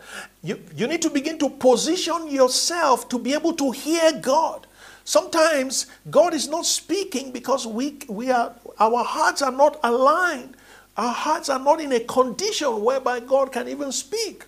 You, 0.42 0.60
you 0.74 0.88
need 0.88 1.00
to 1.02 1.10
begin 1.10 1.38
to 1.38 1.48
position 1.48 2.28
yourself 2.28 3.08
to 3.10 3.18
be 3.18 3.34
able 3.34 3.52
to 3.54 3.70
hear 3.70 4.18
God. 4.20 4.66
Sometimes 5.04 5.86
God 6.10 6.34
is 6.34 6.48
not 6.48 6.66
speaking 6.66 7.30
because 7.30 7.66
we, 7.66 7.98
we 8.08 8.30
are, 8.30 8.52
our 8.80 9.04
hearts 9.04 9.42
are 9.42 9.52
not 9.52 9.78
aligned. 9.84 10.56
Our 10.96 11.12
hearts 11.12 11.48
are 11.48 11.58
not 11.58 11.80
in 11.80 11.92
a 11.92 12.00
condition 12.00 12.82
whereby 12.82 13.20
God 13.20 13.52
can 13.52 13.68
even 13.68 13.92
speak. 13.92 14.44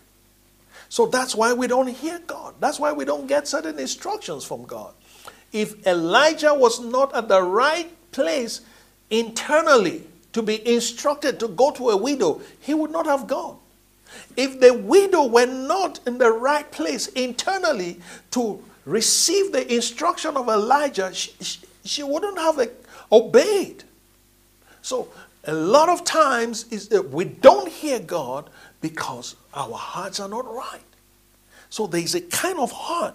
So 0.88 1.06
that's 1.06 1.34
why 1.34 1.52
we 1.52 1.66
don't 1.66 1.88
hear 1.88 2.20
God. 2.26 2.54
That's 2.60 2.78
why 2.78 2.92
we 2.92 3.04
don't 3.04 3.26
get 3.26 3.48
certain 3.48 3.78
instructions 3.78 4.44
from 4.44 4.64
God 4.64 4.94
if 5.52 5.86
Elijah 5.86 6.52
was 6.54 6.80
not 6.80 7.14
at 7.14 7.28
the 7.28 7.42
right 7.42 7.90
place 8.12 8.60
internally 9.10 10.04
to 10.32 10.42
be 10.42 10.66
instructed 10.68 11.40
to 11.40 11.48
go 11.48 11.70
to 11.70 11.90
a 11.90 11.96
widow, 11.96 12.40
he 12.60 12.74
would 12.74 12.90
not 12.90 13.06
have 13.06 13.26
gone. 13.26 13.56
If 14.36 14.60
the 14.60 14.74
widow 14.74 15.26
were 15.26 15.46
not 15.46 16.00
in 16.06 16.18
the 16.18 16.30
right 16.30 16.70
place 16.70 17.08
internally 17.08 18.00
to 18.32 18.62
receive 18.84 19.52
the 19.52 19.72
instruction 19.74 20.36
of 20.36 20.48
Elijah, 20.48 21.12
she, 21.14 21.32
she, 21.40 21.60
she 21.84 22.02
wouldn't 22.02 22.38
have 22.38 22.70
obeyed. 23.10 23.84
So, 24.82 25.08
a 25.44 25.54
lot 25.54 25.88
of 25.88 26.04
times 26.04 26.66
is 26.70 26.88
that 26.88 27.10
we 27.10 27.24
don't 27.24 27.68
hear 27.68 27.98
God 28.00 28.50
because 28.80 29.36
our 29.54 29.74
hearts 29.74 30.20
are 30.20 30.28
not 30.28 30.46
right. 30.52 30.80
So, 31.68 31.86
there 31.86 32.00
is 32.00 32.14
a 32.14 32.20
kind 32.20 32.58
of 32.58 32.70
heart 32.70 33.14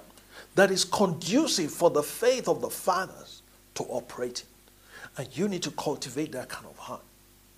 that 0.55 0.71
is 0.71 0.83
conducive 0.83 1.71
for 1.71 1.89
the 1.89 2.03
faith 2.03 2.47
of 2.47 2.61
the 2.61 2.69
fathers 2.69 3.41
to 3.75 3.83
operate 3.83 4.41
in. 4.41 5.23
And 5.23 5.37
you 5.37 5.47
need 5.47 5.63
to 5.63 5.71
cultivate 5.71 6.31
that 6.33 6.49
kind 6.49 6.65
of 6.65 6.77
heart. 6.77 7.01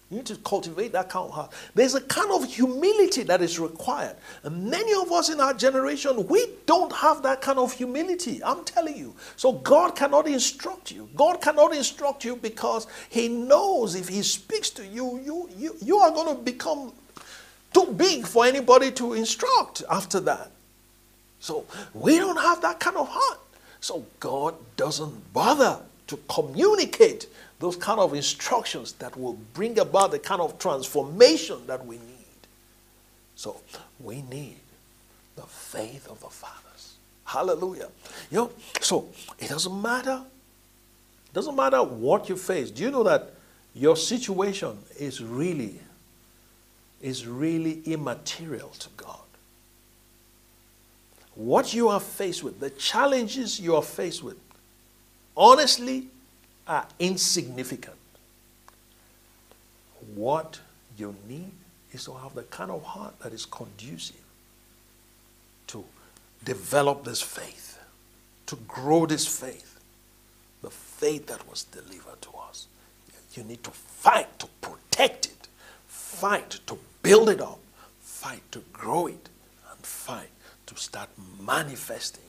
You 0.09 0.17
need 0.17 0.25
to 0.27 0.35
cultivate 0.37 0.91
that 0.91 1.09
kind 1.09 1.27
of 1.27 1.31
heart. 1.31 1.53
There's 1.73 1.95
a 1.95 2.01
kind 2.01 2.31
of 2.31 2.45
humility 2.45 3.23
that 3.23 3.41
is 3.41 3.57
required. 3.59 4.15
And 4.43 4.69
many 4.69 4.93
of 4.93 5.11
us 5.11 5.29
in 5.29 5.39
our 5.39 5.55
generation, 5.55 6.27
we 6.27 6.49
don't 6.67 6.93
have 6.93 7.23
that 7.23 7.41
kind 7.41 7.57
of 7.57 7.73
humility. 7.73 8.39
I'm 8.43 8.63
telling 8.63 8.95
you. 8.95 9.15
So 9.37 9.53
God 9.53 9.95
cannot 9.95 10.27
instruct 10.27 10.91
you. 10.91 11.09
God 11.15 11.41
cannot 11.41 11.73
instruct 11.73 12.25
you 12.25 12.35
because 12.35 12.85
He 13.09 13.27
knows 13.27 13.95
if 13.95 14.07
He 14.07 14.21
speaks 14.21 14.69
to 14.71 14.85
you, 14.85 15.19
you, 15.19 15.49
you, 15.57 15.75
you 15.81 15.97
are 15.97 16.11
going 16.11 16.35
to 16.35 16.43
become 16.43 16.93
too 17.73 17.93
big 17.97 18.25
for 18.25 18.45
anybody 18.45 18.91
to 18.91 19.13
instruct 19.13 19.83
after 19.89 20.19
that. 20.21 20.51
So 21.39 21.65
we 21.93 22.17
don't 22.17 22.39
have 22.39 22.61
that 22.61 22.79
kind 22.79 22.97
of 22.97 23.07
heart. 23.09 23.39
So 23.81 24.05
God 24.19 24.55
doesn't 24.77 25.33
bother 25.33 25.79
to 26.07 26.17
communicate 26.29 27.27
those 27.59 27.75
kind 27.75 27.99
of 27.99 28.13
instructions 28.13 28.93
that 28.93 29.17
will 29.17 29.37
bring 29.53 29.79
about 29.79 30.11
the 30.11 30.19
kind 30.19 30.41
of 30.41 30.57
transformation 30.59 31.65
that 31.67 31.85
we 31.85 31.95
need. 31.97 32.47
So 33.35 33.59
we 33.99 34.21
need 34.21 34.57
the 35.35 35.43
faith 35.43 36.07
of 36.07 36.19
the 36.21 36.29
fathers. 36.29 36.95
Hallelujah. 37.25 37.89
You 38.31 38.37
know, 38.37 38.51
so 38.79 39.09
it 39.39 39.49
doesn't 39.49 39.81
matter. 39.81 40.21
It 41.25 41.33
doesn't 41.33 41.55
matter 41.55 41.81
what 41.83 42.29
you 42.29 42.37
face. 42.37 42.69
Do 42.69 42.83
you 42.83 42.91
know 42.91 43.03
that 43.03 43.31
your 43.73 43.97
situation 43.97 44.77
is 44.99 45.21
really 45.21 45.79
is 47.03 47.27
really 47.27 47.83
immaterial 47.85 48.69
to 48.69 48.89
God? 48.97 49.23
what 51.35 51.73
you 51.73 51.89
are 51.89 51.99
faced 51.99 52.43
with, 52.43 52.59
the 52.59 52.69
challenges 52.69 53.59
you 53.59 53.75
are 53.75 53.83
faced 53.83 54.23
with, 54.23 54.37
honestly 55.35 56.07
are 56.67 56.85
insignificant. 56.99 57.95
What 60.15 60.59
you 60.97 61.15
need 61.27 61.51
is 61.91 62.05
to 62.05 62.13
have 62.13 62.35
the 62.35 62.43
kind 62.43 62.69
of 62.69 62.83
heart 62.83 63.19
that 63.19 63.33
is 63.33 63.45
conducive 63.45 64.15
to 65.67 65.83
develop 66.43 67.03
this 67.03 67.21
faith, 67.21 67.79
to 68.45 68.55
grow 68.67 69.05
this 69.05 69.25
faith, 69.25 69.79
the 70.61 70.69
faith 70.69 71.27
that 71.27 71.47
was 71.49 71.63
delivered 71.63 72.21
to 72.21 72.29
us. 72.49 72.67
You 73.33 73.43
need 73.43 73.63
to 73.63 73.71
fight 73.71 74.37
to 74.39 74.47
protect 74.61 75.25
it, 75.25 75.47
fight 75.87 76.59
to 76.67 76.77
build 77.03 77.29
it 77.29 77.41
up, 77.41 77.59
fight 78.01 78.41
to 78.51 78.63
grow 78.73 79.07
it, 79.07 79.29
and 79.71 79.85
fight 79.85 80.29
to 80.65 80.75
start 80.75 81.09
manifesting, 81.41 82.23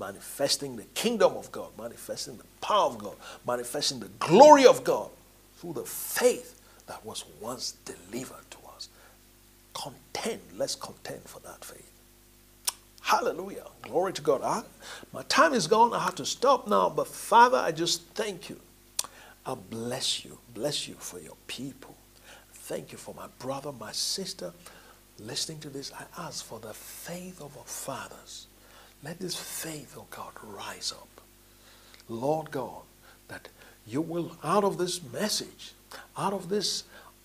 manifesting 0.00 0.76
the 0.76 0.84
kingdom 0.94 1.34
of 1.36 1.52
God, 1.52 1.70
manifesting 1.78 2.36
the 2.36 2.44
power 2.60 2.86
of 2.86 2.98
God, 2.98 3.14
manifesting 3.46 4.00
the 4.00 4.08
glory 4.18 4.66
of 4.66 4.82
God 4.84 5.10
through 5.58 5.74
the 5.74 5.84
faith 5.84 6.60
that 6.86 7.04
was 7.04 7.24
once 7.40 7.74
delivered 7.84 8.50
to 8.50 8.58
us. 8.74 8.88
Contend, 9.74 10.40
let's 10.56 10.74
contend 10.74 11.22
for 11.24 11.40
that 11.40 11.64
faith. 11.64 11.90
Hallelujah. 13.02 13.66
Glory 13.82 14.14
to 14.14 14.22
God. 14.22 14.42
I, 14.42 14.62
my 15.12 15.22
time 15.24 15.52
is 15.52 15.66
gone. 15.66 15.92
I 15.92 16.00
have 16.00 16.14
to 16.16 16.26
stop 16.26 16.66
now. 16.66 16.88
But 16.88 17.06
Father, 17.06 17.58
I 17.58 17.70
just 17.70 18.02
thank 18.14 18.48
you. 18.48 18.58
I 19.44 19.54
bless 19.54 20.24
you. 20.24 20.38
Bless 20.54 20.88
you 20.88 20.94
for 20.94 21.20
your 21.20 21.36
people. 21.46 21.94
Thank 22.64 22.92
you 22.92 22.98
for 22.98 23.14
my 23.14 23.26
brother, 23.38 23.72
my 23.72 23.92
sister 23.92 24.52
listening 25.18 25.60
to 25.60 25.68
this, 25.70 25.92
I 25.92 26.04
ask 26.22 26.44
for 26.44 26.58
the 26.58 26.74
faith 26.74 27.40
of 27.40 27.56
our 27.56 27.64
fathers. 27.64 28.46
Let 29.02 29.18
this 29.18 29.36
faith, 29.36 29.96
oh 29.98 30.06
God, 30.10 30.32
rise 30.42 30.92
up. 30.92 31.08
Lord 32.08 32.50
God, 32.50 32.82
that 33.28 33.48
you 33.86 34.00
will, 34.00 34.36
out 34.42 34.64
of 34.64 34.78
this 34.78 35.02
message, 35.12 35.72
out 36.16 36.32
of 36.32 36.48
this 36.48 36.84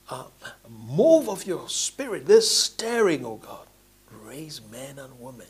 uh, 0.09 0.25
move 0.69 1.29
of 1.29 1.45
your 1.45 1.69
spirit, 1.69 2.25
this 2.25 2.49
stirring, 2.49 3.25
oh 3.25 3.37
God, 3.37 3.67
raise 4.23 4.61
men 4.71 4.99
and 4.99 5.19
women 5.19 5.47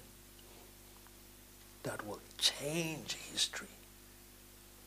that 1.83 2.05
will 2.05 2.19
change 2.37 3.17
history 3.31 3.67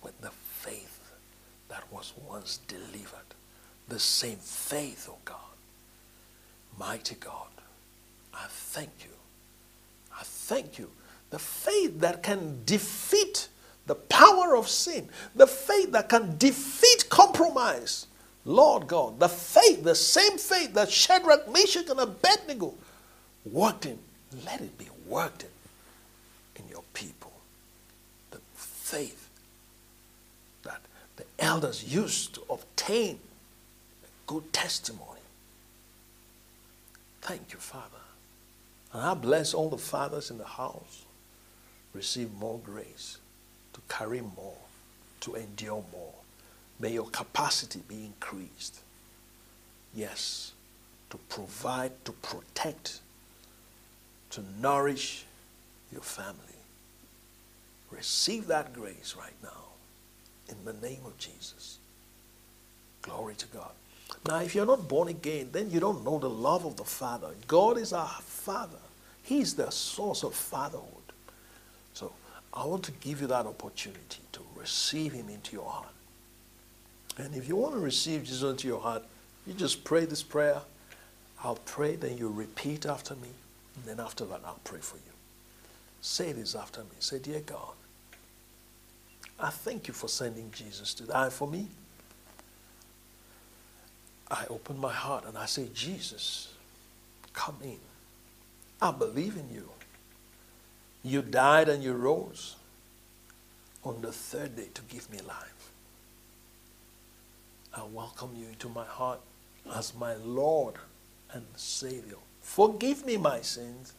with 0.03 0.21
the 0.21 0.31
faith 0.31 1.01
that 1.69 1.91
was 1.91 2.13
once 2.29 2.59
delivered. 2.69 3.22
The 3.93 3.99
same 3.99 4.39
faith, 4.39 5.07
oh 5.13 5.19
God 5.23 5.37
Mighty 6.79 7.15
God, 7.17 7.49
I 8.33 8.47
thank 8.49 8.89
you. 9.01 9.11
I 10.19 10.23
thank 10.23 10.79
you. 10.79 10.91
The 11.29 11.39
faith 11.39 12.01
that 12.01 12.23
can 12.23 12.63
defeat 12.65 13.49
the 13.87 13.95
power 13.95 14.57
of 14.57 14.67
sin, 14.67 15.11
the 15.35 15.47
faith 15.47 15.93
that 15.93 16.09
can 16.09 16.39
defeat 16.39 17.11
compromise. 17.11 18.07
Lord 18.47 18.87
God, 18.87 19.21
the 19.21 19.29
faith, 19.29 19.85
the 19.85 19.95
same 19.95 20.39
faith 20.39 20.73
that 20.73 20.91
Shadrach, 20.91 21.53
Meshach, 21.53 21.91
and 21.91 22.01
Abednego 22.01 22.73
worked 23.45 23.85
in, 23.85 23.99
let 24.47 24.63
it 24.63 24.79
be 24.79 24.89
worked 25.07 25.43
in 25.45 26.63
in 26.65 26.71
your 26.71 26.83
people. 26.95 27.33
The 28.31 28.41
faith 28.55 29.29
that 30.63 30.81
the 31.17 31.25
elders 31.39 31.85
used 31.85 32.35
to 32.37 32.43
obtain 32.49 33.21
good 34.33 34.53
testimony 34.53 35.23
Thank 37.23 37.53
you, 37.53 37.59
Father. 37.59 38.03
And 38.93 39.01
I 39.03 39.15
bless 39.15 39.55
all 39.55 39.71
the 39.71 39.79
fathers 39.79 40.31
in 40.31 40.39
the 40.39 40.45
house. 40.45 41.05
Receive 41.95 42.33
more 42.35 42.59
grace 42.59 43.19
to 43.73 43.81
carry 43.89 44.21
more, 44.21 44.59
to 45.21 45.37
endure 45.37 45.85
more. 45.93 46.15
May 46.81 46.93
your 46.95 47.09
capacity 47.09 47.81
be 47.87 48.05
increased. 48.05 48.81
Yes, 49.95 50.53
to 51.11 51.17
provide, 51.29 51.93
to 52.05 52.13
protect, 52.13 53.01
to 54.31 54.43
nourish 54.61 55.25
your 55.93 56.03
family. 56.03 56.37
Receive 57.91 58.49
that 58.49 58.73
grace 58.73 59.15
right 59.17 59.37
now 59.43 59.65
in 60.49 60.57
the 60.65 60.87
name 60.87 61.03
of 61.07 61.17
Jesus. 61.19 61.79
Glory 63.03 63.37
to 63.37 63.47
God. 63.47 63.73
Now, 64.27 64.41
if 64.41 64.55
you're 64.55 64.67
not 64.67 64.89
born 64.89 65.09
again, 65.09 65.49
then 65.53 65.71
you 65.71 65.81
don't 65.81 66.05
know 66.05 66.19
the 66.19 66.31
love 66.31 66.65
of 66.65 66.77
the 66.77 66.85
Father. 66.85 67.31
God 67.49 67.77
is 67.79 67.93
our 67.93 68.09
Father, 68.09 68.79
He's 69.23 69.55
the 69.55 69.71
source 69.71 70.23
of 70.23 70.35
fatherhood. 70.35 70.87
So, 71.95 72.13
I 72.53 72.65
want 72.67 72.85
to 72.85 72.93
give 72.93 73.21
you 73.21 73.27
that 73.29 73.47
opportunity 73.47 74.21
to 74.33 74.41
receive 74.57 75.13
Him 75.13 75.29
into 75.29 75.53
your 75.53 75.69
heart. 75.69 75.89
And 77.19 77.35
if 77.35 77.49
you 77.49 77.57
want 77.57 77.75
to 77.75 77.81
receive 77.81 78.25
Jesus 78.25 78.43
into 78.43 78.69
your 78.69 78.81
heart, 78.81 79.03
you 79.47 79.55
just 79.55 79.85
pray 79.85 80.05
this 80.05 80.23
prayer. 80.23 80.61
I'll 81.43 81.57
pray, 81.57 81.97
then 81.97 82.17
you 82.17 82.29
repeat 82.29 82.87
after 82.87 83.15
me. 83.17 83.29
And 83.77 83.85
then 83.85 84.05
after 84.05 84.25
that, 84.27 84.41
I'll 84.45 84.61
pray 84.65 84.81
for 84.81 84.97
you. 84.97 85.13
Say 86.01 86.33
this 86.33 86.55
after 86.55 86.83
me. 86.83 86.97
Say, 87.01 87.19
Dear 87.19 87.41
God, 87.41 87.75
I 89.39 89.51
thank 89.51 89.89
you 89.89 89.95
for 89.95 90.09
sending 90.09 90.51
Jesus 90.53 90.95
to 90.95 91.05
die 91.05 91.31
for 91.31 91.49
me. 91.49 91.67
I 94.33 94.47
open 94.49 94.81
my 94.81 94.93
heart 94.93 95.27
and 95.27 95.37
I 95.37 95.45
say, 95.45 95.69
Jesus, 95.75 96.55
come 97.35 97.59
in. 97.63 97.79
I 98.81 98.91
believe 98.91 99.37
in 99.37 99.55
you. 99.55 99.69
You 101.05 101.21
died 101.21 101.69
and 101.69 101.85
you 101.85 101.93
rose 101.93 102.57
on 103.85 104.01
the 104.01 104.11
third 104.11 104.57
day 104.57 104.69
to 104.73 104.83
give 104.89 105.11
me 105.11 105.19
life. 105.19 105.71
I 107.75 107.83
welcome 107.93 108.31
you 108.35 108.47
into 108.49 108.71
my 108.71 108.87
heart 108.87 109.21
as 109.75 109.95
my 109.95 110.15
Lord 110.15 110.77
and 111.33 111.45
Savior. 111.57 112.17
Forgive 112.41 113.05
me 113.05 113.19
my 113.19 113.43
sins 113.43 113.93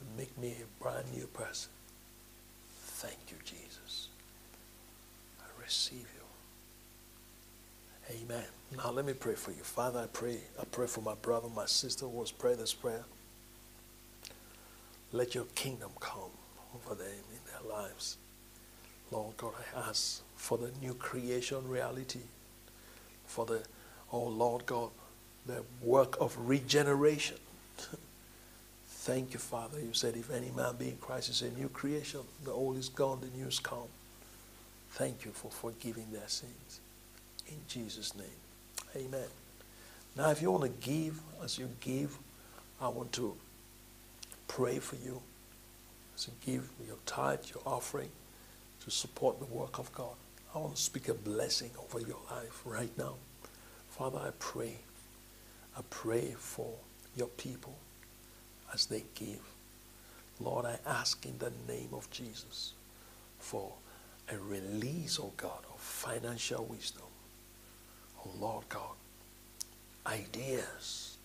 and 0.00 0.16
make 0.16 0.36
me 0.38 0.56
a 0.60 0.82
brand 0.82 1.06
new 1.14 1.26
person. 1.28 1.70
Thank 2.70 3.18
you, 3.28 3.36
Jesus. 3.44 4.08
I 5.40 5.62
receive 5.62 6.06
you. 6.16 6.26
Amen. 8.22 8.59
Now 8.76 8.90
let 8.90 9.04
me 9.04 9.12
pray 9.14 9.34
for 9.34 9.50
you. 9.50 9.62
Father, 9.62 10.00
I 10.00 10.06
pray. 10.06 10.38
I 10.60 10.64
pray 10.64 10.86
for 10.86 11.00
my 11.00 11.14
brother, 11.14 11.48
my 11.54 11.66
sister 11.66 12.06
who 12.06 12.18
was 12.18 12.30
praying 12.30 12.58
this 12.58 12.72
prayer. 12.74 13.04
Let 15.12 15.34
your 15.34 15.44
kingdom 15.56 15.90
come 15.98 16.30
over 16.74 16.94
them 16.94 17.08
in 17.08 17.40
their 17.50 17.76
lives. 17.76 18.16
Lord 19.10 19.36
God, 19.36 19.54
I 19.76 19.88
ask 19.88 20.22
for 20.36 20.56
the 20.56 20.70
new 20.80 20.94
creation 20.94 21.68
reality, 21.68 22.20
for 23.26 23.44
the, 23.44 23.62
oh 24.12 24.28
Lord 24.28 24.66
God, 24.66 24.90
the 25.46 25.64
work 25.82 26.16
of 26.20 26.36
regeneration. 26.38 27.38
Thank 28.86 29.32
you, 29.32 29.40
Father. 29.40 29.80
You 29.80 29.94
said, 29.94 30.14
if 30.14 30.30
any 30.30 30.50
man 30.52 30.76
be 30.76 30.90
in 30.90 30.96
Christ 30.98 31.28
is 31.30 31.42
a 31.42 31.50
new 31.50 31.68
creation, 31.68 32.20
the 32.44 32.52
old 32.52 32.76
is 32.76 32.88
gone, 32.88 33.20
the 33.20 33.36
new 33.36 33.48
is 33.48 33.58
come. 33.58 33.88
Thank 34.90 35.24
you 35.24 35.32
for 35.32 35.50
forgiving 35.50 36.06
their 36.12 36.28
sins. 36.28 36.80
In 37.48 37.56
Jesus' 37.66 38.14
name. 38.14 38.26
Amen. 38.96 39.28
Now, 40.16 40.30
if 40.30 40.42
you 40.42 40.50
want 40.50 40.64
to 40.64 40.86
give, 40.86 41.20
as 41.42 41.58
you 41.58 41.68
give, 41.80 42.18
I 42.80 42.88
want 42.88 43.12
to 43.12 43.36
pray 44.48 44.78
for 44.78 44.96
you. 44.96 45.22
As 46.14 46.28
you 46.28 46.32
give 46.44 46.68
your 46.86 46.96
tithe, 47.06 47.40
your 47.54 47.62
offering 47.64 48.10
to 48.84 48.90
support 48.90 49.38
the 49.38 49.46
work 49.46 49.78
of 49.78 49.92
God. 49.94 50.14
I 50.54 50.58
want 50.58 50.74
to 50.76 50.82
speak 50.82 51.08
a 51.08 51.14
blessing 51.14 51.70
over 51.78 52.00
your 52.00 52.18
life 52.30 52.62
right 52.64 52.90
now. 52.98 53.14
Father, 53.90 54.18
I 54.18 54.30
pray. 54.38 54.78
I 55.76 55.82
pray 55.90 56.34
for 56.36 56.72
your 57.16 57.28
people 57.28 57.76
as 58.74 58.86
they 58.86 59.04
give. 59.14 59.40
Lord, 60.40 60.64
I 60.64 60.78
ask 60.86 61.24
in 61.24 61.38
the 61.38 61.52
name 61.68 61.90
of 61.92 62.10
Jesus 62.10 62.72
for 63.38 63.72
a 64.32 64.38
release, 64.38 65.18
oh 65.20 65.32
God, 65.36 65.60
of 65.72 65.80
financial 65.80 66.64
wisdom 66.64 67.09
oh 68.24 68.30
Lord 68.40 68.68
God, 68.68 68.96
ideas, 70.06 71.16